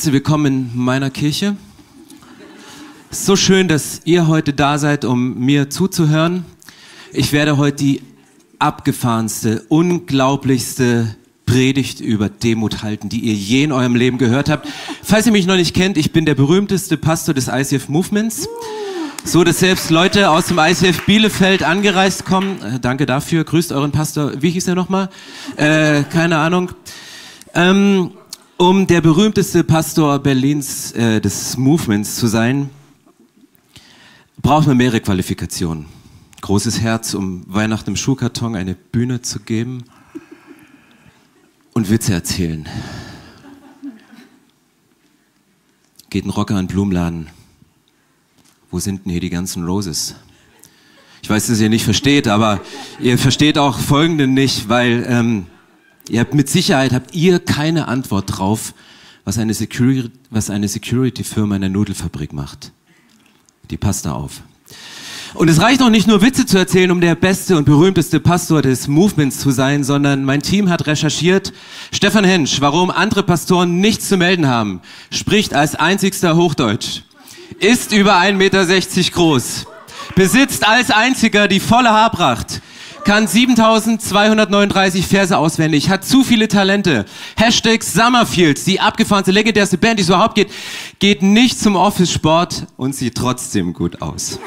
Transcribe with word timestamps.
Herzlich 0.00 0.14
willkommen 0.14 0.46
in 0.46 0.82
meiner 0.82 1.10
Kirche. 1.10 1.56
So 3.10 3.36
schön, 3.36 3.68
dass 3.68 4.00
ihr 4.06 4.28
heute 4.28 4.54
da 4.54 4.78
seid, 4.78 5.04
um 5.04 5.38
mir 5.38 5.68
zuzuhören. 5.68 6.46
Ich 7.12 7.34
werde 7.34 7.58
heute 7.58 7.76
die 7.76 8.00
abgefahrenste, 8.58 9.66
unglaublichste 9.68 11.16
Predigt 11.44 12.00
über 12.00 12.30
Demut 12.30 12.82
halten, 12.82 13.10
die 13.10 13.20
ihr 13.20 13.34
je 13.34 13.64
in 13.64 13.72
eurem 13.72 13.94
Leben 13.94 14.16
gehört 14.16 14.48
habt. 14.48 14.66
Falls 15.02 15.26
ihr 15.26 15.32
mich 15.32 15.46
noch 15.46 15.56
nicht 15.56 15.76
kennt, 15.76 15.98
ich 15.98 16.12
bin 16.12 16.24
der 16.24 16.34
berühmteste 16.34 16.96
Pastor 16.96 17.34
des 17.34 17.48
ICF 17.48 17.90
Movements. 17.90 18.48
So, 19.22 19.44
dass 19.44 19.58
selbst 19.58 19.90
Leute 19.90 20.30
aus 20.30 20.46
dem 20.46 20.58
ICF 20.58 21.04
Bielefeld 21.04 21.62
angereist 21.62 22.24
kommen. 22.24 22.62
Äh, 22.62 22.80
danke 22.80 23.04
dafür. 23.04 23.44
Grüßt 23.44 23.70
euren 23.70 23.92
Pastor. 23.92 24.32
Wie 24.40 24.48
hieß 24.48 24.66
er 24.66 24.76
nochmal? 24.76 25.10
Äh, 25.56 26.04
keine 26.04 26.38
Ahnung. 26.38 26.72
Ähm, 27.52 28.12
um 28.60 28.86
der 28.86 29.00
berühmteste 29.00 29.64
Pastor 29.64 30.18
Berlins 30.18 30.92
äh, 30.92 31.18
des 31.18 31.56
Movements 31.56 32.16
zu 32.16 32.26
sein, 32.26 32.68
braucht 34.42 34.66
man 34.66 34.76
mehrere 34.76 35.00
Qualifikationen. 35.00 35.86
Großes 36.42 36.80
Herz, 36.80 37.14
um 37.14 37.42
Weihnachten 37.46 37.88
im 37.88 37.96
Schuhkarton 37.96 38.54
eine 38.54 38.74
Bühne 38.74 39.22
zu 39.22 39.40
geben 39.40 39.84
und 41.72 41.88
Witze 41.88 42.12
erzählen. 42.12 42.68
Geht 46.10 46.26
ein 46.26 46.30
Rocker 46.30 46.56
an 46.56 46.66
den 46.66 46.72
Blumenladen 46.72 47.28
wo 48.70 48.78
sind 48.78 49.04
denn 49.04 49.12
hier 49.12 49.20
die 49.20 49.30
ganzen 49.30 49.64
Roses? 49.64 50.14
Ich 51.22 51.30
weiß, 51.30 51.48
dass 51.48 51.60
ihr 51.60 51.70
nicht 51.70 51.84
versteht, 51.84 52.28
aber 52.28 52.60
ihr 53.00 53.18
versteht 53.18 53.58
auch 53.58 53.78
Folgenden 53.78 54.34
nicht, 54.34 54.68
weil 54.68 55.04
ähm, 55.08 55.46
ihr 56.10 56.20
habt 56.20 56.34
mit 56.34 56.48
Sicherheit 56.48 56.92
habt 56.92 57.14
ihr 57.14 57.38
keine 57.38 57.88
Antwort 57.88 58.38
drauf, 58.38 58.74
was 59.24 59.38
eine, 59.38 59.54
Security, 59.54 60.10
was 60.30 60.50
eine 60.50 60.68
Security-Firma 60.68 61.56
in 61.56 61.60
der 61.62 61.70
Nudelfabrik 61.70 62.32
macht. 62.32 62.72
Die 63.70 63.76
passt 63.76 64.06
da 64.06 64.12
auf. 64.12 64.42
Und 65.34 65.48
es 65.48 65.60
reicht 65.60 65.80
auch 65.80 65.90
nicht 65.90 66.08
nur 66.08 66.22
Witze 66.22 66.44
zu 66.44 66.58
erzählen, 66.58 66.90
um 66.90 67.00
der 67.00 67.14
beste 67.14 67.56
und 67.56 67.64
berühmteste 67.64 68.18
Pastor 68.18 68.62
des 68.62 68.88
Movements 68.88 69.38
zu 69.38 69.52
sein, 69.52 69.84
sondern 69.84 70.24
mein 70.24 70.42
Team 70.42 70.68
hat 70.68 70.88
recherchiert, 70.88 71.52
Stefan 71.92 72.24
Hensch, 72.24 72.60
warum 72.60 72.90
andere 72.90 73.22
Pastoren 73.22 73.80
nichts 73.80 74.08
zu 74.08 74.16
melden 74.16 74.48
haben, 74.48 74.80
spricht 75.10 75.54
als 75.54 75.76
einzigster 75.76 76.34
Hochdeutsch 76.34 77.02
ist 77.60 77.92
über 77.92 78.16
1,60 78.16 78.32
Meter 78.34 79.10
groß, 79.12 79.66
besitzt 80.14 80.66
als 80.66 80.90
einziger 80.90 81.48
die 81.48 81.60
volle 81.60 81.90
Haarpracht, 81.90 82.62
kann 83.04 83.26
7239 83.26 85.06
Verse 85.06 85.36
auswendig, 85.36 85.88
hat 85.88 86.04
zu 86.04 86.24
viele 86.24 86.48
Talente. 86.48 87.04
Hashtag 87.36 87.82
Summerfields, 87.82 88.64
die 88.64 88.80
abgefahrenste, 88.80 89.32
legendärste 89.32 89.78
Band, 89.78 89.98
die 89.98 90.02
es 90.02 90.08
überhaupt 90.08 90.34
geht, 90.34 90.50
geht 90.98 91.22
nicht 91.22 91.58
zum 91.58 91.76
Office-Sport 91.76 92.66
und 92.76 92.94
sieht 92.94 93.16
trotzdem 93.16 93.72
gut 93.72 94.02
aus. 94.02 94.38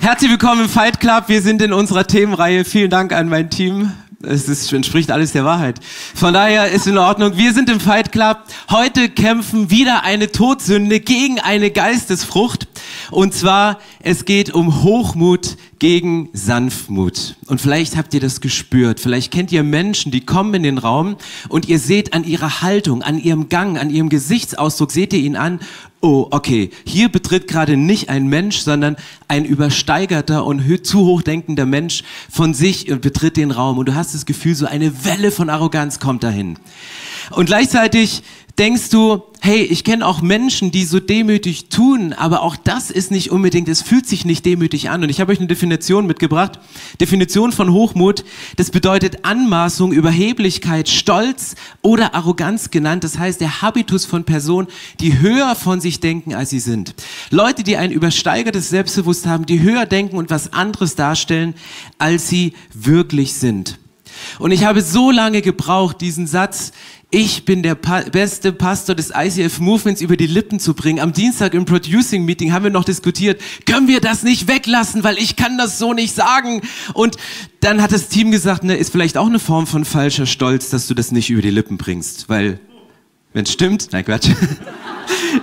Herzlich 0.00 0.30
willkommen 0.30 0.62
im 0.62 0.68
Fight 0.68 1.00
Club. 1.00 1.24
Wir 1.28 1.42
sind 1.42 1.62
in 1.62 1.72
unserer 1.72 2.06
Themenreihe. 2.06 2.64
Vielen 2.64 2.90
Dank 2.90 3.12
an 3.12 3.28
mein 3.28 3.50
Team 3.50 3.92
es 4.22 4.48
ist, 4.48 4.72
entspricht 4.72 5.10
alles 5.10 5.32
der 5.32 5.44
Wahrheit. 5.44 5.80
Von 6.14 6.34
daher 6.34 6.70
ist 6.70 6.86
in 6.86 6.98
Ordnung. 6.98 7.36
Wir 7.36 7.52
sind 7.52 7.68
im 7.68 7.80
Fight 7.80 8.12
Club. 8.12 8.38
Heute 8.70 9.08
kämpfen 9.08 9.70
wieder 9.70 10.04
eine 10.04 10.32
Todsünde 10.32 11.00
gegen 11.00 11.38
eine 11.38 11.70
Geistesfrucht. 11.70 12.66
Und 13.10 13.34
zwar, 13.34 13.78
es 14.00 14.24
geht 14.24 14.52
um 14.52 14.82
Hochmut 14.82 15.56
gegen 15.78 16.28
Sanftmut. 16.32 17.36
Und 17.46 17.60
vielleicht 17.60 17.96
habt 17.96 18.14
ihr 18.14 18.20
das 18.20 18.40
gespürt. 18.40 19.00
Vielleicht 19.00 19.32
kennt 19.32 19.52
ihr 19.52 19.62
Menschen, 19.62 20.10
die 20.10 20.24
kommen 20.24 20.54
in 20.54 20.62
den 20.62 20.78
Raum 20.78 21.16
und 21.48 21.68
ihr 21.68 21.78
seht 21.78 22.12
an 22.12 22.24
ihrer 22.24 22.62
Haltung, 22.62 23.02
an 23.02 23.18
ihrem 23.18 23.48
Gang, 23.48 23.78
an 23.78 23.90
ihrem 23.90 24.08
Gesichtsausdruck, 24.08 24.90
seht 24.90 25.12
ihr 25.12 25.20
ihn 25.20 25.36
an, 25.36 25.60
oh, 26.00 26.28
okay, 26.30 26.70
hier 26.84 27.08
betritt 27.08 27.48
gerade 27.48 27.76
nicht 27.76 28.08
ein 28.08 28.26
Mensch, 28.26 28.58
sondern 28.58 28.96
ein 29.28 29.44
übersteigerter 29.44 30.44
und 30.44 30.86
zu 30.86 31.04
hochdenkender 31.04 31.66
Mensch 31.66 32.04
von 32.30 32.54
sich 32.54 32.90
und 32.90 33.02
betritt 33.02 33.36
den 33.36 33.50
Raum. 33.50 33.78
Und 33.78 33.88
du 33.88 33.94
hast 33.94 34.14
das 34.14 34.26
Gefühl, 34.26 34.54
so 34.54 34.66
eine 34.66 35.04
Welle 35.04 35.30
von 35.30 35.50
Arroganz 35.50 35.98
kommt 35.98 36.22
dahin. 36.22 36.58
Und 37.30 37.46
gleichzeitig 37.46 38.22
denkst 38.58 38.88
du, 38.88 39.22
hey, 39.40 39.62
ich 39.62 39.84
kenne 39.84 40.06
auch 40.06 40.22
Menschen, 40.22 40.70
die 40.70 40.84
so 40.84 40.98
demütig 40.98 41.68
tun, 41.68 42.14
aber 42.14 42.42
auch 42.42 42.56
das 42.56 42.90
ist 42.90 43.10
nicht 43.10 43.30
unbedingt, 43.30 43.68
es 43.68 43.82
fühlt 43.82 44.06
sich 44.06 44.24
nicht 44.24 44.46
demütig 44.46 44.88
an. 44.88 45.02
Und 45.02 45.10
ich 45.10 45.20
habe 45.20 45.30
euch 45.30 45.38
eine 45.38 45.46
Definition 45.46 46.06
mitgebracht. 46.06 46.58
Definition 47.00 47.52
von 47.52 47.72
Hochmut, 47.72 48.24
das 48.56 48.70
bedeutet 48.70 49.24
Anmaßung, 49.24 49.92
Überheblichkeit, 49.92 50.88
Stolz 50.88 51.54
oder 51.82 52.14
Arroganz 52.14 52.70
genannt. 52.70 53.04
Das 53.04 53.18
heißt, 53.18 53.40
der 53.40 53.60
Habitus 53.62 54.06
von 54.06 54.24
Personen, 54.24 54.68
die 55.00 55.18
höher 55.20 55.54
von 55.54 55.80
sich 55.80 56.00
denken, 56.00 56.34
als 56.34 56.50
sie 56.50 56.60
sind. 56.60 56.94
Leute, 57.30 57.62
die 57.62 57.76
ein 57.76 57.92
übersteigertes 57.92 58.70
Selbstbewusstsein 58.70 59.32
haben, 59.32 59.46
die 59.46 59.60
höher 59.60 59.86
denken 59.86 60.16
und 60.16 60.30
was 60.30 60.52
anderes 60.52 60.94
darstellen, 60.94 61.54
als 61.98 62.28
sie 62.28 62.54
wirklich 62.72 63.34
sind. 63.34 63.78
Und 64.38 64.50
ich 64.50 64.64
habe 64.64 64.80
so 64.80 65.10
lange 65.10 65.42
gebraucht, 65.42 66.00
diesen 66.00 66.26
Satz 66.26 66.72
ich 67.16 67.46
bin 67.46 67.62
der 67.62 67.74
pa 67.74 68.02
beste 68.02 68.52
Pastor 68.52 68.94
des 68.94 69.10
ICF 69.10 69.58
Movements 69.58 70.02
über 70.02 70.18
die 70.18 70.26
Lippen 70.26 70.60
zu 70.60 70.74
bringen. 70.74 71.00
Am 71.00 71.14
Dienstag 71.14 71.54
im 71.54 71.64
Producing 71.64 72.26
Meeting 72.26 72.52
haben 72.52 72.64
wir 72.64 72.70
noch 72.70 72.84
diskutiert, 72.84 73.40
können 73.64 73.88
wir 73.88 74.02
das 74.02 74.22
nicht 74.22 74.48
weglassen, 74.48 75.02
weil 75.02 75.16
ich 75.16 75.34
kann 75.34 75.56
das 75.56 75.78
so 75.78 75.94
nicht 75.94 76.14
sagen. 76.14 76.60
Und 76.92 77.16
dann 77.60 77.80
hat 77.80 77.92
das 77.92 78.08
Team 78.08 78.32
gesagt, 78.32 78.64
ne, 78.64 78.76
ist 78.76 78.92
vielleicht 78.92 79.16
auch 79.16 79.28
eine 79.28 79.38
Form 79.38 79.66
von 79.66 79.86
falscher 79.86 80.26
Stolz, 80.26 80.68
dass 80.68 80.88
du 80.88 80.94
das 80.94 81.10
nicht 81.10 81.30
über 81.30 81.40
die 81.40 81.48
Lippen 81.48 81.78
bringst, 81.78 82.28
weil 82.28 82.60
wenn 83.32 83.44
es 83.44 83.52
stimmt, 83.52 83.88
nein 83.92 84.04
Quatsch. 84.04 84.28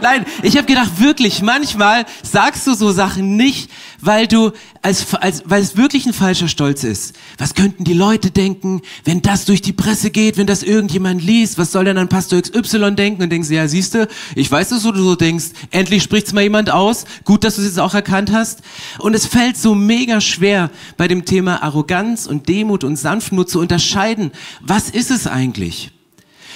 Nein, 0.01 0.25
ich 0.41 0.57
habe 0.57 0.67
gedacht, 0.67 0.99
wirklich, 0.99 1.41
manchmal 1.41 2.05
sagst 2.21 2.67
du 2.67 2.73
so 2.73 2.91
Sachen 2.91 3.35
nicht, 3.37 3.69
weil 4.01 4.27
du 4.27 4.51
als, 4.81 5.13
als 5.15 5.43
weil 5.45 5.61
es 5.61 5.77
wirklich 5.77 6.05
ein 6.05 6.13
falscher 6.13 6.49
Stolz 6.49 6.83
ist. 6.83 7.15
Was 7.37 7.55
könnten 7.55 7.85
die 7.85 7.93
Leute 7.93 8.31
denken, 8.31 8.81
wenn 9.05 9.21
das 9.21 9.45
durch 9.45 9.61
die 9.61 9.71
Presse 9.71 10.11
geht, 10.11 10.37
wenn 10.37 10.45
das 10.45 10.61
irgendjemand 10.61 11.23
liest? 11.23 11.57
Was 11.57 11.71
soll 11.71 11.85
denn 11.85 11.95
dann 11.95 12.09
Pastor 12.09 12.41
XY 12.41 12.95
denken? 12.95 13.23
Und 13.23 13.29
denkst 13.29 13.49
ja, 13.49 13.67
siehst 13.67 13.93
du, 13.93 14.07
ich 14.35 14.51
weiß, 14.51 14.69
dass 14.69 14.83
du 14.83 14.93
so 14.93 15.15
denkst. 15.15 15.45
Endlich 15.71 16.03
spricht's 16.03 16.33
mal 16.33 16.41
jemand 16.41 16.69
aus. 16.69 17.05
Gut, 17.23 17.45
dass 17.45 17.55
du 17.55 17.61
es 17.61 17.67
jetzt 17.67 17.79
auch 17.79 17.93
erkannt 17.93 18.31
hast. 18.33 18.61
Und 18.99 19.13
es 19.13 19.25
fällt 19.25 19.55
so 19.55 19.73
mega 19.73 20.19
schwer, 20.19 20.69
bei 20.97 21.07
dem 21.07 21.23
Thema 21.23 21.63
Arroganz 21.63 22.25
und 22.25 22.49
Demut 22.49 22.83
und 22.83 22.97
Sanftmut 22.97 23.49
zu 23.49 23.59
unterscheiden. 23.59 24.31
Was 24.59 24.89
ist 24.89 25.11
es 25.11 25.27
eigentlich? 25.27 25.92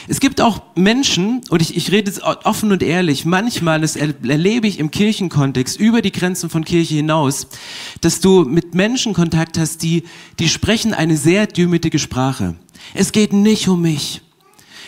Es 0.10 0.22
gibt 0.22 0.40
auch 0.40 0.62
Menschen, 0.76 1.42
und 1.50 1.62
ich, 1.62 1.76
ich 1.76 1.92
rede 1.92 2.10
jetzt 2.10 2.24
offen 2.24 2.72
und 2.72 2.82
ehrlich, 2.82 3.26
manchmal, 3.26 3.82
das 3.82 3.98
erlebe 3.98 4.66
ich 4.66 4.80
im 4.80 4.90
Kirchenkontext, 4.90 5.78
über 5.78 6.02
die 6.02 6.14
Grenzen 6.14 6.50
von 6.50 6.64
Kirche 6.64 6.96
hinaus, 6.96 7.48
dass 8.00 8.22
du 8.22 8.46
mit 8.46 8.74
Menschen 8.74 9.14
Kontakt 9.14 9.58
hast, 9.58 9.84
die, 9.84 10.04
die 10.40 10.48
sprechen 10.48 10.94
eine 10.94 11.18
sehr 11.18 11.46
demütige 11.46 12.00
Sprache. 12.00 12.56
Es 12.94 13.12
geht 13.12 13.34
nicht 13.34 13.68
um 13.68 13.82
mich. 13.82 14.22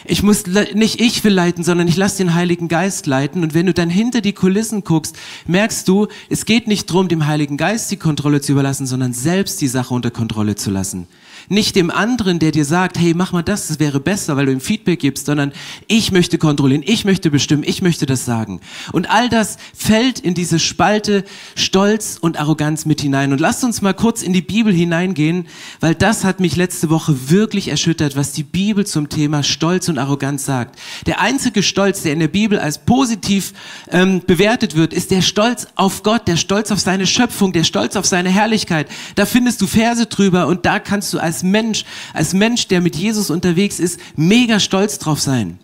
Ich 0.05 0.23
muss 0.23 0.45
nicht 0.73 1.01
ich 1.01 1.23
will 1.25 1.33
leiten, 1.33 1.65
sondern 1.65 1.89
ich 1.89 1.97
lasse 1.97 2.19
den 2.19 2.33
Heiligen 2.33 2.69
Geist 2.69 3.05
leiten. 3.05 3.43
Und 3.43 3.53
wenn 3.53 3.65
du 3.65 3.73
dann 3.73 3.89
hinter 3.89 4.21
die 4.21 4.31
Kulissen 4.31 4.85
guckst, 4.85 5.17
merkst 5.45 5.85
du, 5.87 6.07
es 6.29 6.45
geht 6.45 6.67
nicht 6.67 6.89
darum, 6.89 7.09
dem 7.09 7.27
Heiligen 7.27 7.57
Geist 7.57 7.91
die 7.91 7.97
Kontrolle 7.97 8.39
zu 8.39 8.53
überlassen, 8.53 8.87
sondern 8.87 9.11
selbst 9.11 9.59
die 9.59 9.67
Sache 9.67 9.93
unter 9.93 10.11
Kontrolle 10.11 10.55
zu 10.55 10.71
lassen. 10.71 11.07
Nicht 11.49 11.75
dem 11.75 11.89
anderen, 11.89 12.39
der 12.39 12.51
dir 12.51 12.65
sagt, 12.65 12.99
hey, 12.99 13.13
mach 13.15 13.31
mal 13.31 13.41
das, 13.41 13.67
das 13.67 13.79
wäre 13.79 13.99
besser, 13.99 14.37
weil 14.37 14.45
du 14.45 14.51
ihm 14.51 14.61
Feedback 14.61 14.99
gibst, 14.99 15.25
sondern 15.25 15.51
ich 15.87 16.11
möchte 16.11 16.37
kontrollieren, 16.37 16.83
ich 16.85 17.05
möchte 17.05 17.31
bestimmen, 17.31 17.63
ich 17.65 17.81
möchte 17.81 18.05
das 18.05 18.23
sagen. 18.23 18.61
Und 18.91 19.09
all 19.09 19.29
das 19.29 19.57
fällt 19.75 20.19
in 20.19 20.35
diese 20.35 20.59
Spalte 20.59 21.23
Stolz 21.55 22.17
und 22.21 22.39
Arroganz 22.39 22.85
mit 22.85 23.01
hinein. 23.01 23.31
Und 23.31 23.41
lasst 23.41 23.63
uns 23.63 23.81
mal 23.81 23.93
kurz 23.93 24.21
in 24.21 24.31
die 24.31 24.43
Bibel 24.43 24.71
hineingehen, 24.71 25.47
weil 25.79 25.95
das 25.95 26.23
hat 26.23 26.39
mich 26.39 26.55
letzte 26.55 26.89
Woche 26.89 27.29
wirklich 27.29 27.67
erschüttert, 27.67 28.15
was 28.15 28.31
die 28.31 28.43
Bibel 28.43 28.85
zum 28.85 29.09
Thema 29.09 29.41
Stolz 29.41 29.89
und 29.89 29.97
Arroganz 29.97 30.45
sagt. 30.45 30.79
Der 31.07 31.19
einzige 31.19 31.63
Stolz, 31.63 32.03
der 32.03 32.13
in 32.13 32.19
der 32.19 32.27
Bibel 32.27 32.59
als 32.59 32.77
positiv 32.77 33.53
ähm, 33.89 34.21
bewertet 34.25 34.75
wird, 34.75 34.93
ist 34.93 35.11
der 35.11 35.21
Stolz 35.21 35.67
auf 35.75 36.03
Gott, 36.03 36.27
der 36.27 36.37
Stolz 36.37 36.71
auf 36.71 36.79
seine 36.79 37.07
Schöpfung, 37.07 37.53
der 37.53 37.63
Stolz 37.63 37.95
auf 37.95 38.05
seine 38.05 38.29
Herrlichkeit. 38.29 38.87
Da 39.15 39.25
findest 39.25 39.61
du 39.61 39.67
Verse 39.67 40.05
drüber 40.05 40.47
und 40.47 40.65
da 40.65 40.79
kannst 40.79 41.11
du 41.13 41.19
als 41.19 41.38
als 41.39 41.43
Mensch, 41.43 41.85
als 42.13 42.33
Mensch, 42.33 42.67
der 42.67 42.81
mit 42.81 42.95
Jesus 42.95 43.29
unterwegs 43.29 43.79
ist, 43.79 43.99
mega 44.17 44.59
stolz 44.59 44.99
drauf 44.99 45.21
sein. 45.21 45.59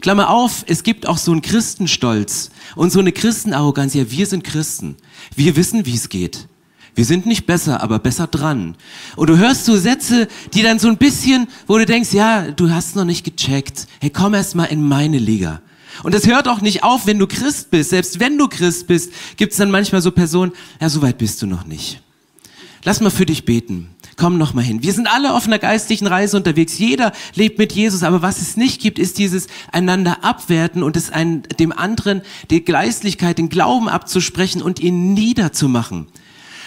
Klammer 0.00 0.30
auf, 0.30 0.64
es 0.66 0.82
gibt 0.82 1.06
auch 1.06 1.18
so 1.18 1.32
einen 1.32 1.42
Christenstolz 1.42 2.50
und 2.74 2.90
so 2.90 3.00
eine 3.00 3.12
Christenarroganz. 3.12 3.92
Ja, 3.92 4.10
wir 4.10 4.26
sind 4.26 4.44
Christen. 4.44 4.96
Wir 5.34 5.56
wissen, 5.56 5.84
wie 5.84 5.94
es 5.94 6.08
geht. 6.08 6.46
Wir 6.94 7.04
sind 7.04 7.26
nicht 7.26 7.44
besser, 7.46 7.82
aber 7.82 7.98
besser 7.98 8.26
dran. 8.28 8.76
Und 9.16 9.28
du 9.28 9.36
hörst 9.36 9.66
so 9.66 9.76
Sätze, 9.76 10.26
die 10.54 10.62
dann 10.62 10.78
so 10.78 10.88
ein 10.88 10.96
bisschen, 10.96 11.48
wo 11.66 11.76
du 11.76 11.84
denkst, 11.84 12.12
ja, 12.12 12.50
du 12.50 12.70
hast 12.70 12.96
noch 12.96 13.04
nicht 13.04 13.24
gecheckt. 13.24 13.88
Hey, 14.00 14.10
komm 14.10 14.34
erst 14.34 14.54
mal 14.54 14.64
in 14.64 14.82
meine 14.82 15.18
Liga. 15.18 15.60
Und 16.02 16.14
das 16.14 16.26
hört 16.26 16.48
auch 16.48 16.62
nicht 16.62 16.82
auf, 16.82 17.06
wenn 17.06 17.18
du 17.18 17.26
Christ 17.26 17.70
bist. 17.70 17.90
Selbst 17.90 18.20
wenn 18.20 18.38
du 18.38 18.48
Christ 18.48 18.86
bist, 18.86 19.12
gibt 19.36 19.52
es 19.52 19.58
dann 19.58 19.70
manchmal 19.70 20.00
so 20.00 20.12
Personen, 20.12 20.52
ja, 20.80 20.88
so 20.88 21.02
weit 21.02 21.18
bist 21.18 21.42
du 21.42 21.46
noch 21.46 21.66
nicht. 21.66 22.00
Lass 22.84 23.00
mal 23.00 23.10
für 23.10 23.26
dich 23.26 23.44
beten. 23.44 23.90
Komm 24.20 24.36
noch 24.36 24.52
mal 24.52 24.62
hin. 24.62 24.82
Wir 24.82 24.92
sind 24.92 25.10
alle 25.10 25.32
auf 25.32 25.46
einer 25.46 25.58
geistlichen 25.58 26.06
Reise 26.06 26.36
unterwegs. 26.36 26.78
Jeder 26.78 27.12
lebt 27.34 27.58
mit 27.58 27.72
Jesus, 27.72 28.02
aber 28.02 28.20
was 28.20 28.42
es 28.42 28.54
nicht 28.54 28.78
gibt, 28.82 28.98
ist 28.98 29.16
dieses 29.16 29.46
einander 29.72 30.22
abwerten 30.22 30.82
und 30.82 30.94
es 30.94 31.10
einen, 31.10 31.42
dem 31.58 31.72
anderen 31.72 32.20
die 32.50 32.62
Geistlichkeit, 32.62 33.38
den 33.38 33.48
Glauben 33.48 33.88
abzusprechen 33.88 34.60
und 34.60 34.78
ihn 34.78 35.14
niederzumachen. 35.14 36.06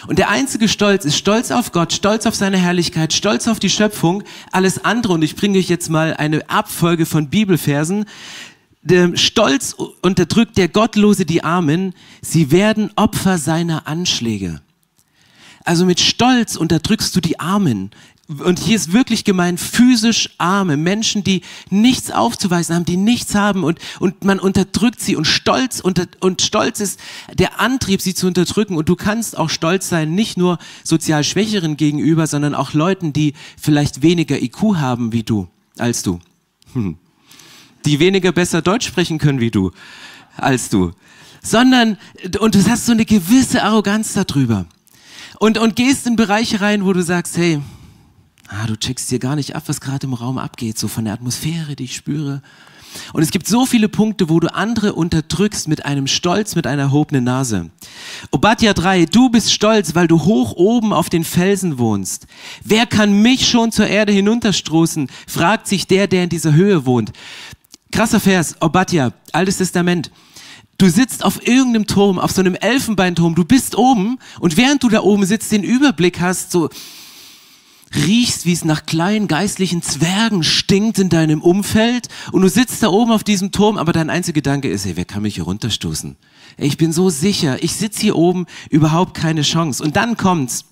Und 0.07 0.17
der 0.17 0.29
einzige 0.29 0.67
Stolz 0.67 1.05
ist 1.05 1.15
Stolz 1.15 1.51
auf 1.51 1.71
Gott, 1.71 1.93
Stolz 1.93 2.25
auf 2.25 2.33
seine 2.33 2.57
Herrlichkeit, 2.57 3.13
Stolz 3.13 3.47
auf 3.47 3.59
die 3.59 3.69
Schöpfung, 3.69 4.23
alles 4.51 4.83
andere. 4.83 5.13
Und 5.13 5.23
ich 5.23 5.35
bringe 5.35 5.59
euch 5.59 5.69
jetzt 5.69 5.91
mal 5.91 6.15
eine 6.15 6.49
Abfolge 6.49 7.05
von 7.05 7.29
Bibelversen. 7.29 8.05
Stolz 9.13 9.75
unterdrückt 10.01 10.57
der 10.57 10.69
Gottlose 10.69 11.25
die 11.25 11.43
Armen, 11.43 11.93
sie 12.23 12.51
werden 12.51 12.89
Opfer 12.95 13.37
seiner 13.37 13.87
Anschläge. 13.87 14.59
Also 15.63 15.85
mit 15.85 15.99
Stolz 15.99 16.55
unterdrückst 16.55 17.15
du 17.15 17.21
die 17.21 17.39
Armen. 17.39 17.91
Und 18.27 18.59
hier 18.59 18.77
ist 18.77 18.93
wirklich 18.93 19.25
gemeint 19.25 19.59
physisch 19.59 20.29
arme 20.37 20.77
Menschen, 20.77 21.25
die 21.25 21.41
nichts 21.69 22.09
aufzuweisen 22.09 22.73
haben, 22.73 22.85
die 22.85 22.95
nichts 22.95 23.35
haben 23.35 23.65
und, 23.65 23.79
und 23.99 24.23
man 24.23 24.39
unterdrückt 24.39 25.01
sie 25.01 25.17
und 25.17 25.25
Stolz 25.25 25.81
unter, 25.81 26.07
und 26.21 26.41
Stolz 26.41 26.79
ist 26.79 27.01
der 27.33 27.59
Antrieb, 27.59 28.01
sie 28.01 28.13
zu 28.13 28.27
unterdrücken. 28.27 28.77
Und 28.77 28.87
du 28.87 28.95
kannst 28.95 29.37
auch 29.37 29.49
stolz 29.49 29.89
sein, 29.89 30.15
nicht 30.15 30.37
nur 30.37 30.57
sozial 30.85 31.25
Schwächeren 31.25 31.75
gegenüber, 31.75 32.25
sondern 32.25 32.55
auch 32.55 32.73
Leuten, 32.73 33.11
die 33.11 33.33
vielleicht 33.59 34.01
weniger 34.01 34.41
IQ 34.41 34.75
haben 34.75 35.11
wie 35.11 35.23
du, 35.23 35.49
als 35.77 36.01
du. 36.01 36.19
Hm. 36.73 36.97
Die 37.85 37.99
weniger 37.99 38.31
besser 38.31 38.61
Deutsch 38.61 38.87
sprechen 38.87 39.17
können 39.17 39.41
wie 39.41 39.51
du, 39.51 39.71
als 40.37 40.69
du. 40.69 40.93
Sondern, 41.41 41.97
und 42.39 42.55
du 42.55 42.65
hast 42.69 42.85
so 42.85 42.93
eine 42.93 43.03
gewisse 43.03 43.63
Arroganz 43.63 44.13
darüber. 44.13 44.65
Und, 45.43 45.57
und 45.57 45.75
gehst 45.75 46.07
in 46.07 46.15
Bereiche 46.15 46.61
rein, 46.61 46.85
wo 46.85 46.93
du 46.93 47.03
sagst, 47.03 47.35
hey, 47.35 47.59
ah, 48.47 48.65
du 48.65 48.77
checkst 48.77 49.09
hier 49.09 49.19
gar 49.19 49.35
nicht 49.35 49.57
ab, 49.57 49.63
was 49.65 49.81
gerade 49.81 50.07
im 50.07 50.13
Raum 50.13 50.37
abgeht, 50.37 50.77
so 50.77 50.87
von 50.87 51.03
der 51.03 51.13
Atmosphäre, 51.13 51.75
die 51.75 51.83
ich 51.83 51.97
spüre. 51.97 52.41
Und 53.11 53.23
es 53.23 53.31
gibt 53.31 53.45
so 53.47 53.65
viele 53.65 53.89
Punkte, 53.89 54.29
wo 54.29 54.39
du 54.39 54.55
andere 54.55 54.93
unterdrückst 54.93 55.67
mit 55.67 55.83
einem 55.83 56.07
Stolz, 56.07 56.55
mit 56.55 56.65
einer 56.65 56.83
erhobenen 56.83 57.25
Nase. 57.25 57.71
Obadja 58.31 58.73
3, 58.73 59.03
du 59.03 59.27
bist 59.27 59.51
stolz, 59.51 59.95
weil 59.95 60.07
du 60.07 60.23
hoch 60.23 60.53
oben 60.53 60.93
auf 60.93 61.09
den 61.09 61.25
Felsen 61.25 61.77
wohnst. 61.77 62.25
Wer 62.63 62.85
kann 62.85 63.21
mich 63.21 63.49
schon 63.49 63.73
zur 63.73 63.87
Erde 63.87 64.13
hinunterstoßen? 64.13 65.09
fragt 65.27 65.67
sich 65.67 65.87
der, 65.87 66.07
der 66.07 66.23
in 66.23 66.29
dieser 66.29 66.53
Höhe 66.53 66.85
wohnt. 66.85 67.11
Krasser 67.91 68.21
Vers, 68.21 68.55
Obadja, 68.61 69.11
Altes 69.33 69.57
Testament. 69.57 70.09
Du 70.77 70.89
sitzt 70.89 71.23
auf 71.23 71.45
irgendeinem 71.47 71.87
Turm, 71.87 72.19
auf 72.19 72.31
so 72.31 72.41
einem 72.41 72.55
Elfenbeinturm, 72.55 73.35
du 73.35 73.45
bist 73.45 73.75
oben 73.75 74.17
und 74.39 74.57
während 74.57 74.83
du 74.83 74.89
da 74.89 75.01
oben 75.01 75.25
sitzt, 75.25 75.51
den 75.51 75.63
Überblick 75.63 76.19
hast, 76.19 76.51
so 76.51 76.69
riechst, 77.95 78.45
wie 78.45 78.53
es 78.53 78.65
nach 78.65 78.85
kleinen 78.85 79.27
geistlichen 79.27 79.81
Zwergen 79.81 80.43
stinkt 80.43 80.99
in 80.99 81.09
deinem 81.09 81.41
Umfeld 81.41 82.07
und 82.31 82.41
du 82.41 82.47
sitzt 82.47 82.81
da 82.81 82.87
oben 82.87 83.11
auf 83.11 83.23
diesem 83.23 83.51
Turm, 83.51 83.77
aber 83.77 83.93
dein 83.93 84.09
einziger 84.09 84.35
Gedanke 84.35 84.69
ist, 84.69 84.85
hey, 84.85 84.95
wer 84.95 85.05
kann 85.05 85.21
mich 85.21 85.35
hier 85.35 85.43
runterstoßen? 85.43 86.15
Ich 86.57 86.77
bin 86.77 86.91
so 86.91 87.09
sicher, 87.09 87.63
ich 87.63 87.73
sitze 87.73 88.01
hier 88.01 88.15
oben, 88.15 88.45
überhaupt 88.69 89.15
keine 89.15 89.41
Chance. 89.41 89.83
Und 89.83 89.95
dann 89.95 90.17
kommt's. 90.17 90.65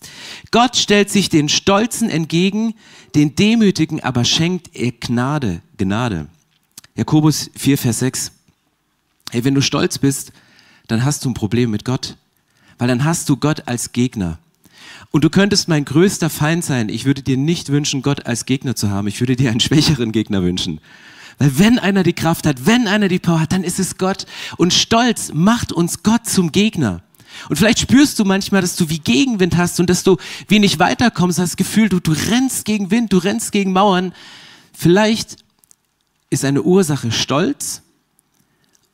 Gott 0.52 0.78
stellt 0.78 1.10
sich 1.10 1.30
den 1.30 1.50
Stolzen 1.50 2.10
entgegen, 2.10 2.76
den 3.16 3.36
Demütigen 3.36 4.02
aber 4.02 4.24
schenkt 4.24 4.76
er 4.76 4.92
Gnade, 4.92 5.62
Gnade. 5.78 6.28
Jakobus 6.96 7.50
4, 7.56 7.78
Vers 7.78 8.00
6. 8.00 8.32
Hey, 9.32 9.46
wenn 9.46 9.56
du 9.56 9.62
stolz 9.62 9.98
bist, 9.98 10.34
dann 10.88 11.06
hast 11.06 11.24
du 11.24 11.30
ein 11.30 11.34
Problem 11.34 11.72
mit 11.72 11.86
Gott, 11.86 12.18
weil 12.78 12.90
dann 12.90 13.06
hast 13.06 13.30
du 13.30 13.38
Gott 13.38 13.66
als 13.66 13.94
Gegner. 13.94 14.40
Und 15.12 15.24
du 15.24 15.30
könntest 15.30 15.70
mein 15.70 15.86
größter 15.86 16.30
Feind 16.30 16.66
sein. 16.66 16.90
Ich 16.90 17.06
würde 17.06 17.22
dir 17.22 17.38
nicht 17.38 17.70
wünschen, 17.70 18.02
Gott 18.02 18.26
als 18.26 18.46
Gegner 18.46 18.76
zu 18.76 18.90
haben. 18.90 19.08
Ich 19.08 19.22
würde 19.22 19.38
dir 19.38 19.50
einen 19.50 19.60
schwächeren 19.62 20.12
Gegner 20.12 20.44
wünschen. 20.44 20.82
Weil 21.38 21.58
wenn 21.60 21.80
einer 21.80 22.04
die 22.04 22.12
Kraft 22.12 22.46
hat, 22.46 22.66
wenn 22.66 22.90
einer 22.90 23.08
die 23.08 23.20
Power 23.20 23.40
hat, 23.40 23.54
dann 23.54 23.64
ist 23.64 23.80
es 23.80 23.98
Gott. 23.98 24.26
Und 24.58 24.74
Stolz 24.74 25.32
macht 25.34 25.72
uns 25.72 26.04
Gott 26.04 26.28
zum 26.28 26.52
Gegner. 26.52 27.02
Und 27.48 27.56
vielleicht 27.56 27.80
spürst 27.80 28.20
du 28.20 28.26
manchmal, 28.26 28.60
dass 28.60 28.76
du 28.76 28.90
wie 28.90 29.00
Gegenwind 29.00 29.56
hast 29.56 29.80
und 29.80 29.90
dass 29.90 30.04
du 30.04 30.18
wenig 30.50 30.78
weiterkommst, 30.78 31.40
hast 31.40 31.52
das 31.52 31.58
Gefühl, 31.58 31.88
du, 31.88 32.02
du 32.02 32.12
rennst 32.12 32.66
gegen 32.66 32.92
Wind, 32.92 33.14
du 33.14 33.18
rennst 33.18 33.54
gegen 33.54 33.72
Mauern. 33.72 34.14
Vielleicht 34.74 35.38
ist 36.30 36.44
eine 36.44 36.64
Ursache 36.64 37.14
Stolz 37.14 37.82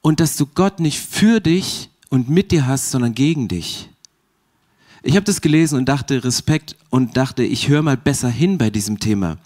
und 0.02 0.20
dass 0.20 0.38
du 0.38 0.46
Gott 0.46 0.80
nicht 0.80 1.00
für 1.00 1.40
dich 1.40 1.90
und 2.10 2.30
mit 2.30 2.52
dir 2.52 2.68
hast, 2.68 2.92
sondern 2.92 3.14
gegen 3.14 3.48
dich. 3.48 3.90
Ich 5.04 5.16
habe 5.16 5.26
das 5.26 5.42
gelesen 5.42 5.78
und 5.78 5.86
dachte 5.86 6.24
Respekt 6.24 6.76
und 6.90 7.18
dachte, 7.18 7.44
ich 7.44 7.68
höre 7.68 7.82
mal 7.82 7.98
besser 7.98 8.30
hin 8.30 8.58
bei 8.58 8.70
diesem 8.70 9.00
Thema. 9.00 9.38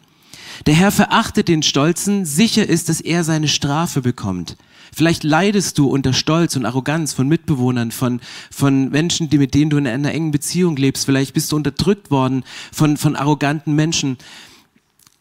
Der 0.65 0.75
Herr 0.75 0.91
verachtet 0.91 1.47
den 1.47 1.63
Stolzen, 1.63 2.25
sicher 2.25 2.67
ist, 2.67 2.89
dass 2.89 3.01
er 3.01 3.23
seine 3.23 3.47
Strafe 3.47 4.01
bekommt. 4.01 4.57
Vielleicht 4.93 5.23
leidest 5.23 5.77
du 5.77 5.87
unter 5.87 6.13
Stolz 6.13 6.55
und 6.55 6.65
Arroganz 6.65 7.13
von 7.13 7.27
Mitbewohnern, 7.27 7.91
von, 7.91 8.19
von 8.51 8.89
Menschen, 8.89 9.29
die, 9.29 9.37
mit 9.37 9.53
denen 9.53 9.69
du 9.69 9.77
in 9.77 9.87
einer 9.87 10.13
engen 10.13 10.31
Beziehung 10.31 10.75
lebst. 10.75 11.05
Vielleicht 11.05 11.33
bist 11.33 11.51
du 11.51 11.55
unterdrückt 11.55 12.11
worden 12.11 12.43
von, 12.73 12.97
von 12.97 13.15
arroganten 13.15 13.73
Menschen. 13.73 14.17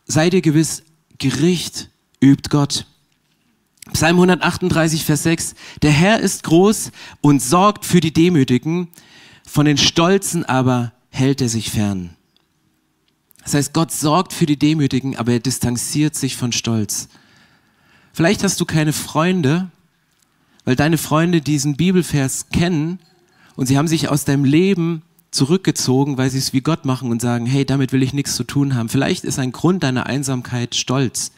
Sei 0.06 0.28
dir 0.28 0.42
gewiss, 0.42 0.82
Gericht 1.18 1.88
übt 2.20 2.48
Gott. 2.50 2.86
Psalm 3.92 4.16
138, 4.16 5.04
Vers 5.04 5.22
6. 5.24 5.54
Der 5.82 5.90
Herr 5.90 6.20
ist 6.20 6.44
groß 6.44 6.92
und 7.20 7.42
sorgt 7.42 7.84
für 7.84 8.00
die 8.00 8.12
Demütigen. 8.12 8.88
Von 9.46 9.66
den 9.66 9.78
Stolzen 9.78 10.44
aber 10.44 10.92
hält 11.10 11.40
er 11.40 11.48
sich 11.48 11.70
fern. 11.70 12.10
Das 13.42 13.54
heißt, 13.54 13.72
Gott 13.72 13.90
sorgt 13.90 14.32
für 14.32 14.46
die 14.46 14.58
Demütigen, 14.58 15.16
aber 15.16 15.32
er 15.32 15.40
distanziert 15.40 16.14
sich 16.14 16.36
von 16.36 16.52
Stolz. 16.52 17.08
Vielleicht 18.12 18.44
hast 18.44 18.60
du 18.60 18.64
keine 18.64 18.92
Freunde, 18.92 19.70
weil 20.64 20.76
deine 20.76 20.98
Freunde 20.98 21.40
diesen 21.40 21.76
Bibelvers 21.76 22.50
kennen 22.50 22.98
und 23.56 23.66
sie 23.66 23.78
haben 23.78 23.88
sich 23.88 24.08
aus 24.08 24.24
deinem 24.24 24.44
Leben 24.44 25.02
zurückgezogen, 25.30 26.18
weil 26.18 26.30
sie 26.30 26.38
es 26.38 26.52
wie 26.52 26.60
Gott 26.60 26.84
machen 26.84 27.10
und 27.10 27.22
sagen, 27.22 27.46
hey, 27.46 27.64
damit 27.64 27.92
will 27.92 28.02
ich 28.02 28.12
nichts 28.12 28.36
zu 28.36 28.44
tun 28.44 28.74
haben. 28.74 28.88
Vielleicht 28.88 29.24
ist 29.24 29.38
ein 29.38 29.52
Grund 29.52 29.82
deiner 29.82 30.06
Einsamkeit 30.06 30.74
Stolz. 30.74 31.32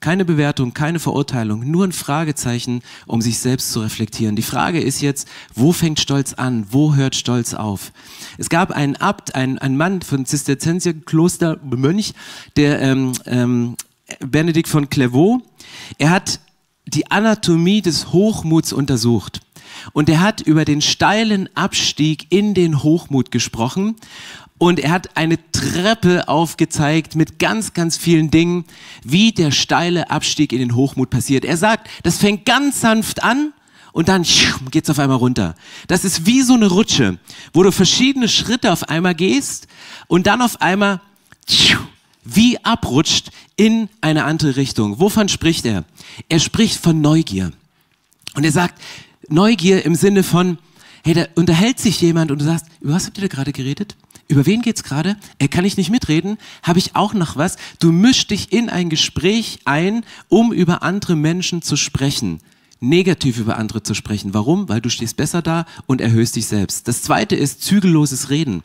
Keine 0.00 0.24
Bewertung, 0.24 0.74
keine 0.74 0.98
Verurteilung, 0.98 1.68
nur 1.68 1.84
ein 1.84 1.92
Fragezeichen, 1.92 2.82
um 3.06 3.20
sich 3.20 3.38
selbst 3.38 3.72
zu 3.72 3.80
reflektieren. 3.80 4.36
Die 4.36 4.42
Frage 4.42 4.80
ist 4.80 5.00
jetzt, 5.00 5.28
wo 5.54 5.72
fängt 5.72 6.00
Stolz 6.00 6.34
an? 6.34 6.66
Wo 6.70 6.94
hört 6.94 7.16
Stolz 7.16 7.54
auf? 7.54 7.92
Es 8.36 8.48
gab 8.48 8.70
einen 8.70 8.96
Abt, 8.96 9.34
einen, 9.34 9.58
einen 9.58 9.76
Mann 9.76 10.02
von 10.02 10.24
Zisterzienserkloster, 10.24 11.58
Mönch, 11.62 12.14
der 12.56 12.80
ähm, 12.80 13.12
ähm, 13.26 13.76
Benedikt 14.20 14.68
von 14.68 14.88
Clairvaux. 14.88 15.42
Er 15.98 16.10
hat 16.10 16.40
die 16.86 17.10
Anatomie 17.10 17.82
des 17.82 18.12
Hochmuts 18.12 18.72
untersucht. 18.72 19.40
Und 19.92 20.08
er 20.08 20.20
hat 20.20 20.40
über 20.40 20.64
den 20.64 20.80
steilen 20.80 21.48
Abstieg 21.54 22.26
in 22.30 22.54
den 22.54 22.82
Hochmut 22.82 23.30
gesprochen 23.30 23.96
und 24.58 24.80
er 24.80 24.90
hat 24.90 25.16
eine 25.16 25.38
Treppe 25.52 26.28
aufgezeigt 26.28 27.14
mit 27.14 27.38
ganz, 27.38 27.72
ganz 27.74 27.96
vielen 27.96 28.30
Dingen, 28.30 28.64
wie 29.04 29.32
der 29.32 29.52
steile 29.52 30.10
Abstieg 30.10 30.52
in 30.52 30.58
den 30.58 30.74
Hochmut 30.74 31.10
passiert. 31.10 31.44
Er 31.44 31.56
sagt, 31.56 31.88
das 32.02 32.18
fängt 32.18 32.44
ganz 32.44 32.80
sanft 32.80 33.22
an 33.22 33.52
und 33.92 34.08
dann 34.08 34.26
geht's 34.70 34.90
auf 34.90 34.98
einmal 34.98 35.16
runter. 35.16 35.54
Das 35.86 36.04
ist 36.04 36.26
wie 36.26 36.42
so 36.42 36.54
eine 36.54 36.66
Rutsche, 36.66 37.18
wo 37.52 37.62
du 37.62 37.70
verschiedene 37.70 38.28
Schritte 38.28 38.72
auf 38.72 38.88
einmal 38.88 39.14
gehst 39.14 39.68
und 40.08 40.26
dann 40.26 40.42
auf 40.42 40.60
einmal 40.60 41.00
wie 42.24 42.62
abrutscht 42.64 43.30
in 43.56 43.88
eine 44.00 44.24
andere 44.24 44.56
Richtung. 44.56 45.00
Wovon 45.00 45.28
spricht 45.28 45.64
er? 45.64 45.84
Er 46.28 46.40
spricht 46.40 46.80
von 46.82 47.00
Neugier. 47.00 47.52
Und 48.34 48.44
er 48.44 48.52
sagt, 48.52 48.80
Neugier 49.28 49.84
im 49.84 49.94
Sinne 49.94 50.22
von, 50.22 50.58
hey, 51.04 51.14
da 51.14 51.26
unterhält 51.34 51.78
sich 51.78 52.00
jemand 52.00 52.30
und 52.30 52.40
du 52.40 52.44
sagst, 52.44 52.66
über 52.80 52.94
was 52.94 53.06
habt 53.06 53.18
ihr 53.18 53.22
da 53.22 53.28
gerade 53.28 53.52
geredet? 53.52 53.96
Über 54.28 54.44
wen 54.44 54.60
geht's 54.60 54.82
gerade? 54.82 55.16
Äh, 55.38 55.48
kann 55.48 55.64
ich 55.64 55.78
nicht 55.78 55.90
mitreden? 55.90 56.36
Habe 56.62 56.78
ich 56.78 56.94
auch 56.94 57.14
noch 57.14 57.36
was? 57.36 57.56
Du 57.78 57.92
mischst 57.92 58.30
dich 58.30 58.52
in 58.52 58.68
ein 58.68 58.90
Gespräch 58.90 59.60
ein, 59.64 60.04
um 60.28 60.52
über 60.52 60.82
andere 60.82 61.16
Menschen 61.16 61.62
zu 61.62 61.76
sprechen. 61.76 62.40
Negativ 62.80 63.38
über 63.38 63.56
andere 63.56 63.82
zu 63.82 63.94
sprechen. 63.94 64.34
Warum? 64.34 64.68
Weil 64.68 64.80
du 64.80 64.90
stehst 64.90 65.16
besser 65.16 65.42
da 65.42 65.66
und 65.86 66.00
erhöhst 66.00 66.36
dich 66.36 66.46
selbst. 66.46 66.86
Das 66.86 67.02
zweite 67.02 67.34
ist 67.34 67.62
zügelloses 67.62 68.30
Reden. 68.30 68.62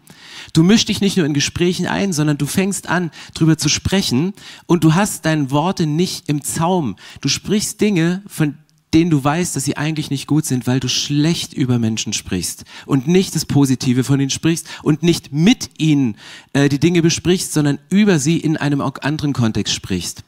Du 0.52 0.62
mischst 0.62 0.90
dich 0.90 1.02
nicht 1.02 1.18
nur 1.18 1.26
in 1.26 1.34
Gesprächen 1.34 1.88
ein, 1.88 2.14
sondern 2.14 2.38
du 2.38 2.46
fängst 2.46 2.90
an, 2.90 3.10
drüber 3.34 3.58
zu 3.58 3.70
sprechen 3.70 4.34
und 4.68 4.84
du 4.84 4.94
hast 4.94 5.26
deine 5.26 5.50
Worte 5.50 5.88
nicht 5.88 6.30
im 6.30 6.44
Zaum. 6.44 6.96
Du 7.22 7.30
sprichst 7.30 7.82
Dinge, 7.82 8.22
von 8.28 8.56
denen 8.94 9.10
du 9.10 9.24
weißt, 9.24 9.56
dass 9.56 9.66
sie 9.66 9.78
eigentlich 9.78 10.10
nicht 10.10 10.28
gut 10.28 10.46
sind, 10.46 10.68
weil 10.68 10.80
du 10.80 10.88
schlecht 10.88 11.54
über 11.54 11.80
Menschen 11.80 12.14
sprichst 12.14 12.64
und 12.86 13.08
nicht 13.08 13.36
das 13.36 13.46
Positive 13.46 14.04
von 14.04 14.20
ihnen 14.20 14.30
sprichst 14.30 14.68
und 14.84 15.04
nicht 15.04 15.34
mit 15.34 15.72
ihnen 15.78 16.18
äh, 16.54 16.70
die 16.70 16.80
Dinge 16.80 17.02
besprichst, 17.02 17.54
sondern 17.54 17.80
über 17.90 18.20
sie 18.20 18.38
in 18.38 18.58
einem 18.58 18.82
anderen 18.82 19.34
Kontext 19.34 19.74
sprichst. 19.74 20.24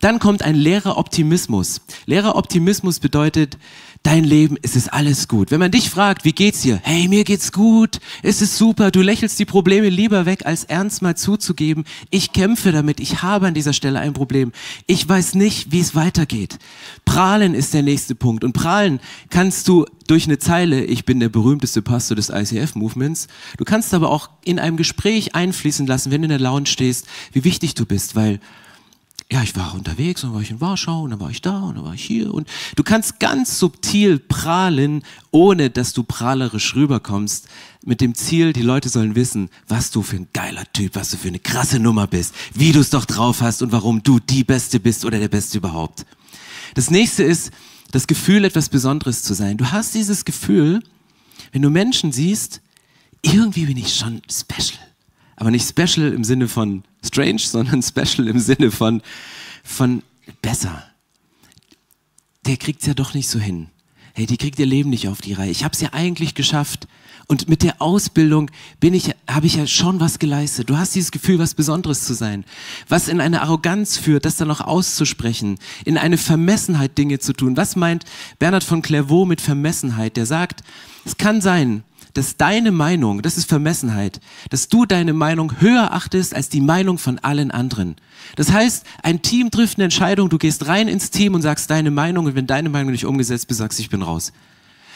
Dann 0.00 0.18
kommt 0.18 0.42
ein 0.42 0.54
leerer 0.54 0.98
Optimismus. 0.98 1.80
Leerer 2.06 2.36
Optimismus 2.36 3.00
bedeutet, 3.00 3.58
dein 4.04 4.22
Leben, 4.22 4.56
es 4.62 4.76
ist 4.76 4.92
alles 4.92 5.26
gut. 5.26 5.50
Wenn 5.50 5.58
man 5.58 5.72
dich 5.72 5.90
fragt, 5.90 6.24
wie 6.24 6.32
geht's 6.32 6.60
dir? 6.62 6.78
Hey, 6.84 7.08
mir 7.08 7.24
geht's 7.24 7.50
gut, 7.50 7.98
es 8.22 8.40
ist 8.42 8.56
super. 8.56 8.90
Du 8.90 9.00
lächelst 9.00 9.38
die 9.38 9.46
Probleme 9.46 9.88
lieber 9.88 10.26
weg, 10.26 10.46
als 10.46 10.64
ernst 10.64 11.02
mal 11.02 11.16
zuzugeben, 11.16 11.84
ich 12.10 12.32
kämpfe 12.32 12.70
damit, 12.70 13.00
ich 13.00 13.22
habe 13.22 13.46
an 13.46 13.54
dieser 13.54 13.72
Stelle 13.72 13.98
ein 13.98 14.12
Problem. 14.12 14.52
Ich 14.86 15.08
weiß 15.08 15.34
nicht, 15.34 15.72
wie 15.72 15.80
es 15.80 15.94
weitergeht. 15.94 16.58
Prahlen 17.04 17.54
ist 17.54 17.74
der 17.74 17.82
nächste 17.82 18.14
Punkt. 18.14 18.44
Und 18.44 18.52
prahlen 18.52 19.00
kannst 19.30 19.66
du 19.68 19.86
durch 20.06 20.26
eine 20.26 20.38
Zeile, 20.38 20.84
ich 20.84 21.06
bin 21.06 21.18
der 21.18 21.30
berühmteste 21.30 21.80
Pastor 21.80 22.14
des 22.14 22.28
ICF-Movements. 22.28 23.26
Du 23.56 23.64
kannst 23.64 23.94
aber 23.94 24.10
auch 24.10 24.28
in 24.44 24.58
einem 24.58 24.76
Gespräch 24.76 25.34
einfließen 25.34 25.86
lassen, 25.86 26.12
wenn 26.12 26.20
du 26.20 26.26
in 26.26 26.30
der 26.30 26.40
Lounge 26.40 26.66
stehst, 26.66 27.06
wie 27.32 27.44
wichtig 27.44 27.74
du 27.74 27.86
bist, 27.86 28.14
weil 28.14 28.38
ja, 29.32 29.42
ich 29.42 29.56
war 29.56 29.74
unterwegs 29.74 30.22
und 30.22 30.30
dann 30.30 30.34
war 30.34 30.42
ich 30.42 30.50
in 30.50 30.60
Warschau 30.60 31.02
und 31.02 31.10
dann 31.10 31.20
war 31.20 31.30
ich 31.30 31.40
da 31.40 31.60
und 31.60 31.76
dann 31.76 31.84
war 31.84 31.94
ich 31.94 32.04
hier 32.04 32.32
und 32.32 32.48
du 32.76 32.82
kannst 32.82 33.20
ganz 33.20 33.58
subtil 33.58 34.18
prahlen, 34.18 35.02
ohne 35.30 35.70
dass 35.70 35.92
du 35.92 36.04
prahlerisch 36.04 36.74
rüberkommst, 36.74 37.48
mit 37.84 38.00
dem 38.00 38.14
Ziel, 38.14 38.52
die 38.52 38.62
Leute 38.62 38.88
sollen 38.88 39.14
wissen, 39.14 39.50
was 39.68 39.90
du 39.90 40.02
für 40.02 40.16
ein 40.16 40.28
geiler 40.32 40.64
Typ, 40.72 40.94
was 40.94 41.10
du 41.10 41.16
für 41.16 41.28
eine 41.28 41.38
krasse 41.38 41.78
Nummer 41.78 42.06
bist, 42.06 42.34
wie 42.54 42.72
du 42.72 42.80
es 42.80 42.90
doch 42.90 43.04
drauf 43.04 43.40
hast 43.40 43.62
und 43.62 43.72
warum 43.72 44.02
du 44.02 44.20
die 44.20 44.44
Beste 44.44 44.80
bist 44.80 45.04
oder 45.04 45.18
der 45.18 45.28
Beste 45.28 45.58
überhaupt. 45.58 46.06
Das 46.74 46.90
nächste 46.90 47.22
ist 47.22 47.50
das 47.92 48.06
Gefühl, 48.06 48.44
etwas 48.44 48.68
Besonderes 48.68 49.22
zu 49.22 49.34
sein. 49.34 49.56
Du 49.56 49.70
hast 49.70 49.94
dieses 49.94 50.24
Gefühl, 50.24 50.82
wenn 51.52 51.62
du 51.62 51.70
Menschen 51.70 52.10
siehst, 52.12 52.60
irgendwie 53.22 53.66
bin 53.66 53.76
ich 53.76 53.94
schon 53.94 54.22
special. 54.30 54.80
Aber 55.36 55.50
nicht 55.50 55.68
special 55.68 56.12
im 56.12 56.24
Sinne 56.24 56.48
von 56.48 56.84
strange, 57.04 57.40
sondern 57.40 57.82
special 57.82 58.28
im 58.28 58.38
Sinne 58.38 58.70
von, 58.70 59.02
von 59.62 60.02
besser. 60.42 60.84
Der 62.46 62.56
kriegt 62.56 62.80
es 62.80 62.86
ja 62.86 62.94
doch 62.94 63.14
nicht 63.14 63.28
so 63.28 63.38
hin. 63.38 63.68
Hey, 64.14 64.26
die 64.26 64.36
kriegt 64.36 64.58
ihr 64.60 64.66
Leben 64.66 64.90
nicht 64.90 65.08
auf 65.08 65.20
die 65.20 65.32
Reihe. 65.32 65.50
Ich 65.50 65.64
habe 65.64 65.74
es 65.74 65.80
ja 65.80 65.92
eigentlich 65.92 66.34
geschafft. 66.34 66.86
Und 67.26 67.48
mit 67.48 67.62
der 67.62 67.80
Ausbildung 67.80 68.50
bin 68.80 68.92
ich, 68.94 69.10
habe 69.28 69.46
ich 69.46 69.56
ja 69.56 69.66
schon 69.66 69.98
was 69.98 70.18
geleistet. 70.18 70.68
Du 70.68 70.76
hast 70.76 70.94
dieses 70.94 71.10
Gefühl, 71.10 71.38
was 71.38 71.54
Besonderes 71.54 72.04
zu 72.04 72.12
sein, 72.14 72.44
was 72.88 73.08
in 73.08 73.20
eine 73.20 73.42
Arroganz 73.42 73.96
führt, 73.96 74.24
das 74.24 74.36
dann 74.36 74.48
noch 74.48 74.60
auszusprechen, 74.60 75.58
in 75.84 75.96
eine 75.96 76.18
Vermessenheit 76.18 76.98
Dinge 76.98 77.18
zu 77.18 77.32
tun. 77.32 77.56
Was 77.56 77.76
meint 77.76 78.04
Bernhard 78.38 78.62
von 78.62 78.82
Clairvaux 78.82 79.26
mit 79.26 79.40
Vermessenheit? 79.40 80.16
Der 80.16 80.26
sagt, 80.26 80.62
es 81.04 81.16
kann 81.16 81.40
sein, 81.40 81.82
dass 82.14 82.36
deine 82.36 82.70
Meinung, 82.70 83.22
das 83.22 83.36
ist 83.36 83.48
Vermessenheit, 83.48 84.20
dass 84.50 84.68
du 84.68 84.86
deine 84.86 85.12
Meinung 85.12 85.60
höher 85.60 85.92
achtest 85.92 86.34
als 86.34 86.48
die 86.48 86.60
Meinung 86.60 86.98
von 86.98 87.18
allen 87.18 87.50
anderen. 87.50 87.96
Das 88.36 88.52
heißt, 88.52 88.86
ein 89.02 89.20
Team 89.20 89.50
trifft 89.50 89.78
eine 89.78 89.84
Entscheidung, 89.84 90.30
du 90.30 90.38
gehst 90.38 90.66
rein 90.66 90.88
ins 90.88 91.10
Team 91.10 91.34
und 91.34 91.42
sagst 91.42 91.70
deine 91.70 91.90
Meinung 91.90 92.26
und 92.26 92.34
wenn 92.34 92.46
deine 92.46 92.68
Meinung 92.68 92.92
nicht 92.92 93.04
umgesetzt 93.04 93.50
ist, 93.50 93.58
sagst 93.58 93.80
ich 93.80 93.90
bin 93.90 94.02
raus. 94.02 94.32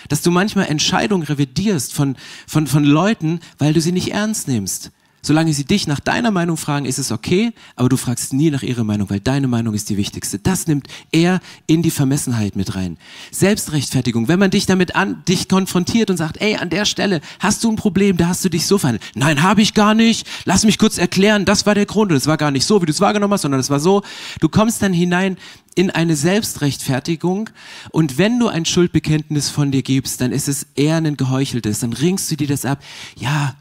Dass 0.08 0.22
du 0.22 0.30
manchmal 0.30 0.66
Entscheidungen 0.66 1.24
revidierst 1.24 1.92
von, 1.92 2.16
von, 2.46 2.66
von 2.66 2.84
Leuten, 2.84 3.40
weil 3.58 3.74
du 3.74 3.80
sie 3.80 3.92
nicht 3.92 4.12
ernst 4.12 4.46
nimmst. 4.46 4.92
Solange 5.28 5.52
sie 5.52 5.66
dich 5.66 5.86
nach 5.86 6.00
deiner 6.00 6.30
Meinung 6.30 6.56
fragen, 6.56 6.86
ist 6.86 6.96
es 6.96 7.12
okay, 7.12 7.52
aber 7.76 7.90
du 7.90 7.98
fragst 7.98 8.32
nie 8.32 8.50
nach 8.50 8.62
ihrer 8.62 8.82
Meinung, 8.82 9.10
weil 9.10 9.20
deine 9.20 9.46
Meinung 9.46 9.74
ist 9.74 9.90
die 9.90 9.98
wichtigste. 9.98 10.38
Das 10.38 10.66
nimmt 10.66 10.88
er 11.12 11.40
in 11.66 11.82
die 11.82 11.90
Vermessenheit 11.90 12.56
mit 12.56 12.74
rein. 12.74 12.96
Selbstrechtfertigung, 13.30 14.26
wenn 14.28 14.38
man 14.38 14.50
dich 14.50 14.64
damit 14.64 14.96
an, 14.96 15.22
dich 15.28 15.50
konfrontiert 15.50 16.08
und 16.08 16.16
sagt, 16.16 16.40
ey, 16.40 16.56
an 16.56 16.70
der 16.70 16.86
Stelle 16.86 17.20
hast 17.40 17.62
du 17.62 17.70
ein 17.70 17.76
Problem, 17.76 18.16
da 18.16 18.28
hast 18.28 18.42
du 18.42 18.48
dich 18.48 18.66
so 18.66 18.78
verhandelt. 18.78 19.04
Nein, 19.16 19.42
habe 19.42 19.60
ich 19.60 19.74
gar 19.74 19.92
nicht. 19.92 20.26
Lass 20.46 20.64
mich 20.64 20.78
kurz 20.78 20.96
erklären, 20.96 21.44
das 21.44 21.66
war 21.66 21.74
der 21.74 21.84
Grund 21.84 22.10
und 22.10 22.16
es 22.16 22.26
war 22.26 22.38
gar 22.38 22.50
nicht 22.50 22.64
so, 22.64 22.80
wie 22.80 22.86
du 22.86 22.92
es 22.92 23.02
wahrgenommen 23.02 23.34
hast, 23.34 23.42
sondern 23.42 23.60
es 23.60 23.68
war 23.68 23.80
so. 23.80 24.00
Du 24.40 24.48
kommst 24.48 24.80
dann 24.80 24.94
hinein 24.94 25.36
in 25.74 25.90
eine 25.90 26.16
Selbstrechtfertigung 26.16 27.50
und 27.90 28.16
wenn 28.16 28.38
du 28.38 28.48
ein 28.48 28.64
Schuldbekenntnis 28.64 29.50
von 29.50 29.72
dir 29.72 29.82
gibst, 29.82 30.22
dann 30.22 30.32
ist 30.32 30.48
es 30.48 30.68
eher 30.74 30.96
ein 30.96 31.18
geheucheltes, 31.18 31.80
dann 31.80 31.92
ringst 31.92 32.30
du 32.30 32.36
dir 32.36 32.48
das 32.48 32.64
ab. 32.64 32.82
Ja, 33.18 33.54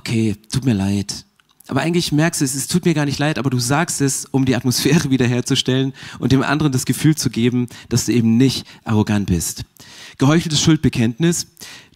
okay, 0.00 0.34
tut 0.50 0.64
mir 0.64 0.72
leid. 0.72 1.26
Aber 1.68 1.82
eigentlich 1.82 2.10
merkst 2.10 2.40
du 2.40 2.44
es, 2.46 2.54
es 2.54 2.66
tut 2.66 2.86
mir 2.86 2.94
gar 2.94 3.04
nicht 3.04 3.18
leid, 3.18 3.38
aber 3.38 3.50
du 3.50 3.58
sagst 3.58 4.00
es, 4.00 4.24
um 4.24 4.46
die 4.46 4.56
Atmosphäre 4.56 5.10
wiederherzustellen 5.10 5.92
und 6.18 6.32
dem 6.32 6.42
anderen 6.42 6.72
das 6.72 6.86
Gefühl 6.86 7.14
zu 7.16 7.28
geben, 7.28 7.66
dass 7.90 8.06
du 8.06 8.12
eben 8.12 8.38
nicht 8.38 8.66
arrogant 8.84 9.26
bist. 9.26 9.64
Geheucheltes 10.18 10.62
Schuldbekenntnis. 10.62 11.48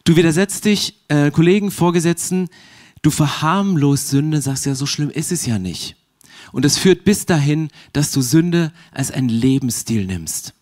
Du 0.04 0.16
widersetzt 0.16 0.66
dich 0.66 1.02
äh, 1.08 1.30
Kollegen, 1.30 1.70
Vorgesetzten, 1.70 2.48
du 3.00 3.10
verharmlost 3.10 4.10
Sünde, 4.10 4.42
sagst 4.42 4.66
ja, 4.66 4.74
so 4.74 4.84
schlimm 4.84 5.08
ist 5.08 5.32
es 5.32 5.46
ja 5.46 5.58
nicht. 5.58 5.96
Und 6.52 6.66
es 6.66 6.76
führt 6.76 7.04
bis 7.04 7.24
dahin, 7.24 7.68
dass 7.94 8.12
du 8.12 8.20
Sünde 8.20 8.70
als 8.92 9.10
einen 9.10 9.30
Lebensstil 9.30 10.04
nimmst. 10.04 10.52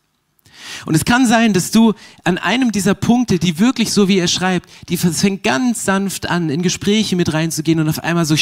Und 0.87 0.95
es 0.95 1.05
kann 1.05 1.27
sein, 1.27 1.53
dass 1.53 1.71
du 1.71 1.95
an 2.25 2.39
einem 2.39 2.73
dieser 2.73 2.95
Punkte, 2.95 3.39
die 3.39 3.59
wirklich 3.59 3.93
so 3.93 4.09
wie 4.09 4.19
er 4.19 4.29
schreibt, 4.29 4.69
die 4.89 4.97
fängt 4.97 5.43
ganz 5.43 5.85
sanft 5.85 6.29
an, 6.29 6.51
in 6.51 6.63
Gespräche 6.63 7.17
mit 7.17 7.33
reinzugehen 7.33 7.81
und 7.81 7.89
auf 7.89 8.01
einmal 8.01 8.25
so 8.25 8.37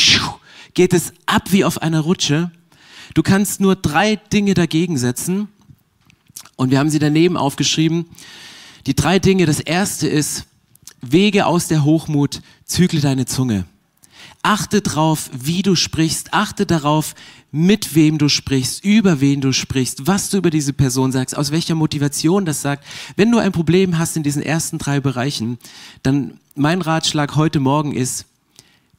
geht 0.75 0.94
es 0.94 1.12
ab 1.26 1.44
wie 1.50 1.64
auf 1.64 1.82
einer 1.82 2.00
Rutsche. 2.00 2.50
Du 3.14 3.22
kannst 3.22 3.60
nur 3.60 3.76
drei 3.76 4.16
Dinge 4.16 4.54
dagegen 4.54 4.96
setzen. 4.96 5.49
Und 6.56 6.70
wir 6.70 6.78
haben 6.78 6.90
sie 6.90 6.99
daneben 6.99 7.37
aufgeschrieben. 7.37 8.06
Die 8.87 8.94
drei 8.94 9.18
Dinge. 9.18 9.46
Das 9.46 9.60
erste 9.60 10.08
ist, 10.08 10.46
Wege 11.00 11.46
aus 11.46 11.68
der 11.68 11.84
Hochmut, 11.84 12.42
zügle 12.64 13.00
deine 13.00 13.26
Zunge. 13.26 13.64
Achte 14.42 14.80
darauf, 14.80 15.30
wie 15.32 15.62
du 15.62 15.75
sprichst. 15.75 16.32
Achte 16.32 16.64
darauf, 16.64 17.14
mit 17.52 17.94
wem 17.94 18.16
du 18.18 18.28
sprichst, 18.28 18.85
über 18.85 19.20
wen 19.20 19.40
du 19.40 19.52
sprichst, 19.52 20.06
was 20.06 20.30
du 20.30 20.38
über 20.38 20.50
diese 20.50 20.73
Person 20.73 21.12
sagst, 21.12 21.37
aus 21.37 21.50
welcher 21.50 21.75
Motivation 21.75 22.44
das 22.44 22.62
sagt. 22.62 22.85
Wenn 23.16 23.30
du 23.30 23.38
ein 23.38 23.52
Problem 23.52 23.99
hast 23.99 24.16
in 24.16 24.23
diesen 24.23 24.42
ersten 24.42 24.78
drei 24.78 25.00
Bereichen, 25.00 25.59
dann 26.02 26.38
mein 26.54 26.80
Ratschlag 26.80 27.37
heute 27.37 27.61
Morgen 27.61 27.92
ist, 27.92 28.26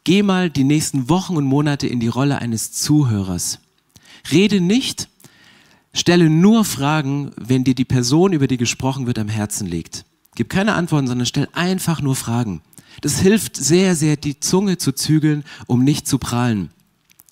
geh 0.04 0.22
mal 0.22 0.50
die 0.50 0.64
nächsten 0.64 1.10
Wochen 1.10 1.38
und 1.38 1.46
Monate 1.46 1.88
in 1.88 2.00
die 2.00 2.08
Rolle 2.08 2.40
eines 2.40 2.72
Zuhörers. 2.74 3.60
Rede 4.32 4.62
nicht, 4.62 5.10
stelle 5.94 6.30
nur 6.30 6.66
Fragen, 6.66 7.32
wenn 7.38 7.64
dir 7.64 7.76
die 7.76 7.86
Person, 7.86 8.34
über 8.34 8.48
die 8.48 8.58
gesprochen 8.58 9.08
wird, 9.08 9.18
am 9.18 9.30
Herzen 9.30 9.66
liegt. 9.66 10.06
Gib 10.36 10.50
keine 10.50 10.74
Antworten, 10.74 11.08
sondern 11.08 11.26
stell 11.26 11.48
einfach 11.54 12.02
nur 12.02 12.16
Fragen. 12.16 12.62
Das 13.00 13.20
hilft 13.20 13.56
sehr, 13.56 13.96
sehr, 13.96 14.18
die 14.18 14.40
Zunge 14.40 14.78
zu 14.78 14.92
zügeln, 14.92 15.44
um 15.68 15.84
nicht 15.84 16.08
zu 16.08 16.18
prahlen. 16.18 16.70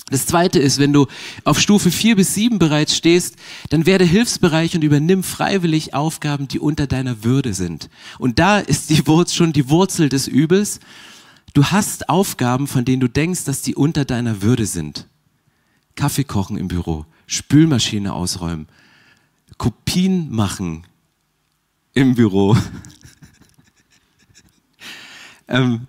Das 0.10 0.26
zweite 0.26 0.58
ist, 0.60 0.80
wenn 0.80 0.92
du 0.92 1.06
auf 1.44 1.60
Stufe 1.60 1.92
vier 1.92 2.16
bis 2.16 2.34
sieben 2.34 2.58
bereits 2.58 2.96
stehst, 2.96 3.36
dann 3.70 3.86
werde 3.86 4.06
hilfsbereich 4.06 4.76
und 4.76 4.84
übernimm 4.84 5.22
freiwillig 5.22 5.94
Aufgaben, 5.94 6.48
die 6.48 6.60
unter 6.60 6.88
deiner 6.88 7.24
Würde 7.24 7.54
sind. 7.54 7.90
Und 8.18 8.40
da 8.40 8.60
ist 8.60 8.90
die 8.90 9.06
Wurzel, 9.06 9.36
schon 9.36 9.54
die 9.54 9.70
Wurzel 9.70 10.10
des 10.10 10.28
Übels. 10.28 10.80
Du 11.54 11.66
hast 11.66 12.10
Aufgaben, 12.10 12.68
von 12.68 12.86
denen 12.86 13.02
du 13.02 13.08
denkst, 13.08 13.44
dass 13.44 13.62
die 13.62 13.76
unter 13.76 14.06
deiner 14.06 14.42
Würde 14.42 14.66
sind. 14.66 15.08
Kaffee 15.96 16.24
kochen 16.24 16.58
im 16.58 16.70
Büro, 16.70 17.06
Spülmaschine 17.28 18.14
ausräumen, 18.14 18.68
Kopien 19.58 20.32
machen 20.32 20.84
im 21.94 22.16
Büro. 22.16 22.56
Ähm, 25.50 25.88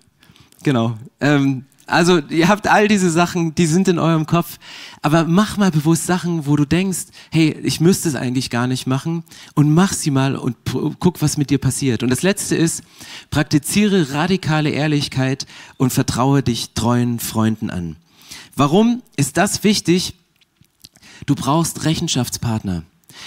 genau. 0.63 0.97
Ähm, 1.19 1.65
also 1.91 2.19
ihr 2.29 2.47
habt 2.47 2.67
all 2.67 2.87
diese 2.87 3.09
Sachen, 3.09 3.53
die 3.53 3.65
sind 3.65 3.87
in 3.89 3.99
eurem 3.99 4.25
Kopf, 4.25 4.59
aber 5.01 5.25
mach 5.25 5.57
mal 5.57 5.71
bewusst 5.71 6.05
Sachen, 6.05 6.45
wo 6.45 6.55
du 6.55 6.65
denkst, 6.65 7.07
hey, 7.31 7.51
ich 7.63 7.81
müsste 7.81 8.07
es 8.07 8.15
eigentlich 8.15 8.49
gar 8.49 8.65
nicht 8.67 8.87
machen 8.87 9.23
und 9.55 9.73
mach 9.73 9.91
sie 9.91 10.09
mal 10.09 10.37
und 10.37 10.55
guck, 10.99 11.21
was 11.21 11.37
mit 11.37 11.49
dir 11.49 11.57
passiert. 11.57 12.01
Und 12.01 12.09
das 12.09 12.21
Letzte 12.23 12.55
ist, 12.55 12.83
praktiziere 13.29 14.13
radikale 14.13 14.69
Ehrlichkeit 14.69 15.45
und 15.77 15.91
vertraue 15.91 16.43
dich 16.43 16.73
treuen 16.73 17.19
Freunden 17.19 17.69
an. 17.69 17.97
Warum 18.55 19.03
ist 19.17 19.35
das 19.35 19.63
wichtig? 19.65 20.15
Du 21.25 21.35
brauchst 21.35 21.83
Rechenschaftspartner. 21.83 22.83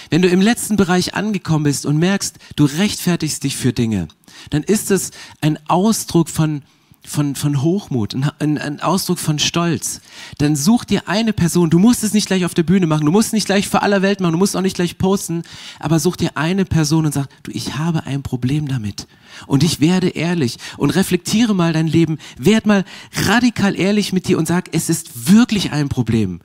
Wenn 0.09 0.21
du 0.21 0.29
im 0.29 0.41
letzten 0.41 0.75
Bereich 0.75 1.15
angekommen 1.15 1.63
bist 1.63 1.85
und 1.85 1.97
merkst, 1.97 2.37
du 2.55 2.65
rechtfertigst 2.65 3.43
dich 3.43 3.55
für 3.55 3.73
Dinge, 3.73 4.07
dann 4.49 4.63
ist 4.63 4.91
es 4.91 5.11
ein 5.41 5.57
Ausdruck 5.67 6.29
von, 6.29 6.63
von, 7.05 7.35
von 7.35 7.61
Hochmut, 7.61 8.15
ein, 8.39 8.57
ein, 8.57 8.79
Ausdruck 8.79 9.19
von 9.19 9.39
Stolz. 9.39 10.01
Dann 10.37 10.55
such 10.55 10.85
dir 10.85 11.07
eine 11.07 11.33
Person, 11.33 11.69
du 11.69 11.79
musst 11.79 12.03
es 12.03 12.13
nicht 12.13 12.27
gleich 12.27 12.45
auf 12.45 12.53
der 12.53 12.63
Bühne 12.63 12.87
machen, 12.87 13.05
du 13.05 13.11
musst 13.11 13.27
es 13.27 13.33
nicht 13.33 13.45
gleich 13.45 13.67
vor 13.67 13.83
aller 13.83 14.01
Welt 14.01 14.19
machen, 14.19 14.33
du 14.33 14.37
musst 14.37 14.55
auch 14.55 14.61
nicht 14.61 14.75
gleich 14.75 14.97
posten, 14.97 15.43
aber 15.79 15.99
such 15.99 16.15
dir 16.15 16.31
eine 16.35 16.65
Person 16.65 17.05
und 17.05 17.13
sag, 17.13 17.27
du, 17.43 17.51
ich 17.51 17.77
habe 17.77 18.05
ein 18.05 18.23
Problem 18.23 18.67
damit. 18.67 19.07
Und 19.47 19.63
ich 19.63 19.79
werde 19.79 20.09
ehrlich 20.09 20.57
und 20.77 20.91
reflektiere 20.91 21.53
mal 21.53 21.73
dein 21.73 21.87
Leben, 21.87 22.17
werd 22.37 22.65
mal 22.65 22.85
radikal 23.13 23.77
ehrlich 23.77 24.13
mit 24.13 24.27
dir 24.27 24.37
und 24.37 24.47
sag, 24.47 24.69
es 24.73 24.89
ist 24.89 25.31
wirklich 25.31 25.71
ein 25.71 25.89
Problem. 25.89 26.39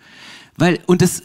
Weil, 0.56 0.80
und 0.86 1.00
das 1.00 1.22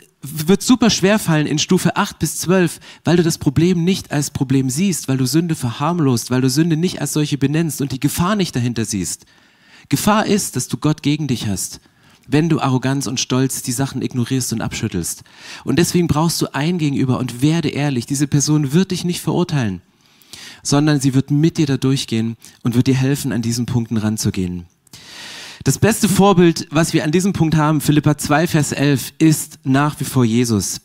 wird 0.48 0.62
super 0.62 0.90
schwer 0.90 1.20
fallen 1.20 1.48
in 1.48 1.60
Stufe 1.60 1.96
8 1.96 2.20
bis 2.20 2.38
12, 2.40 2.80
weil 3.04 3.18
du 3.18 3.24
das 3.24 3.38
Problem 3.38 3.84
nicht 3.84 4.12
als 4.12 4.32
Problem 4.32 4.70
siehst, 4.70 5.08
weil 5.08 5.18
du 5.18 5.26
Sünde 5.26 5.56
verharmlost, 5.56 6.32
weil 6.32 6.42
du 6.42 6.50
Sünde 6.50 6.78
nicht 6.78 7.02
als 7.02 7.14
solche 7.14 7.38
benennst 7.38 7.82
und 7.82 7.92
die 7.92 8.00
Gefahr 8.00 8.36
nicht 8.36 8.56
dahinter 8.56 8.86
siehst. 8.86 9.26
Gefahr 9.90 10.26
ist, 10.26 10.56
dass 10.56 10.68
du 10.68 10.78
Gott 10.78 11.04
gegen 11.04 11.28
dich 11.28 11.48
hast, 11.48 11.80
wenn 12.28 12.50
du 12.50 12.60
Arroganz 12.60 13.08
und 13.08 13.20
Stolz 13.20 13.62
die 13.62 13.72
Sachen 13.72 14.02
ignorierst 14.02 14.54
und 14.54 14.62
abschüttelst. 14.62 15.24
Und 15.64 15.78
deswegen 15.78 16.08
brauchst 16.08 16.42
du 16.42 16.54
ein 16.54 16.78
Gegenüber 16.78 17.20
und 17.20 17.42
werde 17.42 17.70
ehrlich. 17.70 18.06
Diese 18.06 18.28
Person 18.28 18.74
wird 18.74 18.92
dich 18.92 19.04
nicht 19.04 19.22
verurteilen. 19.22 19.82
sondern 20.64 21.00
sie 21.00 21.14
wird 21.14 21.30
mit 21.30 21.60
dir 21.60 21.68
da 21.68 21.78
durchgehen 21.78 22.38
und 22.64 22.76
wird 22.76 22.88
dir 22.88 22.96
helfen, 22.96 23.32
an 23.32 23.44
diesen 23.44 23.68
Punkten 23.68 23.98
ranzugehen. 23.98 24.66
Das 25.66 25.80
beste 25.80 26.08
Vorbild, 26.08 26.68
was 26.70 26.94
wir 26.94 27.04
an 27.04 27.12
diesem 27.12 27.34
Punkt 27.34 27.56
haben, 27.56 27.82
Philippa 27.82 28.20
2, 28.20 28.46
Vers 28.46 28.72
11, 28.72 29.14
ist 29.18 29.58
nach 29.64 30.00
wie 30.00 30.04
vor 30.04 30.24
Jesus. 30.24 30.80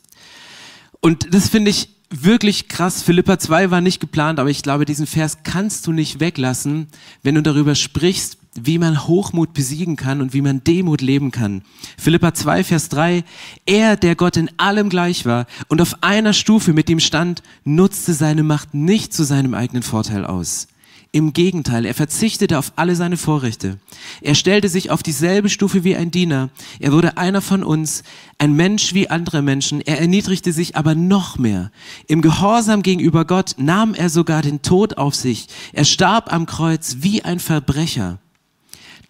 Und 1.01 1.35
das 1.35 1.51
finde 1.51 1.71
ich 1.71 1.91
wirklich 2.09 2.67
krass. 2.67 3.03
Philippa 3.03 3.39
2 3.39 3.71
war 3.71 3.83
nicht 3.83 4.01
geplant, 4.01 4.39
aber 4.39 4.49
ich 4.49 4.63
glaube, 4.63 4.87
diesen 4.87 5.07
Vers 5.07 5.41
kannst 5.45 5.87
du 5.87 5.93
nicht 5.93 6.19
weglassen, 6.19 6.87
wenn 7.23 7.35
du 7.35 7.43
darüber 7.43 7.75
sprichst, 7.75 8.39
wie 8.55 8.79
man 8.79 9.07
Hochmut 9.07 9.53
besiegen 9.53 9.97
kann 9.97 10.23
und 10.23 10.33
wie 10.33 10.41
man 10.41 10.65
Demut 10.65 11.03
leben 11.03 11.31
kann. 11.31 11.61
Philippa 11.99 12.33
2, 12.33 12.65
Vers 12.65 12.89
3, 12.89 13.23
er, 13.67 13.99
der 13.99 14.17
Gott 14.17 14.39
in 14.39 14.51
allem 14.57 14.89
gleich 14.89 15.27
war 15.27 15.45
und 15.69 15.83
auf 15.83 16.03
einer 16.03 16.33
Stufe 16.33 16.73
mit 16.73 16.89
ihm 16.89 17.01
stand, 17.01 17.43
nutzte 17.65 18.15
seine 18.15 18.45
Macht 18.45 18.73
nicht 18.73 19.13
zu 19.13 19.25
seinem 19.25 19.53
eigenen 19.53 19.83
Vorteil 19.83 20.25
aus. 20.25 20.69
Im 21.13 21.33
Gegenteil, 21.33 21.87
er 21.87 21.95
verzichtete 21.95 22.57
auf 22.57 22.73
alle 22.77 22.95
seine 22.95 23.17
Vorrechte. 23.17 23.79
Er 24.21 24.37
stellte 24.37 24.69
sich 24.69 24.91
auf 24.93 25.03
dieselbe 25.03 25.49
Stufe 25.49 25.83
wie 25.83 25.97
ein 25.97 26.13
Diener. 26.13 26.51
Er 26.79 26.93
wurde 26.93 27.17
einer 27.17 27.41
von 27.41 27.65
uns, 27.65 28.05
ein 28.39 28.55
Mensch 28.55 28.95
wie 28.95 29.11
andere 29.11 29.43
Menschen. 29.43 29.81
Er 29.81 30.01
erniedrigte 30.01 30.53
sich 30.53 30.77
aber 30.77 30.95
noch 30.95 31.37
mehr. 31.37 31.73
Im 32.07 32.23
Gehorsam 32.23 32.85
gegenüber 32.85 33.25
Gott 33.25 33.57
nahm 33.59 33.95
er 33.95 34.09
sogar 34.09 34.43
den 34.43 34.63
Tod 34.63 34.99
auf 34.99 35.17
sich. 35.17 35.49
Er 35.73 35.85
starb 35.85 36.33
am 36.33 36.47
Kreuz 36.47 36.99
wie 37.01 37.25
ein 37.25 37.41
Verbrecher. 37.41 38.21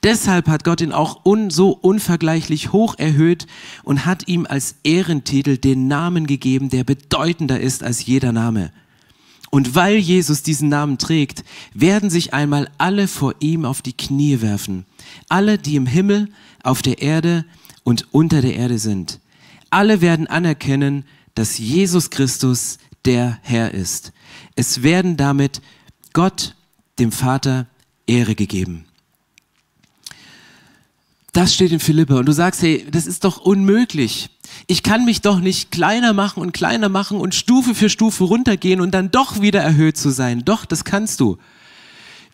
Deshalb 0.02 0.48
hat 0.48 0.64
Gott 0.64 0.80
ihn 0.80 0.92
auch 0.92 1.26
un, 1.26 1.50
so 1.50 1.68
unvergleichlich 1.70 2.72
hoch 2.72 2.94
erhöht 2.96 3.46
und 3.82 4.06
hat 4.06 4.26
ihm 4.26 4.46
als 4.48 4.76
Ehrentitel 4.84 5.58
den 5.58 5.86
Namen 5.88 6.26
gegeben, 6.26 6.70
der 6.70 6.84
bedeutender 6.84 7.60
ist 7.60 7.82
als 7.82 8.06
jeder 8.06 8.32
Name. 8.32 8.72
Und 9.50 9.74
weil 9.74 9.96
Jesus 9.96 10.42
diesen 10.44 10.68
Namen 10.68 10.96
trägt, 10.96 11.44
werden 11.74 12.08
sich 12.08 12.32
einmal 12.32 12.70
alle 12.78 13.08
vor 13.08 13.34
ihm 13.40 13.64
auf 13.64 13.82
die 13.82 13.96
Knie 13.96 14.40
werfen. 14.40 14.86
Alle, 15.28 15.58
die 15.58 15.74
im 15.74 15.86
Himmel, 15.86 16.28
auf 16.62 16.82
der 16.82 17.02
Erde 17.02 17.44
und 17.82 18.06
unter 18.12 18.42
der 18.42 18.54
Erde 18.54 18.78
sind. 18.78 19.18
Alle 19.70 20.00
werden 20.00 20.28
anerkennen, 20.28 21.04
dass 21.34 21.58
Jesus 21.58 22.10
Christus 22.10 22.78
der 23.04 23.38
Herr 23.42 23.72
ist. 23.74 24.12
Es 24.54 24.82
werden 24.82 25.16
damit 25.16 25.60
Gott, 26.12 26.54
dem 26.98 27.12
Vater, 27.12 27.66
Ehre 28.06 28.34
gegeben. 28.34 28.84
Das 31.32 31.54
steht 31.54 31.72
in 31.72 31.80
Philippa 31.80 32.16
und 32.16 32.26
du 32.26 32.32
sagst, 32.32 32.62
hey, 32.62 32.86
das 32.90 33.06
ist 33.06 33.24
doch 33.24 33.38
unmöglich. 33.38 34.30
Ich 34.66 34.82
kann 34.82 35.04
mich 35.04 35.20
doch 35.20 35.40
nicht 35.40 35.70
kleiner 35.70 36.12
machen 36.12 36.40
und 36.42 36.52
kleiner 36.52 36.88
machen 36.88 37.18
und 37.18 37.34
Stufe 37.34 37.74
für 37.74 37.88
Stufe 37.88 38.24
runtergehen 38.24 38.80
und 38.80 38.92
dann 38.92 39.10
doch 39.10 39.40
wieder 39.40 39.60
erhöht 39.60 39.96
zu 39.96 40.10
sein. 40.10 40.44
Doch, 40.44 40.64
das 40.64 40.84
kannst 40.84 41.20
du 41.20 41.38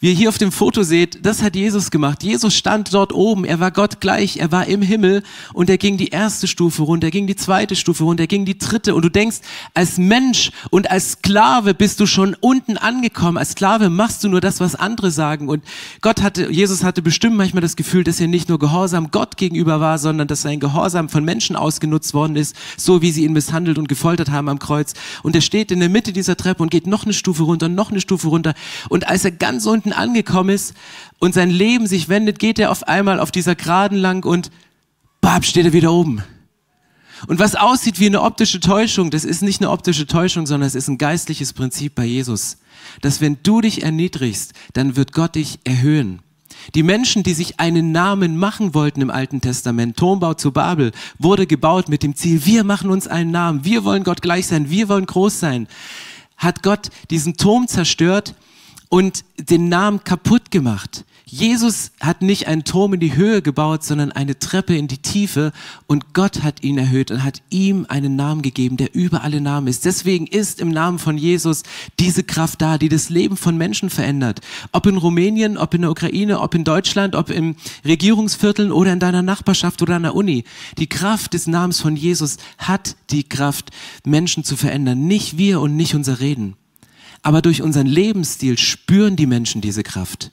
wie 0.00 0.10
ihr 0.10 0.14
hier 0.14 0.28
auf 0.28 0.36
dem 0.36 0.52
Foto 0.52 0.82
seht, 0.82 1.24
das 1.24 1.42
hat 1.42 1.56
Jesus 1.56 1.90
gemacht. 1.90 2.22
Jesus 2.22 2.54
stand 2.54 2.92
dort 2.92 3.12
oben, 3.14 3.44
er 3.44 3.60
war 3.60 3.70
Gott 3.70 4.00
gleich, 4.00 4.36
er 4.36 4.52
war 4.52 4.66
im 4.66 4.82
Himmel 4.82 5.22
und 5.54 5.70
er 5.70 5.78
ging 5.78 5.96
die 5.96 6.08
erste 6.08 6.46
Stufe 6.46 6.82
runter, 6.82 7.06
er 7.06 7.10
ging 7.10 7.26
die 7.26 7.36
zweite 7.36 7.74
Stufe 7.76 8.04
runter, 8.04 8.24
er 8.24 8.26
ging 8.26 8.44
die 8.44 8.58
dritte. 8.58 8.94
Und 8.94 9.04
du 9.06 9.08
denkst, 9.08 9.38
als 9.72 9.96
Mensch 9.96 10.52
und 10.70 10.90
als 10.90 11.12
Sklave 11.12 11.72
bist 11.74 11.98
du 11.98 12.06
schon 12.06 12.36
unten 12.40 12.76
angekommen. 12.76 13.38
Als 13.38 13.52
Sklave 13.52 13.88
machst 13.88 14.22
du 14.22 14.28
nur 14.28 14.40
das, 14.40 14.60
was 14.60 14.74
andere 14.74 15.10
sagen. 15.10 15.48
Und 15.48 15.64
Gott 16.02 16.22
hatte, 16.22 16.52
Jesus 16.52 16.84
hatte 16.84 17.00
bestimmt 17.00 17.36
manchmal 17.36 17.62
das 17.62 17.74
Gefühl, 17.74 18.04
dass 18.04 18.20
er 18.20 18.28
nicht 18.28 18.48
nur 18.48 18.58
gehorsam 18.58 19.10
Gott 19.10 19.36
gegenüber 19.36 19.80
war, 19.80 19.98
sondern 19.98 20.28
dass 20.28 20.42
sein 20.42 20.60
Gehorsam 20.60 21.08
von 21.08 21.24
Menschen 21.24 21.56
ausgenutzt 21.56 22.12
worden 22.12 22.36
ist, 22.36 22.54
so 22.76 23.00
wie 23.00 23.12
sie 23.12 23.24
ihn 23.24 23.32
misshandelt 23.32 23.78
und 23.78 23.88
gefoltert 23.88 24.30
haben 24.30 24.48
am 24.48 24.58
Kreuz. 24.58 24.92
Und 25.22 25.34
er 25.34 25.40
steht 25.40 25.70
in 25.70 25.80
der 25.80 25.88
Mitte 25.88 26.12
dieser 26.12 26.36
Treppe 26.36 26.62
und 26.62 26.70
geht 26.70 26.86
noch 26.86 27.04
eine 27.04 27.14
Stufe 27.14 27.44
runter, 27.44 27.68
noch 27.68 27.90
eine 27.90 28.00
Stufe 28.00 28.28
runter. 28.28 28.54
Und 28.88 29.08
als 29.08 29.24
er 29.24 29.30
ganz 29.30 29.64
unten 29.66 29.92
angekommen 29.96 30.50
ist 30.50 30.74
und 31.18 31.34
sein 31.34 31.50
Leben 31.50 31.86
sich 31.86 32.08
wendet, 32.08 32.38
geht 32.38 32.58
er 32.58 32.70
auf 32.70 32.86
einmal 32.88 33.20
auf 33.20 33.30
dieser 33.30 33.54
Geraden 33.54 33.98
lang 33.98 34.24
und 34.24 34.50
bab, 35.20 35.44
steht 35.44 35.66
er 35.66 35.72
wieder 35.72 35.92
oben. 35.92 36.22
Und 37.26 37.38
was 37.38 37.54
aussieht 37.54 37.98
wie 37.98 38.06
eine 38.06 38.22
optische 38.22 38.60
Täuschung, 38.60 39.10
das 39.10 39.24
ist 39.24 39.42
nicht 39.42 39.60
eine 39.60 39.70
optische 39.70 40.06
Täuschung, 40.06 40.46
sondern 40.46 40.66
es 40.66 40.74
ist 40.74 40.88
ein 40.88 40.98
geistliches 40.98 41.52
Prinzip 41.52 41.94
bei 41.94 42.04
Jesus. 42.04 42.58
Dass 43.00 43.20
wenn 43.20 43.38
du 43.42 43.60
dich 43.60 43.82
erniedrigst, 43.82 44.52
dann 44.74 44.96
wird 44.96 45.12
Gott 45.12 45.34
dich 45.34 45.58
erhöhen. 45.64 46.20
Die 46.74 46.82
Menschen, 46.82 47.22
die 47.22 47.34
sich 47.34 47.60
einen 47.60 47.92
Namen 47.92 48.36
machen 48.36 48.74
wollten 48.74 49.00
im 49.00 49.10
Alten 49.10 49.40
Testament, 49.40 49.96
Turmbau 49.96 50.34
zu 50.34 50.52
Babel, 50.52 50.92
wurde 51.18 51.46
gebaut 51.46 51.88
mit 51.88 52.02
dem 52.02 52.16
Ziel, 52.16 52.44
wir 52.44 52.64
machen 52.64 52.90
uns 52.90 53.06
einen 53.06 53.30
Namen, 53.30 53.64
wir 53.64 53.84
wollen 53.84 54.04
Gott 54.04 54.22
gleich 54.22 54.46
sein, 54.46 54.70
wir 54.70 54.88
wollen 54.88 55.06
groß 55.06 55.40
sein. 55.40 55.68
Hat 56.36 56.62
Gott 56.62 56.90
diesen 57.10 57.36
Turm 57.36 57.68
zerstört 57.68 58.34
und 58.88 59.24
den 59.38 59.68
Namen 59.68 60.04
kaputt 60.04 60.50
gemacht. 60.50 61.04
Jesus 61.28 61.90
hat 62.00 62.22
nicht 62.22 62.46
einen 62.46 62.62
Turm 62.62 62.94
in 62.94 63.00
die 63.00 63.16
Höhe 63.16 63.42
gebaut, 63.42 63.82
sondern 63.82 64.12
eine 64.12 64.38
Treppe 64.38 64.76
in 64.76 64.86
die 64.86 64.98
Tiefe 64.98 65.50
und 65.88 66.14
Gott 66.14 66.44
hat 66.44 66.62
ihn 66.62 66.78
erhöht 66.78 67.10
und 67.10 67.24
hat 67.24 67.42
ihm 67.50 67.84
einen 67.88 68.14
Namen 68.14 68.42
gegeben, 68.42 68.76
der 68.76 68.94
über 68.94 69.24
alle 69.24 69.40
Namen 69.40 69.66
ist. 69.66 69.84
Deswegen 69.84 70.28
ist 70.28 70.60
im 70.60 70.68
Namen 70.68 71.00
von 71.00 71.18
Jesus 71.18 71.64
diese 71.98 72.22
Kraft 72.22 72.62
da, 72.62 72.78
die 72.78 72.88
das 72.88 73.10
Leben 73.10 73.36
von 73.36 73.58
Menschen 73.58 73.90
verändert. 73.90 74.40
Ob 74.70 74.86
in 74.86 74.98
Rumänien, 74.98 75.58
ob 75.58 75.74
in 75.74 75.80
der 75.80 75.90
Ukraine, 75.90 76.38
ob 76.38 76.54
in 76.54 76.62
Deutschland, 76.62 77.16
ob 77.16 77.30
im 77.30 77.56
Regierungsvierteln 77.84 78.70
oder 78.70 78.92
in 78.92 79.00
deiner 79.00 79.22
Nachbarschaft 79.22 79.82
oder 79.82 79.96
an 79.96 80.04
der 80.04 80.14
Uni. 80.14 80.44
Die 80.78 80.88
Kraft 80.88 81.34
des 81.34 81.48
Namens 81.48 81.80
von 81.80 81.96
Jesus 81.96 82.36
hat 82.56 82.94
die 83.10 83.24
Kraft, 83.24 83.70
Menschen 84.04 84.44
zu 84.44 84.56
verändern. 84.56 85.08
Nicht 85.08 85.36
wir 85.36 85.60
und 85.60 85.74
nicht 85.74 85.96
unser 85.96 86.20
Reden 86.20 86.56
aber 87.22 87.42
durch 87.42 87.62
unseren 87.62 87.86
Lebensstil 87.86 88.58
spüren 88.58 89.16
die 89.16 89.26
Menschen 89.26 89.60
diese 89.60 89.82
Kraft. 89.82 90.30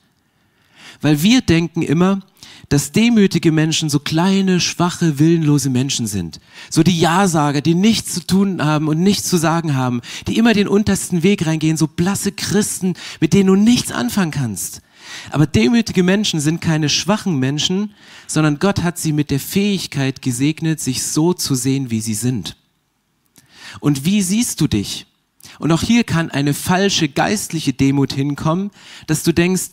Weil 1.00 1.22
wir 1.22 1.40
denken 1.40 1.82
immer, 1.82 2.20
dass 2.68 2.92
demütige 2.92 3.52
Menschen 3.52 3.90
so 3.90 3.98
kleine, 3.98 4.60
schwache, 4.60 5.18
willenlose 5.18 5.70
Menschen 5.70 6.06
sind. 6.06 6.40
So 6.70 6.82
die 6.82 6.98
Ja-Sager, 6.98 7.60
die 7.60 7.74
nichts 7.74 8.14
zu 8.14 8.26
tun 8.26 8.64
haben 8.64 8.88
und 8.88 9.00
nichts 9.00 9.28
zu 9.28 9.36
sagen 9.36 9.74
haben, 9.74 10.00
die 10.26 10.38
immer 10.38 10.54
den 10.54 10.68
untersten 10.68 11.22
Weg 11.22 11.46
reingehen, 11.46 11.76
so 11.76 11.86
blasse 11.86 12.32
Christen, 12.32 12.94
mit 13.20 13.32
denen 13.32 13.48
du 13.48 13.54
nichts 13.54 13.92
anfangen 13.92 14.30
kannst. 14.30 14.80
Aber 15.30 15.46
demütige 15.46 16.02
Menschen 16.02 16.40
sind 16.40 16.60
keine 16.60 16.88
schwachen 16.88 17.38
Menschen, 17.38 17.92
sondern 18.26 18.58
Gott 18.58 18.82
hat 18.82 18.98
sie 18.98 19.12
mit 19.12 19.30
der 19.30 19.40
Fähigkeit 19.40 20.22
gesegnet, 20.22 20.80
sich 20.80 21.02
so 21.02 21.34
zu 21.34 21.54
sehen, 21.54 21.90
wie 21.90 22.00
sie 22.00 22.14
sind. 22.14 22.56
Und 23.80 24.04
wie 24.04 24.22
siehst 24.22 24.60
du 24.60 24.66
dich? 24.66 25.06
Und 25.58 25.72
auch 25.72 25.82
hier 25.82 26.04
kann 26.04 26.30
eine 26.30 26.54
falsche 26.54 27.08
geistliche 27.08 27.72
Demut 27.72 28.12
hinkommen, 28.12 28.70
dass 29.06 29.22
du 29.22 29.32
denkst, 29.32 29.70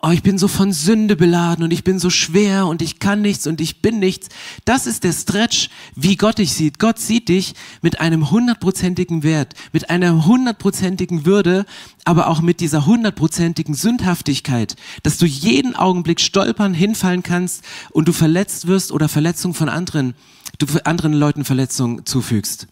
oh, 0.00 0.10
ich 0.10 0.22
bin 0.22 0.38
so 0.38 0.48
von 0.48 0.72
Sünde 0.72 1.16
beladen 1.16 1.64
und 1.64 1.72
ich 1.72 1.84
bin 1.84 1.98
so 1.98 2.10
schwer 2.10 2.66
und 2.66 2.82
ich 2.82 2.98
kann 2.98 3.20
nichts 3.20 3.46
und 3.46 3.60
ich 3.60 3.82
bin 3.82 3.98
nichts. 3.98 4.28
Das 4.64 4.86
ist 4.86 5.04
der 5.04 5.12
Stretch, 5.12 5.70
wie 5.94 6.16
Gott 6.16 6.38
dich 6.38 6.52
sieht. 6.52 6.78
Gott 6.78 6.98
sieht 6.98 7.28
dich 7.28 7.54
mit 7.82 8.00
einem 8.00 8.30
hundertprozentigen 8.30 9.22
Wert, 9.22 9.54
mit 9.72 9.90
einer 9.90 10.26
hundertprozentigen 10.26 11.26
Würde, 11.26 11.66
aber 12.04 12.28
auch 12.28 12.40
mit 12.40 12.60
dieser 12.60 12.86
hundertprozentigen 12.86 13.74
Sündhaftigkeit, 13.74 14.76
dass 15.02 15.18
du 15.18 15.26
jeden 15.26 15.74
Augenblick 15.74 16.20
stolpern, 16.20 16.74
hinfallen 16.74 17.22
kannst 17.22 17.64
und 17.90 18.06
du 18.08 18.12
verletzt 18.12 18.66
wirst 18.66 18.92
oder 18.92 19.08
Verletzung 19.08 19.54
von 19.54 19.68
anderen, 19.68 20.14
du 20.58 20.66
anderen 20.84 21.12
Leuten 21.12 21.44
Verletzungen 21.44 22.06
zufügst. 22.06 22.68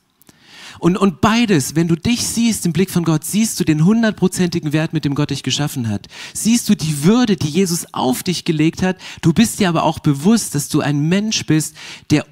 Und, 0.78 0.96
und 0.96 1.20
beides, 1.20 1.74
wenn 1.74 1.88
du 1.88 1.96
dich 1.96 2.26
siehst 2.26 2.66
im 2.66 2.72
Blick 2.72 2.90
von 2.90 3.04
Gott, 3.04 3.24
siehst 3.24 3.58
du 3.58 3.64
den 3.64 3.84
hundertprozentigen 3.84 4.72
Wert, 4.72 4.92
mit 4.92 5.04
dem 5.04 5.14
Gott 5.14 5.30
dich 5.30 5.42
geschaffen 5.42 5.88
hat. 5.88 6.06
Siehst 6.34 6.68
du 6.68 6.74
die 6.74 7.04
Würde, 7.04 7.36
die 7.36 7.48
Jesus 7.48 7.86
auf 7.92 8.22
dich 8.22 8.44
gelegt 8.44 8.82
hat. 8.82 8.98
Du 9.22 9.32
bist 9.32 9.60
dir 9.60 9.68
aber 9.68 9.84
auch 9.84 9.98
bewusst, 9.98 10.54
dass 10.54 10.68
du 10.68 10.80
ein 10.80 11.08
Mensch 11.08 11.46
bist, 11.46 11.74
der 12.10 12.26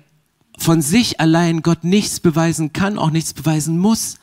von 0.59 0.83
sich 0.83 1.21
allein 1.21 1.63
Gott 1.63 1.85
nichts 1.85 2.21
beweisen 2.21 2.73
kann, 2.73 2.99
auch 2.99 3.11
nichts 3.11 3.33
beweisen 3.33 3.79
muss. 3.79 4.19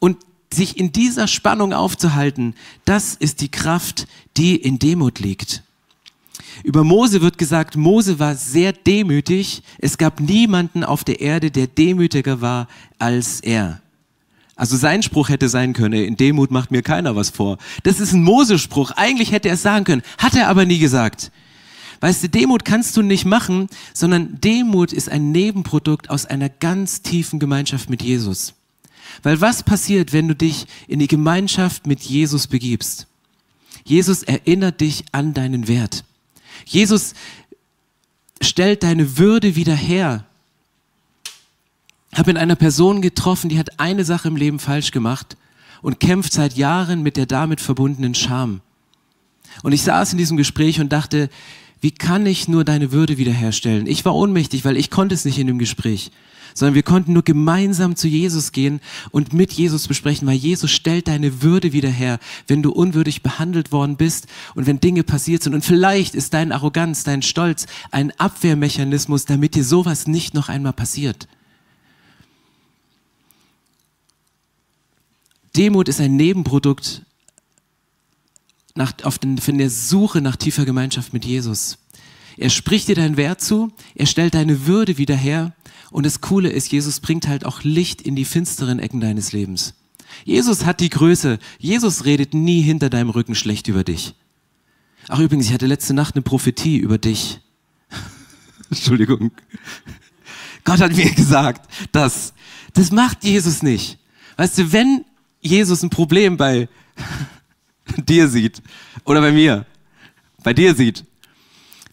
Und 0.00 0.18
sich 0.52 0.76
in 0.78 0.92
dieser 0.92 1.28
Spannung 1.28 1.72
aufzuhalten, 1.72 2.54
das 2.84 3.14
ist 3.14 3.40
die 3.40 3.50
Kraft, 3.50 4.06
die 4.36 4.56
in 4.56 4.78
Demut 4.78 5.18
liegt. 5.18 5.62
Über 6.64 6.84
Mose 6.84 7.20
wird 7.20 7.38
gesagt, 7.38 7.76
Mose 7.76 8.18
war 8.18 8.36
sehr 8.36 8.72
demütig. 8.72 9.62
Es 9.78 9.98
gab 9.98 10.20
niemanden 10.20 10.84
auf 10.84 11.04
der 11.04 11.20
Erde, 11.20 11.50
der 11.50 11.66
demütiger 11.66 12.40
war 12.40 12.68
als 12.98 13.40
er. 13.40 13.80
Also 14.54 14.76
sein 14.76 15.02
Spruch 15.02 15.28
hätte 15.28 15.48
sein 15.48 15.72
können, 15.72 16.04
in 16.04 16.16
Demut 16.16 16.50
macht 16.50 16.70
mir 16.70 16.82
keiner 16.82 17.16
was 17.16 17.30
vor. 17.30 17.58
Das 17.84 18.00
ist 18.00 18.12
ein 18.12 18.22
Mose-Spruch. 18.22 18.92
Eigentlich 18.92 19.32
hätte 19.32 19.48
er 19.48 19.54
es 19.54 19.62
sagen 19.62 19.84
können, 19.84 20.02
hat 20.18 20.36
er 20.36 20.48
aber 20.48 20.66
nie 20.66 20.78
gesagt. 20.78 21.32
Weißt 22.00 22.22
du, 22.22 22.28
Demut 22.28 22.64
kannst 22.64 22.96
du 22.96 23.02
nicht 23.02 23.24
machen, 23.24 23.68
sondern 23.94 24.40
Demut 24.40 24.92
ist 24.92 25.08
ein 25.08 25.32
Nebenprodukt 25.32 26.10
aus 26.10 26.26
einer 26.26 26.48
ganz 26.48 27.02
tiefen 27.02 27.38
Gemeinschaft 27.38 27.88
mit 27.88 28.02
Jesus. 28.02 28.54
Weil 29.22 29.40
was 29.40 29.62
passiert, 29.62 30.12
wenn 30.12 30.28
du 30.28 30.34
dich 30.34 30.66
in 30.86 30.98
die 30.98 31.08
Gemeinschaft 31.08 31.86
mit 31.86 32.00
Jesus 32.00 32.46
begibst? 32.46 33.06
Jesus 33.84 34.22
erinnert 34.22 34.80
dich 34.80 35.04
an 35.12 35.34
deinen 35.34 35.68
Wert. 35.68 36.04
Jesus 36.64 37.14
stellt 38.40 38.82
deine 38.82 39.18
Würde 39.18 39.56
wieder 39.56 39.74
her. 39.74 40.24
Ich 42.12 42.18
habe 42.18 42.30
in 42.30 42.36
einer 42.36 42.56
Person 42.56 43.00
getroffen, 43.00 43.48
die 43.48 43.58
hat 43.58 43.80
eine 43.80 44.04
Sache 44.04 44.28
im 44.28 44.36
Leben 44.36 44.58
falsch 44.58 44.90
gemacht 44.90 45.36
und 45.80 46.00
kämpft 46.00 46.32
seit 46.32 46.56
Jahren 46.56 47.02
mit 47.02 47.16
der 47.16 47.26
damit 47.26 47.60
verbundenen 47.60 48.14
Scham. 48.14 48.60
Und 49.62 49.72
ich 49.72 49.82
saß 49.82 50.12
in 50.12 50.18
diesem 50.18 50.36
Gespräch 50.36 50.80
und 50.80 50.92
dachte, 50.92 51.30
wie 51.80 51.90
kann 51.90 52.26
ich 52.26 52.48
nur 52.48 52.64
deine 52.64 52.92
Würde 52.92 53.18
wiederherstellen? 53.18 53.86
Ich 53.86 54.04
war 54.04 54.14
ohnmächtig, 54.14 54.64
weil 54.64 54.76
ich 54.76 54.90
konnte 54.90 55.14
es 55.14 55.24
nicht 55.24 55.38
in 55.38 55.48
dem 55.48 55.58
Gespräch, 55.58 56.12
sondern 56.54 56.74
wir 56.74 56.82
konnten 56.82 57.12
nur 57.12 57.22
gemeinsam 57.22 57.96
zu 57.96 58.08
Jesus 58.08 58.52
gehen 58.52 58.80
und 59.10 59.32
mit 59.32 59.52
Jesus 59.52 59.88
besprechen, 59.88 60.26
weil 60.28 60.36
Jesus 60.36 60.70
stellt 60.70 61.08
deine 61.08 61.42
Würde 61.42 61.72
wieder 61.72 61.88
her, 61.88 62.18
wenn 62.46 62.62
du 62.62 62.70
unwürdig 62.72 63.22
behandelt 63.22 63.72
worden 63.72 63.96
bist 63.96 64.26
und 64.54 64.66
wenn 64.66 64.80
Dinge 64.80 65.02
passiert 65.02 65.42
sind. 65.42 65.54
Und 65.54 65.64
vielleicht 65.64 66.14
ist 66.14 66.34
dein 66.34 66.52
Arroganz, 66.52 67.04
dein 67.04 67.22
Stolz 67.22 67.66
ein 67.90 68.10
Abwehrmechanismus, 68.18 69.24
damit 69.24 69.54
dir 69.54 69.64
sowas 69.64 70.06
nicht 70.06 70.34
noch 70.34 70.48
einmal 70.48 70.72
passiert. 70.72 71.28
Demut 75.56 75.88
ist 75.88 76.00
ein 76.00 76.16
Nebenprodukt 76.16 77.02
nach, 78.74 78.92
auf 79.02 79.18
den, 79.18 79.38
von 79.38 79.58
der 79.58 79.70
Suche 79.70 80.20
nach 80.20 80.36
tiefer 80.36 80.64
Gemeinschaft 80.64 81.12
mit 81.12 81.24
Jesus. 81.24 81.78
Er 82.36 82.50
spricht 82.50 82.88
dir 82.88 82.94
deinen 82.94 83.16
Wert 83.16 83.40
zu, 83.40 83.72
er 83.94 84.06
stellt 84.06 84.34
deine 84.34 84.66
Würde 84.66 84.98
wieder 84.98 85.16
her 85.16 85.54
und 85.90 86.06
das 86.06 86.20
Coole 86.20 86.48
ist, 86.48 86.72
Jesus 86.72 87.00
bringt 87.00 87.28
halt 87.28 87.44
auch 87.44 87.62
Licht 87.62 88.00
in 88.02 88.16
die 88.16 88.24
finsteren 88.24 88.78
Ecken 88.78 89.00
deines 89.00 89.32
Lebens. 89.32 89.74
Jesus 90.24 90.64
hat 90.64 90.80
die 90.80 90.90
Größe. 90.90 91.38
Jesus 91.58 92.04
redet 92.04 92.34
nie 92.34 92.62
hinter 92.62 92.90
deinem 92.90 93.10
Rücken 93.10 93.34
schlecht 93.34 93.68
über 93.68 93.84
dich. 93.84 94.14
Ach 95.08 95.18
übrigens, 95.18 95.46
ich 95.46 95.52
hatte 95.52 95.66
letzte 95.66 95.94
Nacht 95.94 96.14
eine 96.14 96.22
Prophetie 96.22 96.78
über 96.78 96.98
dich. 96.98 97.40
Entschuldigung. 98.70 99.32
Gott 100.64 100.80
hat 100.80 100.94
mir 100.96 101.10
gesagt, 101.10 101.68
dass 101.92 102.34
das 102.72 102.92
macht 102.92 103.24
Jesus 103.24 103.62
nicht. 103.62 103.98
Weißt 104.36 104.58
du, 104.58 104.72
wenn 104.72 105.04
Jesus 105.40 105.82
ein 105.82 105.90
Problem 105.90 106.36
bei 106.36 106.68
dir 107.96 108.28
sieht 108.28 108.62
oder 109.04 109.20
bei 109.20 109.32
mir, 109.32 109.66
bei 110.42 110.54
dir 110.54 110.74
sieht, 110.74 111.04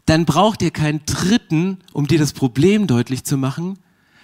dann 0.09 0.25
braucht 0.25 0.63
ihr 0.63 0.71
keinen 0.71 1.01
Dritten, 1.05 1.77
um 1.93 2.07
dir 2.07 2.17
das 2.17 2.33
Problem 2.33 2.87
deutlich 2.87 3.23
zu 3.23 3.37
machen, 3.37 3.77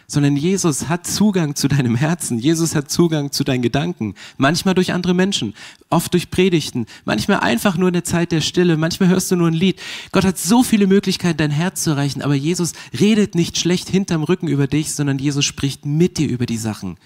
sondern 0.08 0.36
Jesus 0.36 0.90
hat 0.90 1.06
Zugang 1.06 1.56
zu 1.56 1.68
deinem 1.68 1.96
Herzen. 1.96 2.40
Jesus 2.40 2.74
hat 2.74 2.90
Zugang 2.90 3.32
zu 3.32 3.44
deinen 3.44 3.62
Gedanken. 3.62 4.16
Manchmal 4.38 4.74
durch 4.74 4.94
andere 4.94 5.14
Menschen, 5.14 5.54
oft 5.92 6.12
durch 6.14 6.32
Predigten, 6.32 6.88
manchmal 7.06 7.42
einfach 7.42 7.78
nur 7.78 7.90
in 7.90 7.94
der 7.94 8.04
Zeit 8.04 8.32
der 8.32 8.42
Stille, 8.42 8.78
manchmal 8.78 9.10
hörst 9.10 9.30
du 9.30 9.36
nur 9.36 9.48
ein 9.48 9.54
Lied. 9.54 9.80
Gott 10.12 10.26
hat 10.26 10.40
so 10.40 10.64
viele 10.64 10.88
Möglichkeiten, 10.88 11.38
dein 11.38 11.52
Herz 11.52 11.84
zu 11.84 11.92
erreichen, 11.92 12.24
aber 12.24 12.34
Jesus 12.36 12.74
redet 13.00 13.36
nicht 13.36 13.58
schlecht 13.58 13.88
hinterm 13.88 14.24
Rücken 14.24 14.48
über 14.48 14.66
dich, 14.66 14.94
sondern 14.94 15.20
Jesus 15.20 15.46
spricht 15.46 15.86
mit 15.86 16.18
dir 16.18 16.28
über 16.28 16.48
die 16.48 16.58
Sachen. 16.58 16.98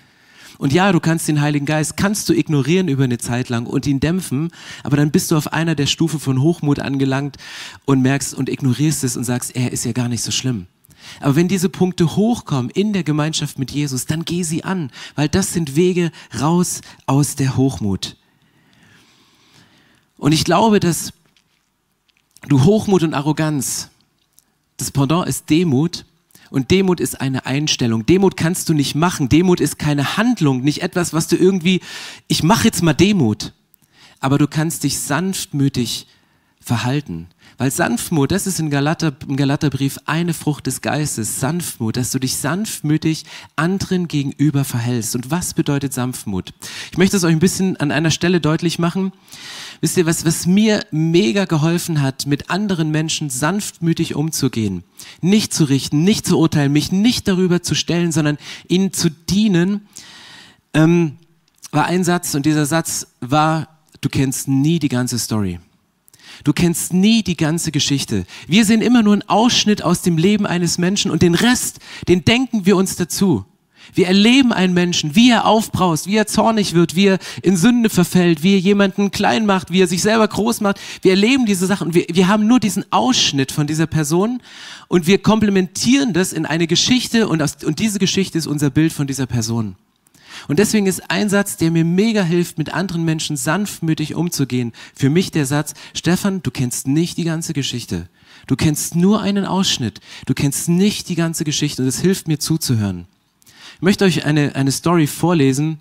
Und 0.58 0.74
ja, 0.74 0.92
du 0.92 1.00
kannst 1.00 1.28
den 1.28 1.42
Heiligen 1.42 1.66
Geist, 1.66 1.96
kannst 1.96 2.28
du 2.28 2.34
ignorieren 2.34 2.88
über 2.88 3.04
eine 3.04 3.18
Zeit 3.18 3.50
lang 3.50 3.66
und 3.66 3.86
ihn 3.88 4.00
dämpfen, 4.00 4.52
aber 4.84 4.98
dann 4.98 5.12
bist 5.12 5.32
du 5.32 5.38
auf 5.38 5.54
einer 5.54 5.76
der 5.76 5.86
Stufe 5.86 6.20
von 6.20 6.42
Hochmut 6.42 6.80
angelangt 6.80 7.38
und 7.86 8.02
merkst 8.02 8.34
und 8.34 8.50
ignorierst 8.50 9.04
es 9.04 9.16
und 9.16 9.24
sagst, 9.24 9.56
er 9.56 9.72
ist 9.72 9.86
ja 9.86 9.92
gar 9.92 10.10
nicht 10.10 10.24
so 10.24 10.32
schlimm. 10.32 10.68
Aber 11.22 11.36
wenn 11.36 11.48
diese 11.48 11.70
Punkte 11.70 12.16
hochkommen 12.16 12.70
in 12.70 12.94
der 12.94 13.04
Gemeinschaft 13.04 13.58
mit 13.58 13.72
Jesus, 13.72 14.06
dann 14.06 14.26
geh 14.26 14.44
sie 14.44 14.64
an, 14.64 14.92
weil 15.16 15.30
das 15.30 15.54
sind 15.54 15.76
Wege 15.76 16.12
raus 16.40 16.82
aus 17.06 17.36
der 17.36 17.56
Hochmut. 17.56 18.18
Und 20.18 20.34
ich 20.34 20.44
glaube, 20.44 20.80
dass 20.80 21.14
du 22.48 22.64
Hochmut 22.64 23.04
und 23.04 23.14
Arroganz, 23.14 23.90
das 24.78 24.92
Pendant 24.92 25.28
ist 25.28 25.50
Demut, 25.50 26.06
und 26.50 26.72
Demut 26.72 27.00
ist 27.00 27.22
eine 27.22 27.46
Einstellung. 27.46 28.06
Demut 28.06 28.38
kannst 28.38 28.70
du 28.70 28.74
nicht 28.74 28.96
machen. 28.96 29.30
Demut 29.30 29.60
ist 29.60 29.80
keine 29.80 30.18
Handlung, 30.18 30.62
nicht 30.62 30.82
etwas, 30.82 31.14
was 31.14 31.28
du 31.28 31.36
irgendwie, 31.36 31.82
ich 32.28 32.44
mache 32.44 32.66
jetzt 32.66 32.84
mal 32.84 32.94
Demut. 32.94 33.54
Aber 34.20 34.38
du 34.38 34.48
kannst 34.48 34.84
dich 34.84 35.00
sanftmütig 35.00 36.08
verhalten. 36.70 37.28
Weil 37.58 37.72
Sanftmut, 37.72 38.32
das 38.32 38.46
ist 38.46 38.60
in 38.60 38.70
Galater, 38.70 39.12
im 39.28 39.36
Galaterbrief 39.36 39.98
eine 40.06 40.36
Frucht 40.36 40.68
des 40.68 40.82
Geistes. 40.82 41.40
Sanftmut, 41.40 41.98
dass 41.98 42.12
du 42.12 42.20
dich 42.20 42.36
sanftmütig 42.38 43.26
anderen 43.56 44.08
gegenüber 44.08 44.64
verhältst. 44.64 45.16
Und 45.16 45.32
was 45.32 45.56
bedeutet 45.56 45.94
Sanftmut? 45.94 46.54
Ich 46.92 47.00
möchte 47.00 47.18
es 47.18 47.24
euch 47.24 47.32
ein 47.32 47.40
bisschen 47.40 47.76
an 47.78 47.92
einer 47.92 48.12
Stelle 48.12 48.40
deutlich 48.40 48.78
machen. 48.78 49.12
Wisst 49.82 49.98
ihr, 49.98 50.06
was, 50.06 50.26
was 50.26 50.46
mir 50.46 50.86
mega 50.92 51.46
geholfen 51.46 52.02
hat, 52.02 52.28
mit 52.28 52.52
anderen 52.52 52.92
Menschen 52.92 53.32
sanftmütig 53.32 54.14
umzugehen, 54.14 54.84
nicht 55.22 55.52
zu 55.52 55.64
richten, 55.64 56.04
nicht 56.04 56.28
zu 56.28 56.38
urteilen, 56.38 56.72
mich 56.72 56.92
nicht 56.92 57.28
darüber 57.28 57.64
zu 57.64 57.74
stellen, 57.74 58.12
sondern 58.12 58.38
ihnen 58.68 58.94
zu 58.94 59.10
dienen, 59.10 59.88
ähm, 60.76 61.18
war 61.72 61.86
ein 61.86 62.04
Satz 62.04 62.36
und 62.36 62.46
dieser 62.46 62.68
Satz 62.68 63.08
war, 63.22 63.80
du 64.02 64.10
kennst 64.10 64.48
nie 64.48 64.78
die 64.78 64.90
ganze 64.90 65.18
Story. 65.18 65.60
Du 66.44 66.54
kennst 66.54 66.94
nie 66.94 67.24
die 67.24 67.38
ganze 67.38 67.72
Geschichte. 67.72 68.26
Wir 68.48 68.66
sehen 68.66 68.82
immer 68.82 69.04
nur 69.04 69.14
einen 69.14 69.30
Ausschnitt 69.30 69.84
aus 69.84 70.02
dem 70.02 70.18
Leben 70.18 70.46
eines 70.46 70.78
Menschen 70.78 71.12
und 71.12 71.22
den 71.22 71.36
Rest, 71.36 71.80
den 72.08 72.26
denken 72.26 72.66
wir 72.66 72.76
uns 72.76 72.96
dazu. 72.96 73.46
Wir 73.94 74.08
erleben 74.08 74.54
einen 74.54 74.74
Menschen, 74.74 75.16
wie 75.16 75.32
er 75.32 75.46
aufbraust, 75.46 76.08
wie 76.08 76.16
er 76.16 76.28
zornig 76.28 76.74
wird, 76.74 76.96
wie 76.96 77.08
er 77.08 77.20
in 77.42 77.58
Sünde 77.58 77.90
verfällt, 77.90 78.44
wie 78.44 78.54
er 78.54 78.60
jemanden 78.60 79.12
klein 79.12 79.46
macht, 79.46 79.72
wie 79.72 79.82
er 79.82 79.88
sich 79.88 80.02
selber 80.02 80.28
groß 80.28 80.62
macht. 80.62 80.80
Wir 81.02 81.12
erleben 81.12 81.46
diese 81.46 81.66
Sachen. 81.66 81.94
Wir, 81.94 82.06
wir 82.12 82.28
haben 82.28 82.48
nur 82.48 82.60
diesen 82.60 82.86
Ausschnitt 82.92 83.52
von 83.52 83.68
dieser 83.68 83.88
Person 83.88 84.42
und 84.88 85.08
wir 85.08 85.18
komplementieren 85.20 86.14
das 86.14 86.34
in 86.34 86.46
eine 86.46 86.68
Geschichte 86.68 87.28
und, 87.28 87.42
aus, 87.42 87.64
und 87.64 87.80
diese 87.80 88.00
Geschichte 88.00 88.38
ist 88.38 88.48
unser 88.48 88.70
Bild 88.70 88.94
von 88.94 89.08
dieser 89.08 89.26
Person. 89.26 89.76
Und 90.48 90.60
deswegen 90.60 90.86
ist 90.86 91.10
ein 91.10 91.30
Satz, 91.30 91.58
der 91.58 91.72
mir 91.72 91.86
mega 91.86 92.24
hilft, 92.24 92.58
mit 92.58 92.74
anderen 92.74 93.04
Menschen 93.04 93.38
sanftmütig 93.38 94.16
umzugehen, 94.16 94.74
für 94.96 95.10
mich 95.10 95.32
der 95.32 95.46
Satz, 95.46 95.74
Stefan, 95.94 96.42
du 96.44 96.52
kennst 96.52 96.88
nicht 96.88 97.18
die 97.18 97.24
ganze 97.24 97.54
Geschichte. 97.54 98.08
Du 98.48 98.56
kennst 98.56 98.96
nur 98.96 99.22
einen 99.22 99.46
Ausschnitt. 99.46 100.02
Du 100.26 100.34
kennst 100.34 100.70
nicht 100.70 101.10
die 101.10 101.16
ganze 101.16 101.44
Geschichte 101.44 101.82
und 101.82 101.88
es 101.88 102.00
hilft 102.00 102.28
mir 102.28 102.40
zuzuhören. 102.40 103.06
Ich 103.76 103.82
möchte 103.82 104.06
euch 104.06 104.26
eine, 104.26 104.56
eine 104.56 104.72
Story 104.72 105.08
vorlesen 105.08 105.80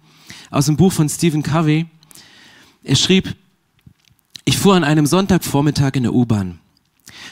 aus 0.50 0.66
dem 0.66 0.76
Buch 0.76 0.92
von 0.92 1.08
Stephen 1.08 1.42
Covey. 1.42 1.86
Er 2.84 2.96
schrieb, 2.96 3.34
ich 4.44 4.58
fuhr 4.58 4.74
an 4.74 4.84
einem 4.84 5.06
Sonntagvormittag 5.06 5.94
in 5.94 6.04
der 6.04 6.14
U-Bahn. 6.14 6.58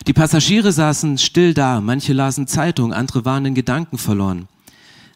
Die 0.07 0.13
Passagiere 0.13 0.73
saßen 0.73 1.19
still 1.19 1.55
da, 1.55 1.81
manche 1.81 2.13
lasen 2.13 2.47
Zeitung, 2.47 2.93
andere 2.93 3.25
waren 3.25 3.47
in 3.47 3.55
Gedanken 3.55 3.99
verloren. 3.99 4.49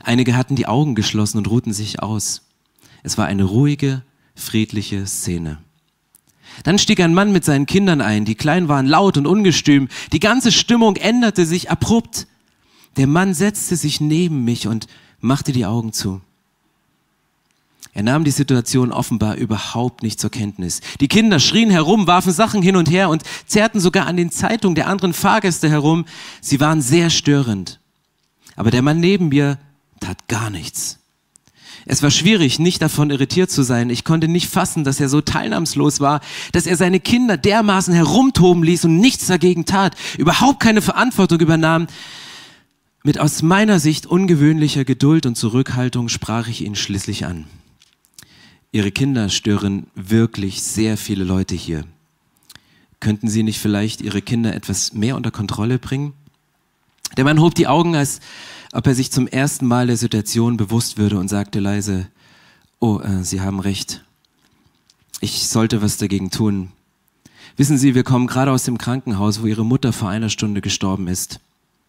Einige 0.02 0.36
hatten 0.36 0.56
die 0.56 0.66
Augen 0.66 0.94
geschlossen 0.94 1.38
und 1.38 1.48
ruhten 1.50 1.72
sich 1.72 2.02
aus. 2.02 2.42
Es 3.02 3.18
war 3.18 3.26
eine 3.26 3.44
ruhige, 3.44 4.02
friedliche 4.34 5.06
Szene. 5.06 5.58
Dann 6.64 6.78
stieg 6.78 7.00
ein 7.00 7.14
Mann 7.14 7.32
mit 7.32 7.44
seinen 7.44 7.66
Kindern 7.66 8.00
ein, 8.00 8.24
die 8.24 8.34
klein 8.34 8.68
waren, 8.68 8.86
laut 8.86 9.16
und 9.16 9.26
ungestüm. 9.26 9.88
Die 10.12 10.20
ganze 10.20 10.52
Stimmung 10.52 10.96
änderte 10.96 11.46
sich 11.46 11.70
abrupt. 11.70 12.26
Der 12.96 13.06
Mann 13.06 13.34
setzte 13.34 13.76
sich 13.76 14.00
neben 14.00 14.44
mich 14.44 14.66
und 14.66 14.86
machte 15.20 15.52
die 15.52 15.66
Augen 15.66 15.92
zu. 15.92 16.20
Er 17.92 18.02
nahm 18.02 18.24
die 18.24 18.30
Situation 18.30 18.92
offenbar 18.92 19.34
überhaupt 19.34 20.02
nicht 20.02 20.20
zur 20.20 20.30
Kenntnis. 20.30 20.80
Die 21.00 21.08
Kinder 21.08 21.40
schrien 21.40 21.70
herum, 21.70 22.06
warfen 22.06 22.32
Sachen 22.32 22.62
hin 22.62 22.76
und 22.76 22.90
her 22.90 23.08
und 23.10 23.22
zerrten 23.46 23.80
sogar 23.80 24.06
an 24.06 24.16
den 24.16 24.30
Zeitungen 24.30 24.76
der 24.76 24.86
anderen 24.86 25.12
Fahrgäste 25.12 25.68
herum. 25.68 26.04
Sie 26.40 26.60
waren 26.60 26.82
sehr 26.82 27.10
störend. 27.10 27.80
Aber 28.54 28.70
der 28.70 28.82
Mann 28.82 29.00
neben 29.00 29.28
mir 29.28 29.58
tat 30.00 30.28
gar 30.28 30.50
nichts. 30.50 30.98
Es 31.86 32.02
war 32.02 32.10
schwierig, 32.10 32.58
nicht 32.58 32.82
davon 32.82 33.10
irritiert 33.10 33.50
zu 33.50 33.62
sein. 33.62 33.90
Ich 33.90 34.04
konnte 34.04 34.28
nicht 34.28 34.48
fassen, 34.48 34.84
dass 34.84 35.00
er 35.00 35.08
so 35.08 35.20
teilnahmslos 35.20 36.00
war, 36.00 36.20
dass 36.52 36.66
er 36.66 36.76
seine 36.76 37.00
Kinder 37.00 37.36
dermaßen 37.36 37.94
herumtoben 37.94 38.62
ließ 38.62 38.84
und 38.84 38.98
nichts 38.98 39.26
dagegen 39.26 39.64
tat, 39.64 39.96
überhaupt 40.18 40.60
keine 40.60 40.82
Verantwortung 40.82 41.40
übernahm. 41.40 41.86
Mit 43.02 43.18
aus 43.18 43.40
meiner 43.40 43.80
Sicht 43.80 44.06
ungewöhnlicher 44.06 44.84
Geduld 44.84 45.24
und 45.24 45.36
Zurückhaltung 45.36 46.08
sprach 46.08 46.48
ich 46.48 46.62
ihn 46.62 46.74
schließlich 46.74 47.24
an. 47.24 47.46
Ihre 48.72 48.92
Kinder 48.92 49.30
stören 49.30 49.86
wirklich 49.94 50.62
sehr 50.62 50.96
viele 50.96 51.24
Leute 51.24 51.54
hier. 51.54 51.84
Könnten 53.00 53.28
Sie 53.28 53.42
nicht 53.42 53.58
vielleicht 53.58 54.02
Ihre 54.02 54.20
Kinder 54.20 54.54
etwas 54.54 54.92
mehr 54.92 55.16
unter 55.16 55.30
Kontrolle 55.30 55.78
bringen? 55.78 56.12
Der 57.16 57.24
Mann 57.24 57.40
hob 57.40 57.54
die 57.54 57.66
Augen, 57.66 57.96
als 57.96 58.20
ob 58.72 58.86
er 58.86 58.94
sich 58.94 59.10
zum 59.10 59.26
ersten 59.26 59.66
Mal 59.66 59.86
der 59.86 59.96
Situation 59.96 60.56
bewusst 60.56 60.98
würde 60.98 61.18
und 61.18 61.28
sagte 61.28 61.60
leise, 61.60 62.08
oh, 62.78 63.00
äh, 63.00 63.24
Sie 63.24 63.40
haben 63.40 63.60
recht. 63.60 64.04
Ich 65.20 65.48
sollte 65.48 65.82
was 65.82 65.96
dagegen 65.96 66.30
tun. 66.30 66.72
Wissen 67.56 67.78
Sie, 67.78 67.94
wir 67.94 68.04
kommen 68.04 68.26
gerade 68.26 68.52
aus 68.52 68.64
dem 68.64 68.78
Krankenhaus, 68.78 69.42
wo 69.42 69.46
Ihre 69.46 69.64
Mutter 69.64 69.92
vor 69.92 70.08
einer 70.08 70.30
Stunde 70.30 70.60
gestorben 70.60 71.08
ist. 71.08 71.40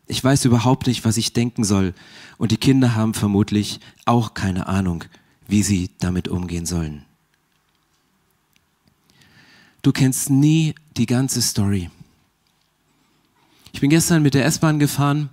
Ich 0.07 0.23
weiß 0.23 0.45
überhaupt 0.45 0.87
nicht, 0.87 1.05
was 1.05 1.17
ich 1.17 1.33
denken 1.33 1.63
soll. 1.63 1.93
Und 2.37 2.51
die 2.51 2.57
Kinder 2.57 2.95
haben 2.95 3.13
vermutlich 3.13 3.79
auch 4.05 4.33
keine 4.33 4.67
Ahnung, 4.67 5.05
wie 5.47 5.63
sie 5.63 5.89
damit 5.99 6.27
umgehen 6.27 6.65
sollen. 6.65 7.05
Du 9.83 9.91
kennst 9.91 10.29
nie 10.29 10.75
die 10.97 11.05
ganze 11.05 11.41
Story. 11.41 11.89
Ich 13.71 13.79
bin 13.79 13.89
gestern 13.89 14.21
mit 14.21 14.33
der 14.33 14.45
S-Bahn 14.45 14.79
gefahren 14.79 15.29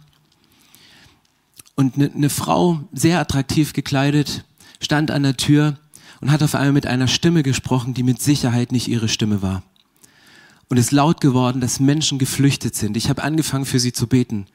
und 1.78 1.94
eine 1.94 2.10
ne 2.12 2.28
Frau, 2.28 2.80
sehr 2.92 3.20
attraktiv 3.20 3.72
gekleidet, 3.72 4.44
stand 4.80 5.12
an 5.12 5.22
der 5.22 5.36
Tür 5.36 5.78
und 6.20 6.32
hat 6.32 6.42
auf 6.42 6.56
einmal 6.56 6.72
mit 6.72 6.88
einer 6.88 7.06
Stimme 7.06 7.44
gesprochen, 7.44 7.94
die 7.94 8.02
mit 8.02 8.20
Sicherheit 8.20 8.72
nicht 8.72 8.88
ihre 8.88 9.08
Stimme 9.08 9.42
war. 9.42 9.62
Und 10.68 10.76
es 10.76 10.86
ist 10.86 10.90
laut 10.90 11.20
geworden, 11.20 11.60
dass 11.60 11.78
Menschen 11.78 12.18
geflüchtet 12.18 12.74
sind. 12.74 12.96
Ich 12.96 13.08
habe 13.08 13.22
angefangen, 13.22 13.64
für 13.64 13.78
sie 13.78 13.92
zu 13.92 14.08
beten. 14.08 14.46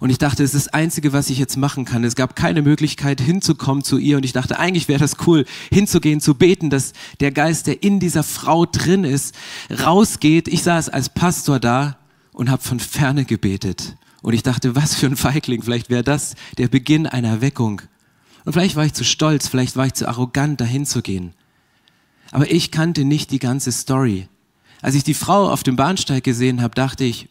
Und 0.00 0.10
ich 0.10 0.18
dachte, 0.18 0.42
es 0.42 0.52
ist 0.52 0.66
das 0.66 0.74
Einzige, 0.74 1.12
was 1.12 1.30
ich 1.30 1.38
jetzt 1.38 1.56
machen 1.56 1.84
kann. 1.84 2.02
Es 2.02 2.16
gab 2.16 2.34
keine 2.34 2.62
Möglichkeit, 2.62 3.20
hinzukommen 3.20 3.84
zu 3.84 3.98
ihr. 3.98 4.16
Und 4.16 4.24
ich 4.24 4.32
dachte, 4.32 4.58
eigentlich 4.58 4.88
wäre 4.88 4.98
das 4.98 5.18
cool, 5.28 5.44
hinzugehen, 5.70 6.20
zu 6.20 6.34
beten, 6.34 6.68
dass 6.68 6.94
der 7.20 7.30
Geist, 7.30 7.68
der 7.68 7.84
in 7.84 8.00
dieser 8.00 8.24
Frau 8.24 8.66
drin 8.66 9.04
ist, 9.04 9.36
rausgeht. 9.70 10.48
Ich 10.48 10.64
saß 10.64 10.88
als 10.88 11.10
Pastor 11.10 11.60
da 11.60 11.96
und 12.32 12.50
habe 12.50 12.60
von 12.60 12.80
ferne 12.80 13.24
gebetet. 13.24 13.96
Und 14.22 14.34
ich 14.34 14.42
dachte, 14.42 14.76
was 14.76 14.94
für 14.94 15.06
ein 15.06 15.16
Feigling. 15.16 15.62
Vielleicht 15.62 15.90
wäre 15.90 16.02
das 16.04 16.34
der 16.58 16.68
Beginn 16.68 17.06
einer 17.06 17.28
Erweckung. 17.28 17.82
Und 18.44 18.52
vielleicht 18.52 18.76
war 18.76 18.84
ich 18.84 18.94
zu 18.94 19.04
stolz, 19.04 19.48
vielleicht 19.48 19.76
war 19.76 19.86
ich 19.86 19.94
zu 19.94 20.08
arrogant, 20.08 20.60
dahin 20.60 20.86
zu 20.86 21.02
gehen. 21.02 21.34
Aber 22.30 22.50
ich 22.50 22.70
kannte 22.70 23.04
nicht 23.04 23.30
die 23.30 23.38
ganze 23.38 23.72
Story. 23.72 24.28
Als 24.82 24.94
ich 24.94 25.04
die 25.04 25.14
Frau 25.14 25.50
auf 25.50 25.62
dem 25.62 25.76
Bahnsteig 25.76 26.24
gesehen 26.24 26.62
habe, 26.62 26.74
dachte 26.74 27.04
ich, 27.04 27.28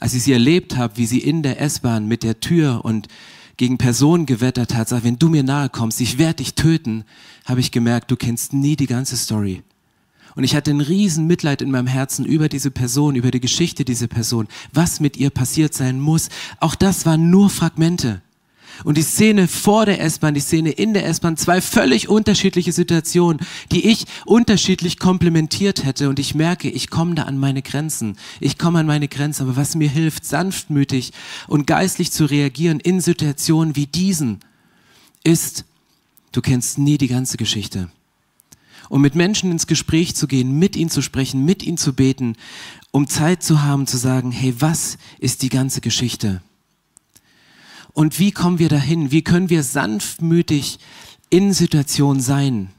als 0.00 0.14
ich 0.14 0.22
sie 0.22 0.32
erlebt 0.32 0.76
habe, 0.76 0.96
wie 0.96 1.06
sie 1.06 1.18
in 1.18 1.42
der 1.42 1.60
S-Bahn 1.60 2.06
mit 2.06 2.22
der 2.22 2.40
Tür 2.40 2.84
und 2.84 3.08
gegen 3.56 3.78
Personen 3.78 4.26
gewettert 4.26 4.74
hat, 4.74 4.88
sagt, 4.88 5.04
wenn 5.04 5.18
du 5.18 5.28
mir 5.28 5.42
nahe 5.42 5.68
kommst, 5.68 6.00
ich 6.00 6.18
werde 6.18 6.36
dich 6.36 6.54
töten, 6.54 7.04
habe 7.44 7.60
ich 7.60 7.72
gemerkt, 7.72 8.10
du 8.10 8.16
kennst 8.16 8.52
nie 8.52 8.76
die 8.76 8.86
ganze 8.86 9.16
Story. 9.16 9.62
Und 10.38 10.44
ich 10.44 10.54
hatte 10.54 10.70
ein 10.70 10.80
riesen 10.80 11.26
Mitleid 11.26 11.62
in 11.62 11.72
meinem 11.72 11.88
Herzen 11.88 12.24
über 12.24 12.48
diese 12.48 12.70
Person, 12.70 13.16
über 13.16 13.32
die 13.32 13.40
Geschichte 13.40 13.84
dieser 13.84 14.06
Person, 14.06 14.46
was 14.72 15.00
mit 15.00 15.16
ihr 15.16 15.30
passiert 15.30 15.74
sein 15.74 15.98
muss. 15.98 16.28
Auch 16.60 16.76
das 16.76 17.04
waren 17.06 17.28
nur 17.28 17.50
Fragmente. 17.50 18.22
Und 18.84 18.98
die 18.98 19.02
Szene 19.02 19.48
vor 19.48 19.84
der 19.84 20.00
S-Bahn, 20.00 20.34
die 20.34 20.40
Szene 20.40 20.70
in 20.70 20.94
der 20.94 21.06
S-Bahn, 21.06 21.36
zwei 21.36 21.60
völlig 21.60 22.08
unterschiedliche 22.08 22.70
Situationen, 22.70 23.44
die 23.72 23.88
ich 23.88 24.04
unterschiedlich 24.26 25.00
komplementiert 25.00 25.84
hätte. 25.84 26.08
Und 26.08 26.20
ich 26.20 26.36
merke, 26.36 26.70
ich 26.70 26.88
komme 26.88 27.16
da 27.16 27.24
an 27.24 27.36
meine 27.36 27.60
Grenzen. 27.60 28.16
Ich 28.38 28.58
komme 28.58 28.78
an 28.78 28.86
meine 28.86 29.08
Grenzen. 29.08 29.42
Aber 29.42 29.56
was 29.56 29.74
mir 29.74 29.88
hilft, 29.88 30.24
sanftmütig 30.24 31.12
und 31.48 31.66
geistlich 31.66 32.12
zu 32.12 32.26
reagieren 32.26 32.78
in 32.78 33.00
Situationen 33.00 33.74
wie 33.74 33.86
diesen, 33.86 34.38
ist, 35.24 35.64
du 36.30 36.40
kennst 36.42 36.78
nie 36.78 36.96
die 36.96 37.08
ganze 37.08 37.38
Geschichte. 37.38 37.90
Und 38.88 39.02
mit 39.02 39.14
Menschen 39.14 39.50
ins 39.50 39.66
Gespräch 39.66 40.16
zu 40.16 40.26
gehen, 40.26 40.58
mit 40.58 40.76
ihnen 40.76 40.90
zu 40.90 41.02
sprechen, 41.02 41.44
mit 41.44 41.62
ihnen 41.62 41.76
zu 41.76 41.92
beten, 41.92 42.36
um 42.90 43.06
Zeit 43.08 43.42
zu 43.42 43.62
haben, 43.62 43.86
zu 43.86 43.96
sagen, 43.96 44.32
hey, 44.32 44.54
was 44.58 44.98
ist 45.18 45.42
die 45.42 45.50
ganze 45.50 45.80
Geschichte? 45.80 46.42
Und 47.92 48.18
wie 48.18 48.30
kommen 48.30 48.58
wir 48.58 48.68
dahin? 48.68 49.10
Wie 49.10 49.22
können 49.22 49.50
wir 49.50 49.62
sanftmütig 49.62 50.78
in 51.30 51.52
Situationen 51.52 52.22
sein? 52.22 52.70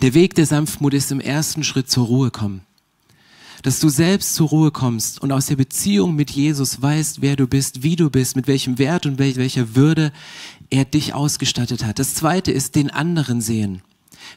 Der 0.00 0.14
Weg 0.14 0.34
der 0.34 0.46
Sanftmut 0.46 0.94
ist 0.94 1.10
im 1.12 1.20
ersten 1.20 1.64
Schritt 1.64 1.90
zur 1.90 2.06
Ruhe 2.06 2.30
kommen. 2.30 2.62
Dass 3.62 3.78
du 3.78 3.88
selbst 3.88 4.34
zur 4.34 4.48
Ruhe 4.48 4.70
kommst 4.70 5.22
und 5.22 5.30
aus 5.30 5.46
der 5.46 5.56
Beziehung 5.56 6.16
mit 6.16 6.30
Jesus 6.30 6.82
weißt, 6.82 7.22
wer 7.22 7.36
du 7.36 7.46
bist, 7.46 7.82
wie 7.82 7.96
du 7.96 8.10
bist, 8.10 8.34
mit 8.34 8.48
welchem 8.48 8.78
Wert 8.78 9.06
und 9.06 9.18
welcher 9.18 9.76
Würde 9.76 10.12
er 10.70 10.84
dich 10.84 11.14
ausgestattet 11.14 11.84
hat. 11.84 11.98
Das 11.98 12.14
zweite 12.14 12.50
ist 12.50 12.74
den 12.74 12.90
anderen 12.90 13.40
sehen. 13.40 13.82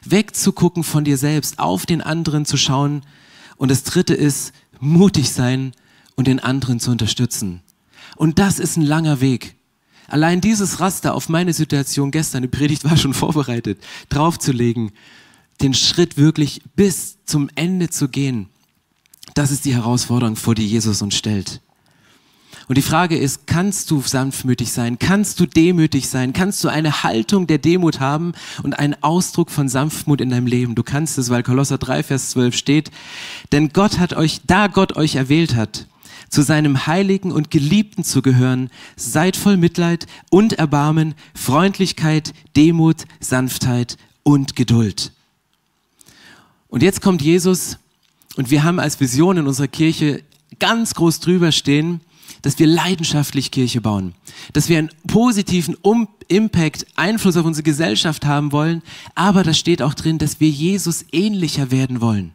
Wegzugucken 0.04 0.84
von 0.84 1.04
dir 1.04 1.18
selbst, 1.18 1.58
auf 1.58 1.86
den 1.86 2.00
anderen 2.00 2.44
zu 2.44 2.56
schauen. 2.56 3.02
Und 3.56 3.70
das 3.70 3.82
dritte 3.82 4.14
ist 4.14 4.52
mutig 4.80 5.30
sein 5.30 5.72
und 6.14 6.26
den 6.26 6.40
anderen 6.40 6.80
zu 6.80 6.90
unterstützen. 6.90 7.62
Und 8.16 8.38
das 8.38 8.58
ist 8.58 8.76
ein 8.76 8.82
langer 8.82 9.20
Weg. 9.20 9.56
Allein 10.08 10.40
dieses 10.40 10.80
Raster 10.80 11.14
auf 11.14 11.28
meine 11.28 11.52
Situation 11.52 12.10
gestern, 12.10 12.42
die 12.42 12.48
Predigt 12.48 12.84
war 12.84 12.96
schon 12.96 13.14
vorbereitet, 13.14 13.80
draufzulegen, 14.08 14.92
den 15.60 15.74
Schritt 15.74 16.16
wirklich 16.16 16.62
bis 16.76 17.18
zum 17.24 17.50
Ende 17.54 17.90
zu 17.90 18.08
gehen, 18.08 18.48
das 19.34 19.50
ist 19.50 19.64
die 19.64 19.74
Herausforderung, 19.74 20.36
vor 20.36 20.54
die 20.54 20.66
Jesus 20.66 21.02
uns 21.02 21.16
stellt. 21.16 21.60
Und 22.68 22.76
die 22.76 22.82
Frage 22.82 23.16
ist, 23.16 23.46
kannst 23.46 23.92
du 23.92 24.00
sanftmütig 24.00 24.72
sein? 24.72 24.98
Kannst 24.98 25.38
du 25.38 25.46
demütig 25.46 26.08
sein? 26.08 26.32
Kannst 26.32 26.64
du 26.64 26.68
eine 26.68 27.04
Haltung 27.04 27.46
der 27.46 27.58
Demut 27.58 28.00
haben 28.00 28.32
und 28.64 28.78
einen 28.78 29.00
Ausdruck 29.02 29.50
von 29.50 29.68
Sanftmut 29.68 30.20
in 30.20 30.30
deinem 30.30 30.48
Leben? 30.48 30.74
Du 30.74 30.82
kannst 30.82 31.16
es, 31.16 31.30
weil 31.30 31.44
Kolosser 31.44 31.78
3, 31.78 32.02
Vers 32.02 32.30
12 32.30 32.56
steht. 32.56 32.90
Denn 33.52 33.68
Gott 33.68 34.00
hat 34.00 34.14
euch, 34.14 34.40
da 34.46 34.66
Gott 34.66 34.96
euch 34.96 35.14
erwählt 35.14 35.54
hat, 35.54 35.86
zu 36.28 36.42
seinem 36.42 36.88
Heiligen 36.88 37.30
und 37.30 37.52
Geliebten 37.52 38.02
zu 38.02 38.20
gehören, 38.20 38.70
seid 38.96 39.36
voll 39.36 39.56
Mitleid 39.56 40.06
und 40.30 40.54
Erbarmen, 40.54 41.14
Freundlichkeit, 41.34 42.34
Demut, 42.56 43.04
Sanftheit 43.20 43.96
und 44.24 44.56
Geduld. 44.56 45.12
Und 46.68 46.82
jetzt 46.82 47.00
kommt 47.00 47.22
Jesus 47.22 47.78
und 48.34 48.50
wir 48.50 48.64
haben 48.64 48.80
als 48.80 48.98
Vision 48.98 49.36
in 49.36 49.46
unserer 49.46 49.68
Kirche 49.68 50.24
ganz 50.58 50.94
groß 50.94 51.20
drüber 51.20 51.52
stehen, 51.52 52.00
dass 52.46 52.60
wir 52.60 52.68
leidenschaftlich 52.68 53.50
Kirche 53.50 53.80
bauen, 53.80 54.14
dass 54.52 54.68
wir 54.68 54.78
einen 54.78 54.92
positiven 55.08 55.74
um 55.82 56.06
Impact, 56.28 56.86
Einfluss 56.94 57.36
auf 57.36 57.44
unsere 57.44 57.64
Gesellschaft 57.64 58.24
haben 58.24 58.52
wollen, 58.52 58.82
aber 59.16 59.42
da 59.42 59.52
steht 59.52 59.82
auch 59.82 59.94
drin, 59.94 60.18
dass 60.18 60.38
wir 60.38 60.48
Jesus 60.48 61.04
ähnlicher 61.10 61.72
werden 61.72 62.00
wollen. 62.00 62.34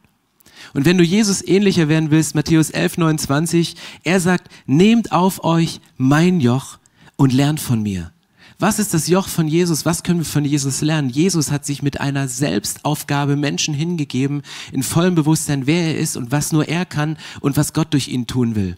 Und 0.74 0.84
wenn 0.84 0.98
du 0.98 1.06
Jesus 1.06 1.42
ähnlicher 1.48 1.88
werden 1.88 2.12
willst, 2.12 2.36
Matthäus 2.36 2.72
11, 2.72 2.98
29, 2.98 3.76
er 4.04 4.20
sagt, 4.20 4.50
nehmt 4.66 5.14
auf 5.14 5.46
euch 5.46 5.80
mein 5.96 6.42
Joch 6.42 6.78
und 7.16 7.32
lernt 7.32 7.62
von 7.62 7.82
mir. 7.82 8.12
Was 8.60 8.80
ist 8.80 8.94
das 8.94 9.08
Joch 9.08 9.30
von 9.30 9.48
Jesus? 9.48 9.86
Was 9.86 10.04
können 10.04 10.20
wir 10.20 10.26
von 10.26 10.44
Jesus 10.44 10.82
lernen? 10.82 11.10
Jesus 11.10 11.52
hat 11.52 11.66
sich 11.66 11.84
mit 11.84 12.02
einer 12.02 12.28
Selbstaufgabe 12.28 13.38
Menschen 13.38 13.74
hingegeben, 13.74 14.42
in 14.74 14.84
vollem 14.84 15.16
Bewusstsein, 15.16 15.68
wer 15.68 15.86
er 15.86 15.98
ist 15.98 16.18
und 16.18 16.34
was 16.34 16.52
nur 16.52 16.68
er 16.68 16.86
kann 16.86 17.18
und 17.40 17.56
was 17.56 17.72
Gott 17.72 17.94
durch 17.94 18.10
ihn 18.10 18.28
tun 18.28 18.56
will. 18.56 18.76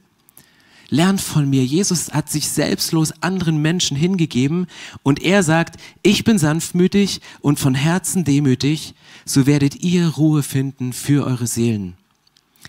Lernt 0.93 1.21
von 1.21 1.49
mir. 1.49 1.65
Jesus 1.65 2.13
hat 2.13 2.29
sich 2.29 2.47
selbstlos 2.47 3.13
anderen 3.21 3.59
Menschen 3.59 3.97
hingegeben 3.97 4.67
und 5.01 5.23
er 5.23 5.41
sagt, 5.41 5.77
ich 6.03 6.23
bin 6.23 6.37
sanftmütig 6.37 7.19
und 7.41 7.59
von 7.59 7.73
Herzen 7.73 8.25
demütig 8.25 8.93
so 9.25 9.47
werdet 9.47 9.83
ihr 9.83 10.07
Ruhe 10.07 10.43
finden 10.43 10.93
für 10.93 11.25
eure 11.25 11.47
Seelen. 11.47 11.95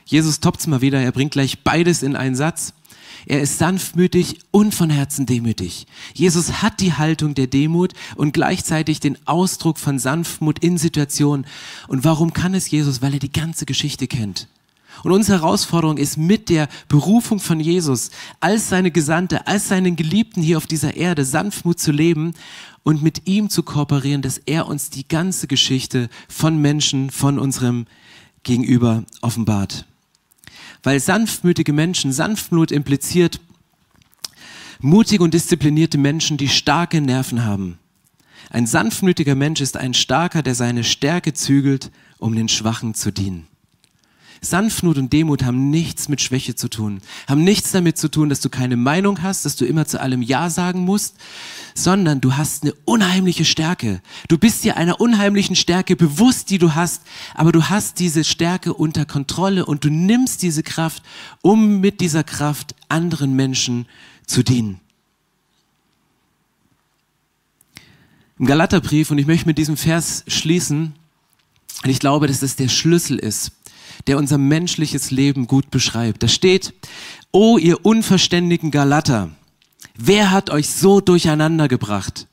Jesus 0.07 0.41
toppt's 0.41 0.67
mal 0.67 0.81
wieder, 0.81 1.03
er 1.03 1.13
bringt 1.13 1.33
gleich 1.33 1.65
beides 1.65 2.03
in 2.03 2.17
einen 2.17 2.35
Satz. 2.35 2.73
Er 3.27 3.43
ist 3.43 3.59
sanftmütig 3.59 4.39
und 4.51 4.75
von 4.75 4.89
Herzen 4.89 5.27
demütig. 5.27 5.87
Jesus 6.15 6.63
hat 6.63 6.81
die 6.81 6.95
Haltung 6.95 7.35
der 7.35 7.47
Demut 7.47 7.93
und 8.17 8.33
gleichzeitig 8.33 9.01
den 9.01 9.19
Ausdruck 9.27 9.79
von 9.79 9.99
Sanftmut 9.99 10.61
in 10.61 10.79
Situationen. 10.79 11.47
Und 11.89 12.05
warum 12.05 12.33
kann 12.33 12.55
es 12.55 12.71
Jesus? 12.71 13.03
Weil 13.03 13.15
er 13.15 13.21
die 13.21 13.33
ganze 13.33 13.67
Geschichte 13.67 14.07
kennt. 14.07 14.49
Und 15.05 15.13
unsere 15.13 15.43
Herausforderung 15.43 15.99
ist 15.99 16.17
mit 16.17 16.49
der 16.49 16.67
Berufung 16.89 17.39
von 17.39 17.61
Jesus 17.61 18.11
als 18.41 18.71
seine 18.71 18.91
Gesandte, 18.91 19.47
als 19.47 19.69
seinen 19.69 19.97
Geliebten 19.97 20.43
hier 20.43 20.57
auf 20.57 20.67
dieser 20.67 20.97
Erde 20.97 21.27
Sanftmut 21.27 21.79
zu 21.79 21.93
leben 21.93 22.33
und 22.85 23.03
mit 23.03 23.27
ihm 23.27 23.51
zu 23.51 23.63
kooperieren, 23.63 24.23
dass 24.23 24.39
er 24.39 24.67
uns 24.67 24.89
die 24.89 25.07
ganze 25.07 25.47
Geschichte 25.47 26.09
von 26.29 26.59
Menschen, 26.59 27.11
von 27.11 27.39
unserem 27.39 27.87
Gegenüber 28.45 29.05
offenbart. 29.21 29.85
Weil 30.83 30.99
sanftmütige 31.01 31.75
Menschen, 31.75 32.11
Sanftmut 32.11 32.73
impliziert 32.73 33.41
mutige 34.81 35.23
und 35.23 35.35
disziplinierte 35.35 35.99
Menschen, 35.99 36.39
die 36.39 36.49
starke 36.49 37.03
Nerven 37.03 37.45
haben. 37.45 37.79
Ein 38.49 38.67
sanftmütiger 38.67 39.35
Mensch 39.35 39.61
ist 39.61 39.77
ein 39.77 39.93
Starker, 39.93 40.43
der 40.43 40.55
seine 40.55 40.83
Stärke 40.83 41.35
zügelt, 41.35 41.91
um 42.19 42.35
den 42.35 42.49
Schwachen 42.49 42.95
zu 42.95 43.13
dienen. 43.13 43.47
Sanftmut 44.45 44.99
und 44.99 45.13
Demut 45.13 45.43
haben 45.43 45.71
nichts 45.71 46.09
mit 46.09 46.21
Schwäche 46.21 46.55
zu 46.55 46.69
tun, 46.69 47.01
haben 47.27 47.43
nichts 47.43 47.73
damit 47.73 47.99
zu 47.99 48.11
tun, 48.11 48.29
dass 48.29 48.41
du 48.41 48.49
keine 48.49 48.77
Meinung 48.77 49.23
hast, 49.23 49.45
dass 49.45 49.57
du 49.57 49.65
immer 49.65 49.87
zu 49.87 50.01
allem 50.01 50.23
Ja 50.23 50.51
sagen 50.51 50.81
musst, 50.81 51.17
sondern 51.75 52.21
du 52.21 52.37
hast 52.37 52.63
eine 52.63 52.75
unheimliche 52.85 53.45
Stärke. 53.45 54.01
Du 54.29 54.39
bist 54.39 54.63
dir 54.63 54.77
einer 54.77 55.01
unheimlichen 55.01 55.57
Stärke 55.57 55.97
bewusst, 55.97 56.51
die 56.51 56.59
du 56.59 56.75
hast, 56.75 57.03
aber 57.35 57.51
du 57.51 57.69
hast 57.69 57.99
diese 57.99 58.23
Stärke 58.23 58.75
unter 58.75 59.05
Kontrolle 59.05 59.67
und 59.67 59.85
du 59.85 59.91
nimmst 59.91 60.43
diese 60.43 60.63
Kraft, 60.63 61.03
um 61.43 61.81
mit 61.81 62.01
dieser 62.01 62.23
Kraft 62.23 62.75
anderen 62.89 63.35
Menschen 63.35 63.87
zu 64.27 64.43
dienen. 64.43 64.81
Im 68.39 68.47
Galaterbrief, 68.47 69.11
und 69.11 69.19
ich 69.19 69.27
möchte 69.27 69.47
mit 69.47 69.59
diesem 69.59 69.77
Vers 69.77 70.25
schließen, 70.27 70.95
und 71.83 71.91
ich 71.91 71.99
glaube, 71.99 72.27
dass 72.27 72.41
das 72.41 72.57
der 72.57 72.69
Schlüssel 72.69 73.19
ist 73.19 73.53
der 74.07 74.19
unser 74.19 74.39
menschliches 74.39 75.11
Leben 75.11 75.47
gut 75.47 75.71
beschreibt. 75.71 76.23
Da 76.23 76.29
steht, 76.29 76.75
O 77.33 77.59
ihr 77.59 77.85
unverständigen 77.85 78.71
Galater, 78.71 79.31
wer 79.97 80.31
hat 80.31 80.51
euch 80.51 80.71
so 80.71 81.01
durcheinander 81.01 81.67
gebracht? 81.69 82.29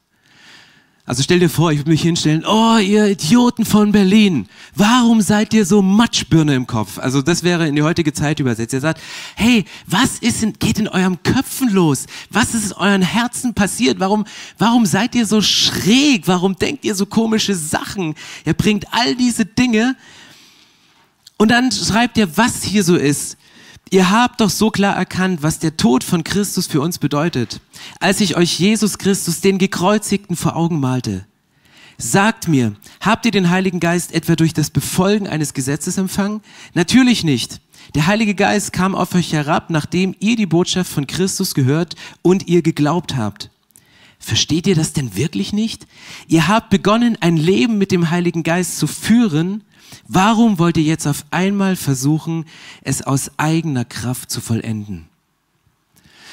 Also 1.11 1.23
stell 1.23 1.39
dir 1.39 1.49
vor, 1.49 1.71
ich 1.71 1.79
würde 1.79 1.89
mich 1.89 2.03
hinstellen, 2.03 2.45
oh, 2.45 2.77
ihr 2.77 3.07
Idioten 3.07 3.65
von 3.65 3.91
Berlin, 3.91 4.47
warum 4.75 5.19
seid 5.21 5.53
ihr 5.53 5.65
so 5.65 5.81
Matschbirne 5.81 6.53
im 6.53 6.67
Kopf? 6.67 6.99
Also 6.99 7.23
das 7.23 7.43
wäre 7.43 7.67
in 7.67 7.75
die 7.75 7.81
heutige 7.81 8.13
Zeit 8.13 8.39
übersetzt. 8.39 8.73
Ihr 8.73 8.79
sagt, 8.79 9.01
hey, 9.35 9.65
was 9.87 10.19
ist 10.19 10.43
in, 10.43 10.53
geht 10.53 10.77
in 10.77 10.87
eurem 10.87 11.21
Köpfen 11.23 11.69
los? 11.69 12.05
Was 12.29 12.53
ist 12.53 12.67
in 12.67 12.77
euren 12.77 13.01
Herzen 13.01 13.55
passiert? 13.55 13.99
Warum, 13.99 14.25
warum 14.59 14.85
seid 14.85 15.15
ihr 15.15 15.25
so 15.25 15.41
schräg? 15.41 16.27
Warum 16.27 16.55
denkt 16.55 16.85
ihr 16.85 16.93
so 16.93 17.07
komische 17.07 17.55
Sachen? 17.55 18.13
Er 18.45 18.53
bringt 18.53 18.85
all 18.93 19.15
diese 19.15 19.45
Dinge 19.45 19.97
und 21.41 21.49
dann 21.49 21.71
schreibt 21.71 22.19
er, 22.19 22.37
was 22.37 22.61
hier 22.61 22.83
so 22.83 22.95
ist. 22.95 23.35
Ihr 23.89 24.11
habt 24.11 24.41
doch 24.41 24.51
so 24.51 24.69
klar 24.69 24.95
erkannt, 24.95 25.41
was 25.41 25.57
der 25.57 25.75
Tod 25.75 26.03
von 26.03 26.23
Christus 26.23 26.67
für 26.67 26.81
uns 26.81 26.99
bedeutet, 26.99 27.61
als 27.99 28.21
ich 28.21 28.37
euch 28.37 28.59
Jesus 28.59 28.99
Christus, 28.99 29.41
den 29.41 29.57
Gekreuzigten, 29.57 30.35
vor 30.35 30.55
Augen 30.55 30.79
malte. 30.79 31.25
Sagt 31.97 32.47
mir, 32.47 32.75
habt 32.99 33.25
ihr 33.25 33.31
den 33.31 33.49
Heiligen 33.49 33.79
Geist 33.79 34.13
etwa 34.13 34.35
durch 34.35 34.53
das 34.53 34.69
Befolgen 34.69 35.27
eines 35.27 35.55
Gesetzes 35.55 35.97
empfangen? 35.97 36.41
Natürlich 36.75 37.23
nicht. 37.23 37.59
Der 37.95 38.05
Heilige 38.05 38.35
Geist 38.35 38.71
kam 38.71 38.93
auf 38.93 39.15
euch 39.15 39.33
herab, 39.33 39.71
nachdem 39.71 40.15
ihr 40.19 40.35
die 40.35 40.45
Botschaft 40.45 40.93
von 40.93 41.07
Christus 41.07 41.55
gehört 41.55 41.95
und 42.21 42.47
ihr 42.47 42.61
geglaubt 42.61 43.15
habt. 43.15 43.49
Versteht 44.21 44.67
ihr 44.67 44.75
das 44.75 44.93
denn 44.93 45.17
wirklich 45.17 45.51
nicht? 45.51 45.85
Ihr 46.29 46.47
habt 46.47 46.69
begonnen, 46.69 47.17
ein 47.19 47.35
Leben 47.35 47.77
mit 47.77 47.91
dem 47.91 48.09
Heiligen 48.09 48.43
Geist 48.43 48.77
zu 48.77 48.87
führen, 48.87 49.63
Warum 50.07 50.59
wollt 50.59 50.77
ihr 50.77 50.83
jetzt 50.83 51.07
auf 51.07 51.25
einmal 51.31 51.75
versuchen, 51.75 52.45
es 52.81 53.01
aus 53.01 53.31
eigener 53.37 53.85
Kraft 53.85 54.31
zu 54.31 54.41
vollenden? 54.41 55.07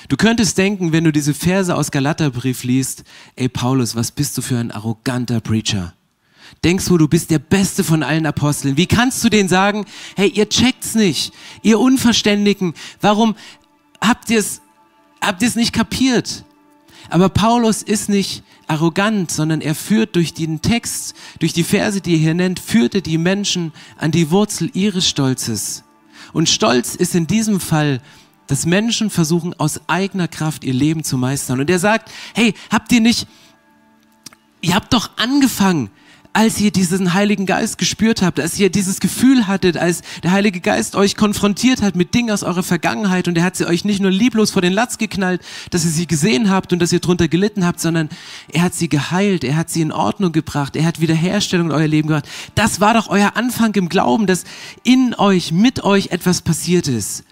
Du 0.08 0.16
könntest 0.16 0.56
denken, 0.58 0.92
wenn 0.92 1.04
du 1.04 1.12
diese 1.12 1.34
Verse 1.34 1.74
aus 1.74 1.90
Galaterbrief 1.90 2.64
liest, 2.64 3.04
ey 3.36 3.48
Paulus, 3.48 3.94
was 3.94 4.10
bist 4.10 4.38
du 4.38 4.42
für 4.42 4.58
ein 4.58 4.70
arroganter 4.70 5.40
Preacher? 5.40 5.92
Denkst 6.64 6.86
du, 6.86 6.96
du 6.96 7.08
bist 7.08 7.30
der 7.30 7.40
Beste 7.40 7.84
von 7.84 8.02
allen 8.02 8.24
Aposteln? 8.24 8.76
Wie 8.78 8.86
kannst 8.86 9.22
du 9.22 9.28
denen 9.28 9.50
sagen, 9.50 9.84
hey, 10.16 10.28
ihr 10.28 10.48
checkt's 10.48 10.94
nicht, 10.94 11.32
ihr 11.62 11.78
Unverständigen, 11.78 12.72
warum 13.00 13.34
habt 14.00 14.30
ihr 14.30 14.38
es 14.38 14.62
habt 15.20 15.42
ihr's 15.42 15.56
nicht 15.56 15.72
kapiert? 15.72 16.44
Aber 17.10 17.28
Paulus 17.28 17.82
ist 17.82 18.08
nicht 18.08 18.42
arrogant, 18.66 19.30
sondern 19.30 19.60
er 19.60 19.74
führt 19.74 20.14
durch 20.16 20.34
den 20.34 20.60
Text, 20.60 21.14
durch 21.38 21.52
die 21.52 21.64
Verse, 21.64 22.00
die 22.00 22.12
er 22.12 22.18
hier 22.18 22.34
nennt, 22.34 22.60
führte 22.60 23.02
die 23.02 23.18
Menschen 23.18 23.72
an 23.96 24.10
die 24.10 24.30
Wurzel 24.30 24.70
ihres 24.74 25.08
Stolzes. 25.08 25.84
Und 26.32 26.48
Stolz 26.48 26.94
ist 26.94 27.14
in 27.14 27.26
diesem 27.26 27.60
Fall, 27.60 28.02
dass 28.46 28.66
Menschen 28.66 29.10
versuchen, 29.10 29.54
aus 29.54 29.80
eigener 29.88 30.28
Kraft 30.28 30.64
ihr 30.64 30.74
Leben 30.74 31.04
zu 31.04 31.16
meistern. 31.16 31.60
Und 31.60 31.70
er 31.70 31.78
sagt, 31.78 32.10
hey, 32.34 32.54
habt 32.70 32.92
ihr 32.92 33.00
nicht, 33.00 33.26
ihr 34.60 34.74
habt 34.74 34.92
doch 34.92 35.10
angefangen, 35.16 35.90
als 36.32 36.60
ihr 36.60 36.70
diesen 36.70 37.14
Heiligen 37.14 37.46
Geist 37.46 37.78
gespürt 37.78 38.22
habt, 38.22 38.38
als 38.40 38.58
ihr 38.58 38.70
dieses 38.70 39.00
Gefühl 39.00 39.46
hattet, 39.46 39.76
als 39.76 40.02
der 40.22 40.32
Heilige 40.32 40.60
Geist 40.60 40.96
euch 40.96 41.16
konfrontiert 41.16 41.82
hat 41.82 41.96
mit 41.96 42.14
Dingen 42.14 42.30
aus 42.30 42.42
eurer 42.42 42.62
Vergangenheit 42.62 43.28
und 43.28 43.36
er 43.36 43.44
hat 43.44 43.56
sie 43.56 43.66
euch 43.66 43.84
nicht 43.84 44.00
nur 44.00 44.10
lieblos 44.10 44.50
vor 44.50 44.62
den 44.62 44.72
Latz 44.72 44.98
geknallt, 44.98 45.42
dass 45.70 45.84
ihr 45.84 45.90
sie 45.90 46.06
gesehen 46.06 46.50
habt 46.50 46.72
und 46.72 46.80
dass 46.80 46.92
ihr 46.92 47.00
drunter 47.00 47.28
gelitten 47.28 47.64
habt, 47.64 47.80
sondern 47.80 48.08
er 48.52 48.62
hat 48.62 48.74
sie 48.74 48.88
geheilt, 48.88 49.44
er 49.44 49.56
hat 49.56 49.70
sie 49.70 49.80
in 49.80 49.92
Ordnung 49.92 50.32
gebracht, 50.32 50.76
er 50.76 50.84
hat 50.84 51.00
Wiederherstellung 51.00 51.68
in 51.68 51.72
euer 51.72 51.88
Leben 51.88 52.08
gebracht. 52.08 52.28
Das 52.54 52.80
war 52.80 52.94
doch 52.94 53.08
euer 53.08 53.36
Anfang 53.36 53.74
im 53.74 53.88
Glauben, 53.88 54.26
dass 54.26 54.44
in 54.84 55.14
euch, 55.16 55.52
mit 55.52 55.84
euch 55.84 56.08
etwas 56.08 56.42
passiert 56.42 56.88
ist. 56.88 57.24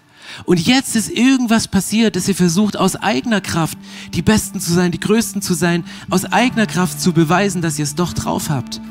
Und 0.45 0.65
jetzt 0.65 0.95
ist 0.95 1.09
irgendwas 1.09 1.67
passiert, 1.67 2.15
dass 2.15 2.27
ihr 2.27 2.35
versucht, 2.35 2.77
aus 2.77 2.95
eigener 2.95 3.41
Kraft 3.41 3.77
die 4.13 4.21
Besten 4.21 4.59
zu 4.59 4.73
sein, 4.73 4.91
die 4.91 4.99
Größten 4.99 5.41
zu 5.41 5.53
sein, 5.53 5.83
aus 6.09 6.25
eigener 6.25 6.65
Kraft 6.65 7.01
zu 7.01 7.13
beweisen, 7.13 7.61
dass 7.61 7.79
ihr 7.79 7.83
es 7.83 7.95
doch 7.95 8.13
drauf 8.13 8.49
habt. 8.49 8.81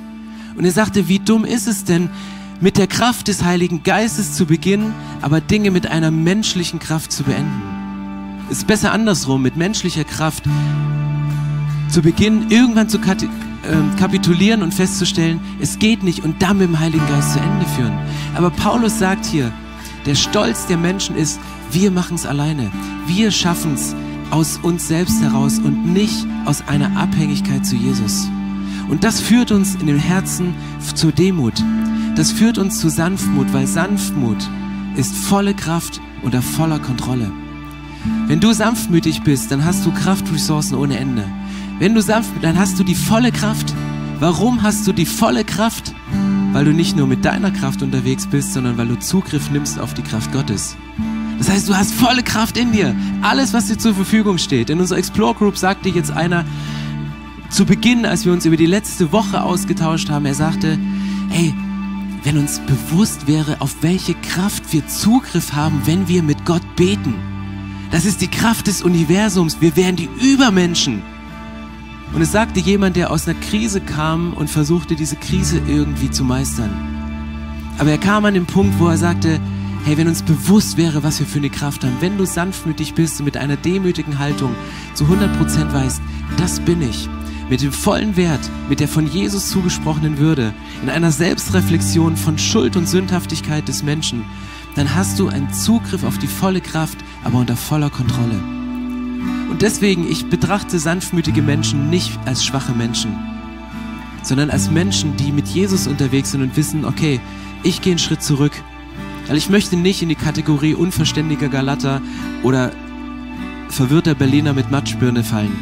Und 0.57 0.65
er 0.65 0.73
sagte, 0.73 1.09
wie 1.09 1.19
dumm 1.19 1.45
ist 1.45 1.67
es 1.67 1.85
denn, 1.85 2.11
mit 2.61 2.79
der 2.79 2.87
Kraft 2.87 3.29
des 3.29 3.45
Heiligen 3.45 3.83
Geistes 3.83 4.33
zu 4.33 4.47
beginnen, 4.47 4.95
aber 5.21 5.41
Dinge 5.41 5.71
mit 5.71 5.87
einer 5.87 6.11
menschlichen 6.11 6.79
Kraft 6.79 7.13
zu 7.13 7.23
beenden. 7.25 7.63
Es 8.51 8.59
ist 8.59 8.67
besser 8.67 8.93
andersrum, 8.93 9.43
mit 9.43 9.57
menschlicher 9.57 10.05
Kraft 10.05 10.45
zu 11.91 12.01
beginnen, 12.01 12.51
irgendwann 12.51 12.89
zu 12.89 12.99
ähm, 12.99 13.97
kapitulieren 13.99 14.63
und 14.63 14.73
festzustellen, 14.73 15.41
es 15.61 15.79
geht 15.79 16.03
nicht 16.03 16.25
und 16.25 16.41
dann 16.41 16.59
mit 16.59 16.69
dem 16.69 16.79
Heiligen 16.79 17.07
Geist 17.09 17.33
zu 17.33 17.41
Ende 17.41 17.67
führen. 17.67 17.99
Aber 18.35 18.51
Paulus 18.51 18.99
sagt 18.99 19.27
hier, 19.27 19.53
der 20.07 20.15
Stolz 20.15 20.67
der 20.67 20.79
Menschen 20.79 21.17
ist, 21.17 21.39
wir 21.73 21.91
machen 21.91 22.15
es 22.15 22.27
alleine. 22.27 22.71
Wir 23.07 23.31
schaffen 23.31 23.75
es 23.75 23.95
aus 24.31 24.59
uns 24.63 24.89
selbst 24.89 25.21
heraus 25.21 25.59
und 25.59 25.93
nicht 25.93 26.27
aus 26.45 26.67
einer 26.67 26.97
Abhängigkeit 26.97 27.67
zu 27.67 27.77
Jesus. 27.77 28.29
Und 28.89 29.05
das 29.05 29.21
führt 29.21 29.51
uns 29.51 29.75
in 29.75 29.87
dem 29.87 29.99
Herzen 29.99 30.55
zur 30.95 31.13
Demut. 31.13 31.55
Das 32.15 32.31
führt 32.31 32.57
uns 32.57 32.81
zu 32.81 32.89
Sanftmut, 32.89 33.53
weil 33.53 33.67
Sanftmut 33.67 34.39
ist 34.97 35.15
volle 35.15 35.55
Kraft 35.55 36.01
unter 36.23 36.41
voller 36.41 36.79
Kontrolle. 36.79 37.31
Wenn 38.27 38.41
du 38.41 38.53
sanftmütig 38.53 39.23
bist, 39.23 39.51
dann 39.51 39.65
hast 39.65 39.85
du 39.85 39.93
Kraftressourcen 39.93 40.77
ohne 40.77 40.99
Ende. 40.99 41.25
Wenn 41.79 41.95
du 41.95 42.01
sanft, 42.01 42.31
dann 42.43 42.59
hast 42.59 42.79
du 42.79 42.85
die 42.85 42.95
volle 42.95 43.33
Kraft. 43.33 43.75
Warum 44.21 44.63
hast 44.63 44.87
du 44.87 44.93
die 44.93 45.05
volle 45.05 45.45
Kraft? 45.45 45.93
Weil 46.57 46.65
du 46.65 46.73
nicht 46.73 46.97
nur 46.97 47.07
mit 47.07 47.23
deiner 47.23 47.51
Kraft 47.51 47.83
unterwegs 47.83 48.27
bist, 48.27 48.55
sondern 48.55 48.79
weil 48.79 48.89
du 48.89 48.99
Zugriff 48.99 49.51
nimmst 49.51 49.79
auf 49.79 49.93
die 49.93 50.01
Kraft 50.01 50.33
Gottes. 50.33 50.75
Das 51.37 51.51
heißt, 51.51 51.69
du 51.69 51.77
hast 51.77 51.93
volle 51.93 52.23
Kraft 52.23 52.57
in 52.57 52.73
dir. 52.73 52.97
Alles, 53.21 53.53
was 53.53 53.67
dir 53.67 53.77
zur 53.77 53.93
Verfügung 53.93 54.39
steht. 54.39 54.71
In 54.71 54.81
unserer 54.81 54.97
Explore 54.97 55.35
Group 55.35 55.59
sagte 55.59 55.91
jetzt 55.91 56.13
einer 56.13 56.47
zu 57.51 57.67
Beginn, 57.67 58.07
als 58.07 58.25
wir 58.25 58.33
uns 58.33 58.47
über 58.47 58.57
die 58.57 58.65
letzte 58.65 59.13
Woche 59.13 59.43
ausgetauscht 59.43 60.09
haben, 60.09 60.25
er 60.25 60.33
sagte, 60.33 60.79
hey, 61.29 61.53
wenn 62.25 62.39
uns 62.39 62.59
bewusst 62.61 63.27
wäre, 63.27 63.61
auf 63.61 63.77
welche 63.83 64.15
Kraft 64.15 64.73
wir 64.73 64.89
Zugriff 64.89 65.53
haben, 65.53 65.83
wenn 65.85 66.09
wir 66.09 66.23
mit 66.23 66.47
Gott 66.47 66.65
beten. 66.75 67.17
Das 67.91 68.07
ist 68.07 68.23
die 68.23 68.29
Kraft 68.29 68.67
des 68.67 68.81
Universums. 68.81 69.61
Wir 69.61 69.77
wären 69.77 69.97
die 69.97 70.09
Übermenschen. 70.23 71.03
Und 72.17 72.23
es 72.23 72.33
sagte 72.33 72.61
jemand, 72.61 72.97
der 72.97 73.11
aus 73.11 73.29
einer 73.29 73.39
Krise 73.39 73.83
kam 73.83 74.33
und 74.33 74.49
versuchte, 74.49 74.97
diese 74.97 75.17
Krise 75.17 75.61
irgendwie 75.69 76.11
zu 76.11 76.25
meistern. 76.25 76.71
Aber 77.77 77.91
er 77.91 77.99
kam 77.99 78.25
an 78.25 78.33
den 78.33 78.47
Punkt, 78.47 78.79
wo 78.79 78.89
er 78.89 78.97
sagte, 78.97 79.39
hey, 79.85 79.99
wenn 79.99 80.09
uns 80.09 80.23
bewusst 80.23 80.79
wäre, 80.79 81.03
was 81.03 81.21
wir 81.21 81.27
für 81.27 81.41
eine 81.41 81.51
Kraft 81.51 81.85
haben, 81.85 81.99
wenn 82.01 82.17
du 82.17 82.25
sanftmütig 82.25 82.95
bist 82.95 83.21
und 83.21 83.27
mit 83.27 83.37
einer 83.37 83.59
demütigen 83.59 84.19
Haltung 84.19 84.55
zu 84.95 85.05
100% 85.05 85.75
weißt, 85.75 86.01
das 86.39 86.59
bin 86.61 86.81
ich, 86.81 87.07
mit 87.51 87.61
dem 87.61 87.71
vollen 87.71 88.17
Wert, 88.17 88.51
mit 88.71 88.81
der 88.81 88.89
von 88.89 89.07
Jesus 89.07 89.51
zugesprochenen 89.51 90.17
Würde, 90.17 90.55
in 90.83 90.89
einer 90.89 91.13
Selbstreflexion 91.13 92.17
von 92.17 92.39
Schuld 92.39 92.77
und 92.77 92.89
Sündhaftigkeit 92.89 93.69
des 93.69 93.83
Menschen, 93.83 94.25
dann 94.75 94.95
hast 94.95 95.19
du 95.19 95.29
einen 95.29 95.53
Zugriff 95.53 96.03
auf 96.03 96.17
die 96.17 96.29
volle 96.29 96.63
Kraft, 96.63 96.97
aber 97.25 97.41
unter 97.41 97.57
voller 97.57 97.91
Kontrolle. 97.91 98.56
Und 99.51 99.63
deswegen, 99.63 100.11
ich 100.11 100.29
betrachte 100.29 100.79
sanftmütige 100.79 101.43
Menschen 101.43 101.89
nicht 101.89 102.19
als 102.27 102.45
schwache 102.45 102.73
Menschen, 102.73 103.17
sondern 104.23 104.51
als 104.51 104.71
Menschen, 104.71 105.17
die 105.17 105.33
mit 105.33 105.47
Jesus 105.47 105.87
unterwegs 105.87 106.33
sind 106.33 106.43
und 106.43 106.57
wissen, 106.57 106.85
okay, 106.85 107.21
ich 107.63 107.81
gehe 107.81 107.93
einen 107.93 107.99
Schritt 107.99 108.23
zurück. 108.23 108.53
Weil 109.29 109.37
ich 109.37 109.49
möchte 109.49 109.77
nicht 109.77 110.03
in 110.03 110.09
die 110.09 110.15
Kategorie 110.15 110.75
unverständiger 110.75 111.49
Galater 111.49 112.01
oder 112.43 112.73
verwirrter 113.69 114.15
Berliner 114.15 114.53
mit 114.53 114.71
Matschbirne 114.71 115.25
fallen, 115.25 115.57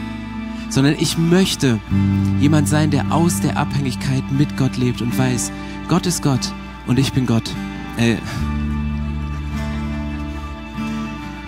sondern 0.69 0.97
ich 0.99 1.17
möchte 1.17 1.79
jemand 2.41 2.69
sein, 2.69 2.91
der 2.91 3.11
aus 3.13 3.41
der 3.41 3.57
Abhängigkeit 3.57 4.23
mit 4.31 4.57
Gott 4.57 4.77
lebt 4.77 5.01
und 5.01 5.17
weiß, 5.17 5.51
Gott 5.89 6.07
ist 6.07 6.23
Gott 6.23 6.53
und 6.87 6.99
ich 6.99 7.13
bin 7.13 7.27
Gott. 7.27 7.51
Äh, 7.97 8.17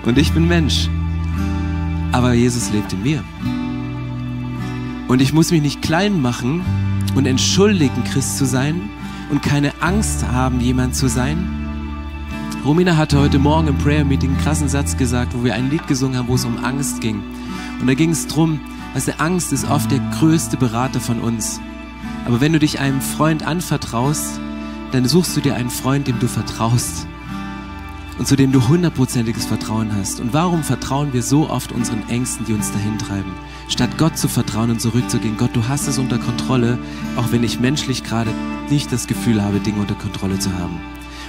und 0.05 0.17
ich 0.17 0.33
bin 0.33 0.47
Mensch 0.47 0.89
aber 2.13 2.33
Jesus 2.33 2.71
lebt 2.73 2.93
in 2.93 3.03
mir. 3.03 3.25
Und 5.09 5.23
ich 5.23 5.33
muss 5.33 5.51
mich 5.51 5.63
nicht 5.63 5.83
klein 5.83 6.21
machen 6.21 6.63
und 7.15 7.27
entschuldigen, 7.27 8.05
Christ 8.05 8.39
zu 8.39 8.47
sein 8.47 8.91
und 9.31 9.43
keine 9.43 9.73
Angst 9.81 10.27
haben, 10.27 10.61
jemand 10.61 10.95
zu 10.95 11.09
sein. 11.09 11.39
Romina 12.65 12.97
hatte 12.97 13.19
heute 13.19 13.39
Morgen 13.39 13.69
im 13.69 13.79
Prayer 13.79 14.05
Meeting 14.05 14.31
einen 14.31 14.41
krassen 14.41 14.69
Satz 14.69 14.97
gesagt, 14.97 15.33
wo 15.35 15.45
wir 15.45 15.55
ein 15.55 15.71
Lied 15.71 15.87
gesungen 15.87 16.19
haben, 16.19 16.29
wo 16.29 16.35
es 16.35 16.45
um 16.45 16.65
Angst 16.65 17.01
ging. 17.01 17.23
Und 17.81 17.87
da 17.87 17.95
ging 17.95 18.11
es 18.11 18.27
darum, 18.27 18.61
dass 18.95 19.05
der 19.05 19.21
Angst 19.21 19.53
ist 19.53 19.71
oft 19.71 19.91
der 19.91 20.01
größte 20.19 20.57
Berater 20.57 21.01
von 21.01 21.21
uns. 21.21 21.61
Aber 22.27 22.41
wenn 22.41 22.53
du 22.53 22.59
dich 22.59 22.81
einem 22.81 23.01
Freund 23.01 23.47
anvertraust, 23.47 24.41
dann 24.91 25.07
suchst 25.07 25.37
du 25.37 25.41
dir 25.41 25.55
einen 25.55 25.71
Freund, 25.71 26.09
dem 26.09 26.19
du 26.19 26.27
vertraust 26.27 27.07
und 28.19 28.27
zu 28.27 28.37
dem 28.37 28.53
du 28.53 28.69
hundertprozentiges 28.69 29.47
Vertrauen 29.47 29.95
hast. 29.95 30.21
Und 30.21 30.33
warum 30.33 30.63
vertrauen 30.63 31.13
wir 31.13 31.23
so 31.23 31.49
oft 31.51 31.73
unseren 31.73 32.09
Ängsten, 32.09 32.47
die 32.47 32.53
uns 32.53 32.73
dahin 32.73 32.99
treiben? 32.99 33.33
Statt 33.69 33.99
Gott 33.99 34.17
zu 34.17 34.29
vertrauen 34.29 34.71
und 34.71 34.81
zurückzugehen, 34.81 35.37
Gott, 35.37 35.55
du 35.55 35.69
hast 35.69 35.89
es 35.89 35.99
unter 35.99 36.19
Kontrolle, 36.19 36.79
auch 37.17 37.33
wenn 37.33 37.45
ich 37.45 37.61
menschlich 37.61 38.05
gerade 38.05 38.31
nicht 38.71 38.93
das 38.93 39.07
Gefühl 39.07 39.43
habe, 39.43 39.61
Dinge 39.61 39.81
unter 39.81 39.95
Kontrolle 39.95 40.39
zu 40.39 40.53
haben. 40.53 40.81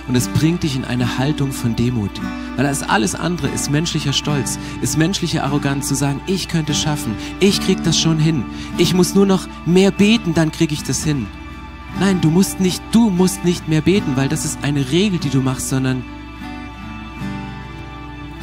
Und 0.08 0.16
es 0.16 0.30
bringt 0.30 0.64
dich 0.64 0.76
in 0.76 0.86
eine 0.86 1.18
Haltung 1.18 1.52
von 1.52 1.76
Demut. 1.76 2.12
Weil 2.56 2.66
das 2.66 2.82
alles 2.82 3.14
andere 3.14 3.50
ist 3.50 3.70
menschlicher 3.70 4.14
Stolz, 4.14 4.58
ist 4.82 4.98
menschliche 4.98 5.44
Arroganz 5.44 5.88
zu 5.88 5.96
sagen, 5.96 6.22
ich 6.28 6.48
könnte 6.48 6.74
schaffen, 6.74 7.16
ich 7.42 7.60
krieg 7.60 7.84
das 7.84 8.00
schon 8.00 8.18
hin. 8.18 8.46
Ich 8.78 8.94
muss 8.94 9.16
nur 9.16 9.26
noch 9.26 9.48
mehr 9.66 9.92
beten, 9.92 10.34
dann 10.34 10.52
krieg 10.52 10.72
ich 10.72 10.84
das 10.84 11.04
hin. 11.04 11.28
Nein, 12.00 12.22
du 12.22 12.30
musst 12.30 12.60
nicht, 12.60 12.82
du 12.92 13.10
musst 13.10 13.44
nicht 13.44 13.68
mehr 13.68 13.82
beten, 13.82 14.14
weil 14.16 14.30
das 14.30 14.46
ist 14.46 14.60
eine 14.62 14.92
Regel, 14.92 15.20
die 15.20 15.30
du 15.30 15.42
machst, 15.42 15.70
sondern 15.70 16.04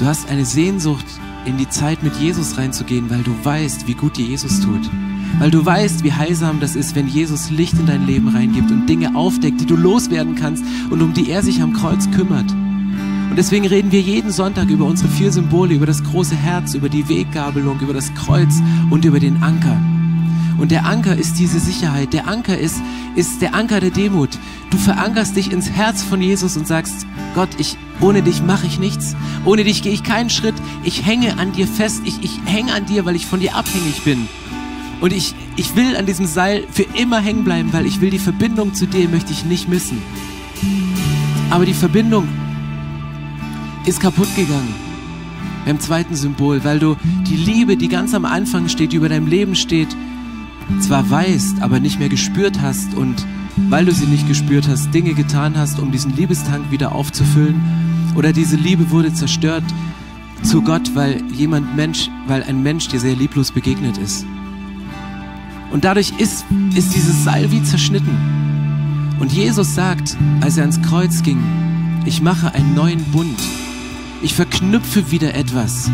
du 0.04 0.10
hast 0.10 0.28
eine 0.28 0.44
Sehnsucht, 0.44 1.06
in 1.46 1.56
die 1.56 1.68
Zeit 1.70 2.02
mit 2.02 2.14
Jesus 2.16 2.58
reinzugehen, 2.58 3.08
weil 3.08 3.22
du 3.22 3.32
weißt, 3.42 3.86
wie 3.86 3.94
gut 3.94 4.18
dir 4.18 4.26
Jesus 4.26 4.60
tut. 4.60 4.90
Weil 5.38 5.50
du 5.50 5.64
weißt, 5.64 6.04
wie 6.04 6.12
heilsam 6.12 6.60
das 6.60 6.76
ist, 6.76 6.94
wenn 6.94 7.08
Jesus 7.08 7.48
Licht 7.48 7.72
in 7.78 7.86
dein 7.86 8.06
Leben 8.06 8.28
reingibt 8.28 8.70
und 8.70 8.86
Dinge 8.86 9.16
aufdeckt, 9.16 9.62
die 9.62 9.66
du 9.66 9.76
loswerden 9.76 10.34
kannst 10.34 10.62
und 10.90 11.00
um 11.00 11.14
die 11.14 11.30
er 11.30 11.42
sich 11.42 11.62
am 11.62 11.72
Kreuz 11.72 12.10
kümmert. 12.10 12.50
Und 12.52 13.36
deswegen 13.38 13.66
reden 13.66 13.92
wir 13.92 14.02
jeden 14.02 14.30
Sonntag 14.30 14.68
über 14.68 14.84
unsere 14.84 15.08
vier 15.08 15.32
Symbole, 15.32 15.74
über 15.74 15.86
das 15.86 16.04
große 16.04 16.36
Herz, 16.36 16.74
über 16.74 16.90
die 16.90 17.08
Weggabelung, 17.08 17.80
über 17.80 17.94
das 17.94 18.12
Kreuz 18.12 18.60
und 18.90 19.06
über 19.06 19.20
den 19.20 19.42
Anker. 19.42 19.80
Und 20.58 20.70
der 20.70 20.86
Anker 20.86 21.16
ist 21.16 21.38
diese 21.38 21.58
Sicherheit. 21.58 22.12
Der 22.12 22.28
Anker 22.28 22.56
ist, 22.56 22.80
ist 23.16 23.42
der 23.42 23.54
Anker 23.54 23.80
der 23.80 23.90
Demut. 23.90 24.30
Du 24.70 24.78
verankerst 24.78 25.36
dich 25.36 25.52
ins 25.52 25.70
Herz 25.70 26.02
von 26.02 26.22
Jesus 26.22 26.56
und 26.56 26.66
sagst, 26.66 27.06
Gott, 27.34 27.48
ich, 27.58 27.76
ohne 28.00 28.22
dich 28.22 28.42
mache 28.42 28.66
ich 28.66 28.78
nichts. 28.78 29.16
Ohne 29.44 29.64
dich 29.64 29.82
gehe 29.82 29.92
ich 29.92 30.02
keinen 30.02 30.30
Schritt. 30.30 30.54
Ich 30.84 31.04
hänge 31.04 31.38
an 31.38 31.52
dir 31.52 31.66
fest. 31.66 32.02
Ich, 32.04 32.22
ich 32.22 32.38
hänge 32.44 32.72
an 32.72 32.86
dir, 32.86 33.04
weil 33.04 33.16
ich 33.16 33.26
von 33.26 33.40
dir 33.40 33.56
abhängig 33.56 34.02
bin. 34.04 34.28
Und 35.00 35.12
ich, 35.12 35.34
ich 35.56 35.76
will 35.76 35.96
an 35.96 36.06
diesem 36.06 36.26
Seil 36.26 36.64
für 36.70 36.86
immer 36.98 37.20
hängen 37.20 37.44
bleiben, 37.44 37.72
weil 37.72 37.86
ich 37.86 38.00
will 38.00 38.10
die 38.10 38.18
Verbindung 38.18 38.74
zu 38.74 38.86
dir, 38.86 39.08
möchte 39.08 39.32
ich 39.32 39.44
nicht 39.44 39.68
missen. 39.68 40.00
Aber 41.50 41.66
die 41.66 41.74
Verbindung 41.74 42.28
ist 43.86 44.00
kaputt 44.00 44.34
gegangen 44.34 44.74
beim 45.64 45.80
zweiten 45.80 46.14
Symbol, 46.14 46.64
weil 46.64 46.78
du 46.78 46.96
die 47.26 47.36
Liebe, 47.36 47.76
die 47.76 47.88
ganz 47.88 48.14
am 48.14 48.24
Anfang 48.24 48.68
steht, 48.68 48.92
die 48.92 48.96
über 48.96 49.08
deinem 49.08 49.26
Leben 49.26 49.54
steht, 49.54 49.88
zwar 50.80 51.08
weißt, 51.08 51.62
aber 51.62 51.80
nicht 51.80 51.98
mehr 51.98 52.08
gespürt 52.08 52.60
hast 52.60 52.94
und 52.94 53.26
weil 53.68 53.84
du 53.84 53.92
sie 53.92 54.06
nicht 54.06 54.26
gespürt 54.26 54.68
hast, 54.68 54.92
Dinge 54.92 55.14
getan 55.14 55.56
hast, 55.56 55.78
um 55.78 55.92
diesen 55.92 56.14
Liebestank 56.16 56.70
wieder 56.70 56.92
aufzufüllen 56.92 57.60
oder 58.14 58.32
diese 58.32 58.56
Liebe 58.56 58.90
wurde 58.90 59.12
zerstört 59.12 59.64
zu 60.42 60.62
Gott, 60.62 60.94
weil 60.94 61.22
jemand 61.32 61.74
Mensch, 61.74 62.10
weil 62.26 62.42
ein 62.42 62.62
Mensch 62.62 62.88
dir 62.88 63.00
sehr 63.00 63.16
lieblos 63.16 63.50
begegnet 63.50 63.96
ist. 63.98 64.26
Und 65.72 65.84
dadurch 65.84 66.12
ist, 66.18 66.44
ist 66.74 66.94
dieses 66.94 67.24
Seil 67.24 67.50
wie 67.50 67.62
zerschnitten. 67.62 69.16
Und 69.18 69.32
Jesus 69.32 69.74
sagt, 69.74 70.16
als 70.40 70.56
er 70.56 70.62
ans 70.62 70.82
Kreuz 70.82 71.22
ging, 71.22 71.42
ich 72.04 72.20
mache 72.20 72.54
einen 72.54 72.74
neuen 72.74 73.02
Bund. 73.04 73.40
Ich 74.22 74.34
verknüpfe 74.34 75.10
wieder 75.10 75.34
etwas. 75.34 75.90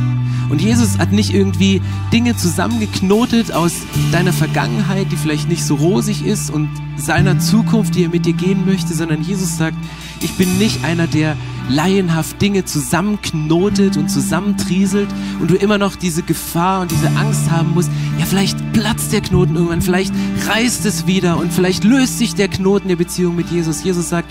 Und 0.50 0.60
Jesus 0.60 0.98
hat 0.98 1.12
nicht 1.12 1.32
irgendwie 1.32 1.80
Dinge 2.12 2.36
zusammengeknotet 2.36 3.52
aus 3.52 3.72
deiner 4.12 4.32
Vergangenheit, 4.32 5.10
die 5.10 5.16
vielleicht 5.16 5.48
nicht 5.48 5.64
so 5.64 5.76
rosig 5.76 6.26
ist 6.26 6.50
und 6.50 6.68
seiner 6.96 7.38
Zukunft, 7.38 7.94
die 7.94 8.04
er 8.04 8.10
mit 8.10 8.26
dir 8.26 8.32
gehen 8.32 8.66
möchte, 8.66 8.92
sondern 8.92 9.22
Jesus 9.22 9.56
sagt, 9.56 9.76
ich 10.20 10.32
bin 10.32 10.58
nicht 10.58 10.84
einer, 10.84 11.06
der 11.06 11.36
laienhaft 11.68 12.42
Dinge 12.42 12.64
zusammenknotet 12.64 13.96
und 13.96 14.08
zusammentrieselt 14.10 15.08
und 15.40 15.50
du 15.50 15.54
immer 15.54 15.78
noch 15.78 15.96
diese 15.96 16.22
Gefahr 16.22 16.82
und 16.82 16.90
diese 16.90 17.08
Angst 17.16 17.50
haben 17.50 17.72
musst, 17.74 17.90
ja 18.18 18.26
vielleicht 18.26 18.72
platzt 18.72 19.12
der 19.12 19.20
Knoten 19.20 19.54
irgendwann, 19.54 19.80
vielleicht 19.80 20.12
reißt 20.48 20.84
es 20.84 21.06
wieder 21.06 21.38
und 21.38 21.52
vielleicht 21.52 21.84
löst 21.84 22.18
sich 22.18 22.34
der 22.34 22.48
Knoten 22.48 22.88
der 22.88 22.96
Beziehung 22.96 23.36
mit 23.36 23.50
Jesus. 23.50 23.84
Jesus 23.84 24.08
sagt, 24.08 24.30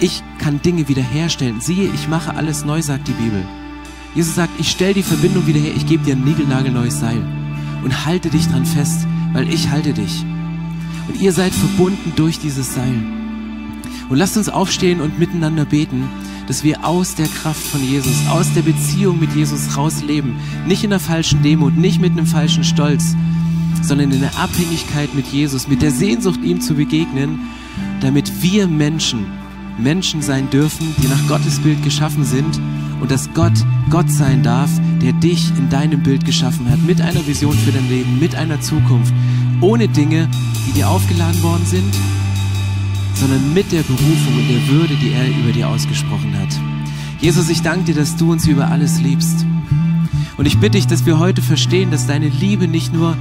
ich 0.00 0.22
kann 0.38 0.62
Dinge 0.62 0.88
wiederherstellen. 0.88 1.60
Siehe, 1.60 1.90
ich 1.94 2.08
mache 2.08 2.34
alles 2.34 2.64
neu, 2.64 2.80
sagt 2.82 3.06
die 3.08 3.12
Bibel. 3.12 3.44
Jesus 4.14 4.34
sagt, 4.34 4.58
ich 4.58 4.70
stelle 4.70 4.94
die 4.94 5.02
Verbindung 5.02 5.46
wieder 5.46 5.60
her, 5.60 5.72
ich 5.76 5.86
gebe 5.86 6.04
dir 6.04 6.14
ein 6.14 6.24
niegelnagelneues 6.24 6.98
Seil 6.98 7.22
und 7.84 8.06
halte 8.06 8.30
dich 8.30 8.48
dran 8.48 8.64
fest, 8.64 9.06
weil 9.32 9.52
ich 9.52 9.68
halte 9.70 9.92
dich. 9.92 10.24
Und 11.08 11.20
ihr 11.20 11.32
seid 11.32 11.52
verbunden 11.52 12.12
durch 12.16 12.38
dieses 12.38 12.74
Seil. 12.74 13.02
Und 14.08 14.16
lasst 14.16 14.36
uns 14.36 14.48
aufstehen 14.48 15.00
und 15.00 15.18
miteinander 15.18 15.64
beten, 15.64 16.08
dass 16.46 16.64
wir 16.64 16.84
aus 16.84 17.14
der 17.14 17.26
Kraft 17.26 17.62
von 17.66 17.84
Jesus, 17.84 18.26
aus 18.30 18.52
der 18.54 18.62
Beziehung 18.62 19.20
mit 19.20 19.34
Jesus 19.34 19.76
rausleben. 19.76 20.36
Nicht 20.66 20.82
in 20.82 20.90
der 20.90 21.00
falschen 21.00 21.42
Demut, 21.42 21.76
nicht 21.76 22.00
mit 22.00 22.12
einem 22.12 22.26
falschen 22.26 22.64
Stolz, 22.64 23.14
sondern 23.82 24.10
in 24.10 24.20
der 24.20 24.36
Abhängigkeit 24.38 25.14
mit 25.14 25.26
Jesus, 25.26 25.68
mit 25.68 25.82
der 25.82 25.90
Sehnsucht, 25.90 26.40
ihm 26.42 26.60
zu 26.60 26.74
begegnen, 26.74 27.40
damit 28.00 28.42
wir 28.42 28.66
Menschen 28.66 29.26
Menschen 29.78 30.22
sein 30.22 30.50
dürfen, 30.50 30.94
die 31.00 31.06
nach 31.06 31.26
Gottes 31.28 31.60
Bild 31.60 31.82
geschaffen 31.82 32.24
sind 32.24 32.60
und 33.00 33.10
dass 33.10 33.32
Gott 33.34 33.52
Gott 33.90 34.10
sein 34.10 34.42
darf, 34.42 34.70
der 35.00 35.12
dich 35.12 35.50
in 35.56 35.70
deinem 35.70 36.02
Bild 36.02 36.24
geschaffen 36.24 36.68
hat, 36.70 36.78
mit 36.82 37.00
einer 37.00 37.26
Vision 37.26 37.54
für 37.54 37.72
dein 37.72 37.88
Leben, 37.88 38.18
mit 38.18 38.34
einer 38.34 38.60
Zukunft, 38.60 39.14
ohne 39.60 39.88
Dinge, 39.88 40.28
die 40.66 40.72
dir 40.72 40.88
aufgeladen 40.88 41.42
worden 41.42 41.64
sind, 41.64 41.94
sondern 43.14 43.54
mit 43.54 43.72
der 43.72 43.82
Berufung 43.82 44.34
und 44.36 44.48
der 44.48 44.68
Würde, 44.68 44.94
die 44.96 45.12
er 45.12 45.28
über 45.28 45.52
dir 45.52 45.68
ausgesprochen 45.68 46.36
hat. 46.38 46.48
Jesus, 47.20 47.48
ich 47.48 47.62
danke 47.62 47.86
dir, 47.86 47.94
dass 47.94 48.16
du 48.16 48.30
uns 48.30 48.46
über 48.46 48.68
alles 48.68 49.00
liebst. 49.00 49.44
Und 50.36 50.46
ich 50.46 50.58
bitte 50.58 50.78
dich, 50.78 50.86
dass 50.86 51.04
wir 51.04 51.18
heute 51.18 51.42
verstehen, 51.42 51.90
dass 51.90 52.06
deine 52.06 52.28
Liebe 52.28 52.68
nicht 52.68 52.92
nur 52.92 53.16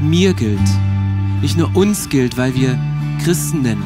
mir 0.00 0.34
gilt, 0.34 0.58
nicht 1.40 1.56
nur 1.56 1.74
uns 1.76 2.08
gilt, 2.08 2.36
weil 2.36 2.54
wir 2.56 2.76
Christen 3.22 3.62
nennen, 3.62 3.84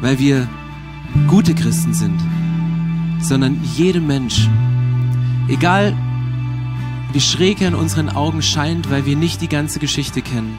weil 0.00 0.18
wir 0.18 0.48
gute 1.28 1.54
Christen 1.54 1.94
sind, 1.94 2.18
sondern 3.22 3.60
jedem 3.76 4.06
Mensch, 4.06 4.48
egal 5.48 5.96
wie 7.12 7.20
schräg 7.20 7.60
er 7.60 7.68
in 7.68 7.74
unseren 7.74 8.08
Augen 8.08 8.42
scheint, 8.42 8.90
weil 8.90 9.04
wir 9.04 9.16
nicht 9.16 9.40
die 9.42 9.48
ganze 9.48 9.80
Geschichte 9.80 10.22
kennen, 10.22 10.58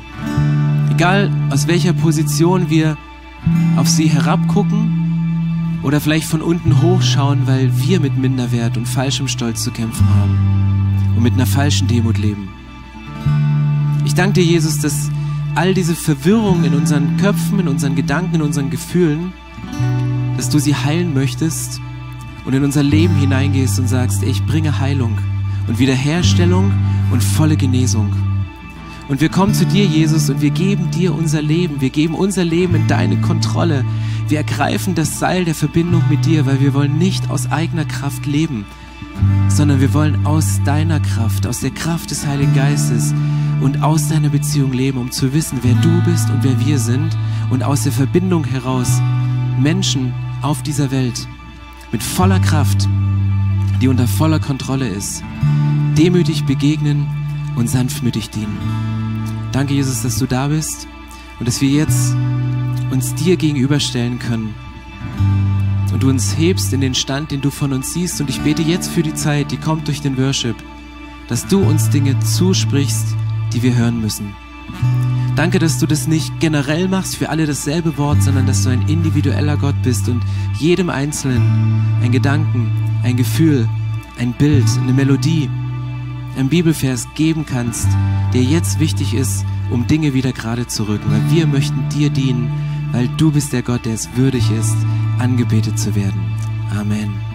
egal 0.91 1.31
aus 1.49 1.67
welcher 1.67 1.93
Position 1.93 2.69
wir 2.69 2.97
auf 3.77 3.87
sie 3.87 4.07
herabgucken 4.07 5.79
oder 5.83 6.01
vielleicht 6.01 6.27
von 6.27 6.41
unten 6.41 6.81
hochschauen, 6.81 7.47
weil 7.47 7.71
wir 7.79 7.99
mit 7.99 8.17
Minderwert 8.17 8.77
und 8.77 8.85
falschem 8.85 9.27
Stolz 9.27 9.63
zu 9.63 9.71
kämpfen 9.71 10.07
haben 10.09 11.13
und 11.15 11.23
mit 11.23 11.33
einer 11.33 11.45
falschen 11.45 11.87
Demut 11.87 12.17
leben. 12.17 12.49
Ich 14.05 14.13
danke 14.13 14.41
dir, 14.41 14.45
Jesus, 14.45 14.79
dass 14.79 15.09
all 15.55 15.73
diese 15.73 15.95
Verwirrung 15.95 16.63
in 16.63 16.73
unseren 16.73 17.17
Köpfen, 17.17 17.59
in 17.59 17.67
unseren 17.67 17.95
Gedanken, 17.95 18.35
in 18.35 18.41
unseren 18.41 18.69
Gefühlen, 18.69 19.33
dass 20.37 20.49
du 20.49 20.59
sie 20.59 20.75
heilen 20.75 21.13
möchtest 21.13 21.81
und 22.45 22.53
in 22.53 22.63
unser 22.63 22.83
Leben 22.83 23.15
hineingehst 23.15 23.79
und 23.79 23.87
sagst, 23.87 24.23
ich 24.23 24.45
bringe 24.45 24.79
Heilung 24.79 25.17
und 25.67 25.79
Wiederherstellung 25.79 26.71
und 27.11 27.23
volle 27.23 27.57
Genesung. 27.57 28.13
Und 29.07 29.19
wir 29.19 29.29
kommen 29.29 29.53
zu 29.53 29.65
dir, 29.65 29.85
Jesus, 29.85 30.29
und 30.29 30.41
wir 30.41 30.51
geben 30.51 30.89
dir 30.91 31.13
unser 31.13 31.41
Leben. 31.41 31.81
Wir 31.81 31.89
geben 31.89 32.15
unser 32.15 32.45
Leben 32.45 32.75
in 32.75 32.87
deine 32.87 33.17
Kontrolle. 33.17 33.83
Wir 34.29 34.37
ergreifen 34.37 34.95
das 34.95 35.19
Seil 35.19 35.43
der 35.43 35.55
Verbindung 35.55 36.03
mit 36.09 36.25
dir, 36.25 36.45
weil 36.45 36.61
wir 36.61 36.73
wollen 36.73 36.97
nicht 36.97 37.29
aus 37.29 37.51
eigener 37.51 37.83
Kraft 37.83 38.25
leben, 38.25 38.65
sondern 39.49 39.81
wir 39.81 39.93
wollen 39.93 40.25
aus 40.25 40.61
deiner 40.63 41.01
Kraft, 41.01 41.45
aus 41.45 41.59
der 41.59 41.71
Kraft 41.71 42.11
des 42.11 42.25
Heiligen 42.25 42.55
Geistes 42.55 43.13
und 43.59 43.83
aus 43.83 44.07
deiner 44.07 44.29
Beziehung 44.29 44.71
leben, 44.71 44.97
um 44.97 45.11
zu 45.11 45.33
wissen, 45.33 45.59
wer 45.61 45.73
du 45.75 46.01
bist 46.09 46.29
und 46.29 46.43
wer 46.43 46.65
wir 46.65 46.79
sind 46.79 47.17
und 47.49 47.63
aus 47.63 47.83
der 47.83 47.91
Verbindung 47.91 48.45
heraus 48.45 49.01
Menschen 49.59 50.13
auf 50.41 50.63
dieser 50.63 50.89
Welt 50.89 51.27
mit 51.91 52.01
voller 52.03 52.39
Kraft, 52.39 52.87
die 53.81 53.87
unter 53.87 54.07
voller 54.07 54.39
Kontrolle 54.39 54.87
ist, 54.87 55.23
demütig 55.97 56.45
begegnen 56.45 57.07
und 57.55 57.69
sanftmütig 57.69 58.29
dienen. 58.29 58.57
Danke, 59.51 59.73
Jesus, 59.73 60.01
dass 60.01 60.17
du 60.17 60.25
da 60.25 60.47
bist 60.47 60.87
und 61.39 61.47
dass 61.47 61.61
wir 61.61 61.69
jetzt 61.69 62.15
uns 62.91 63.13
dir 63.15 63.37
gegenüberstellen 63.37 64.19
können 64.19 64.53
und 65.93 66.03
du 66.03 66.09
uns 66.09 66.37
hebst 66.37 66.73
in 66.73 66.81
den 66.81 66.95
Stand, 66.95 67.31
den 67.31 67.41
du 67.41 67.49
von 67.49 67.73
uns 67.73 67.93
siehst. 67.93 68.21
Und 68.21 68.29
ich 68.29 68.41
bete 68.41 68.61
jetzt 68.61 68.89
für 68.89 69.03
die 69.03 69.13
Zeit, 69.13 69.51
die 69.51 69.57
kommt 69.57 69.87
durch 69.87 70.01
den 70.01 70.17
Worship, 70.17 70.55
dass 71.27 71.47
du 71.47 71.59
uns 71.61 71.89
Dinge 71.89 72.19
zusprichst, 72.19 73.07
die 73.53 73.61
wir 73.61 73.75
hören 73.75 73.99
müssen. 73.99 74.33
Danke, 75.35 75.59
dass 75.59 75.79
du 75.79 75.87
das 75.87 76.07
nicht 76.07 76.39
generell 76.39 76.87
machst, 76.87 77.15
für 77.15 77.29
alle 77.29 77.45
dasselbe 77.45 77.97
Wort, 77.97 78.21
sondern 78.21 78.45
dass 78.45 78.63
du 78.63 78.69
ein 78.69 78.87
individueller 78.87 79.57
Gott 79.57 79.81
bist 79.81 80.09
und 80.09 80.21
jedem 80.59 80.89
Einzelnen 80.89 81.41
ein 82.03 82.11
Gedanken, 82.11 82.71
ein 83.03 83.17
Gefühl, 83.17 83.67
ein 84.19 84.33
Bild, 84.33 84.65
eine 84.81 84.93
Melodie, 84.93 85.49
ein 86.37 86.49
Bibelvers 86.49 87.07
geben 87.15 87.45
kannst, 87.45 87.87
der 88.33 88.43
jetzt 88.43 88.79
wichtig 88.79 89.13
ist, 89.13 89.45
um 89.71 89.87
Dinge 89.87 90.13
wieder 90.13 90.33
gerade 90.33 90.67
zu 90.67 90.87
rücken. 90.87 91.09
Weil 91.09 91.31
wir 91.31 91.47
möchten 91.47 91.89
dir 91.89 92.09
dienen, 92.09 92.51
weil 92.91 93.07
du 93.17 93.31
bist 93.31 93.53
der 93.53 93.63
Gott, 93.63 93.85
der 93.85 93.93
es 93.93 94.09
würdig 94.15 94.51
ist, 94.51 94.75
angebetet 95.17 95.79
zu 95.79 95.95
werden. 95.95 96.21
Amen. 96.77 97.30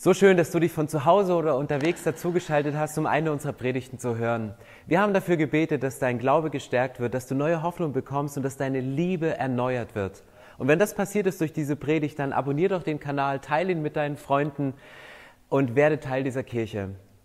So 0.00 0.14
schön, 0.14 0.36
dass 0.36 0.52
du 0.52 0.60
dich 0.60 0.70
von 0.70 0.86
zu 0.86 1.06
Hause 1.06 1.34
oder 1.34 1.56
unterwegs 1.56 2.04
dazugeschaltet 2.04 2.76
hast, 2.76 2.96
um 2.98 3.06
eine 3.06 3.32
unserer 3.32 3.52
Predigten 3.52 3.98
zu 3.98 4.16
hören. 4.16 4.54
Wir 4.86 5.00
haben 5.00 5.12
dafür 5.12 5.36
gebetet, 5.36 5.82
dass 5.82 5.98
dein 5.98 6.20
Glaube 6.20 6.50
gestärkt 6.50 7.00
wird, 7.00 7.14
dass 7.14 7.26
du 7.26 7.34
neue 7.34 7.64
Hoffnung 7.64 7.92
bekommst 7.92 8.36
und 8.36 8.44
dass 8.44 8.56
deine 8.56 8.80
Liebe 8.80 9.36
erneuert 9.36 9.96
wird. 9.96 10.22
Und 10.56 10.68
wenn 10.68 10.78
das 10.78 10.94
passiert 10.94 11.26
ist 11.26 11.40
durch 11.40 11.52
diese 11.52 11.74
Predigt, 11.74 12.20
dann 12.20 12.32
abonnier 12.32 12.68
doch 12.68 12.84
den 12.84 13.00
Kanal, 13.00 13.40
teile 13.40 13.72
ihn 13.72 13.82
mit 13.82 13.96
deinen 13.96 14.16
Freunden 14.16 14.74
und 15.48 15.74
werde 15.74 15.98
Teil 15.98 16.22
dieser 16.22 16.44
Kirche. 16.44 16.90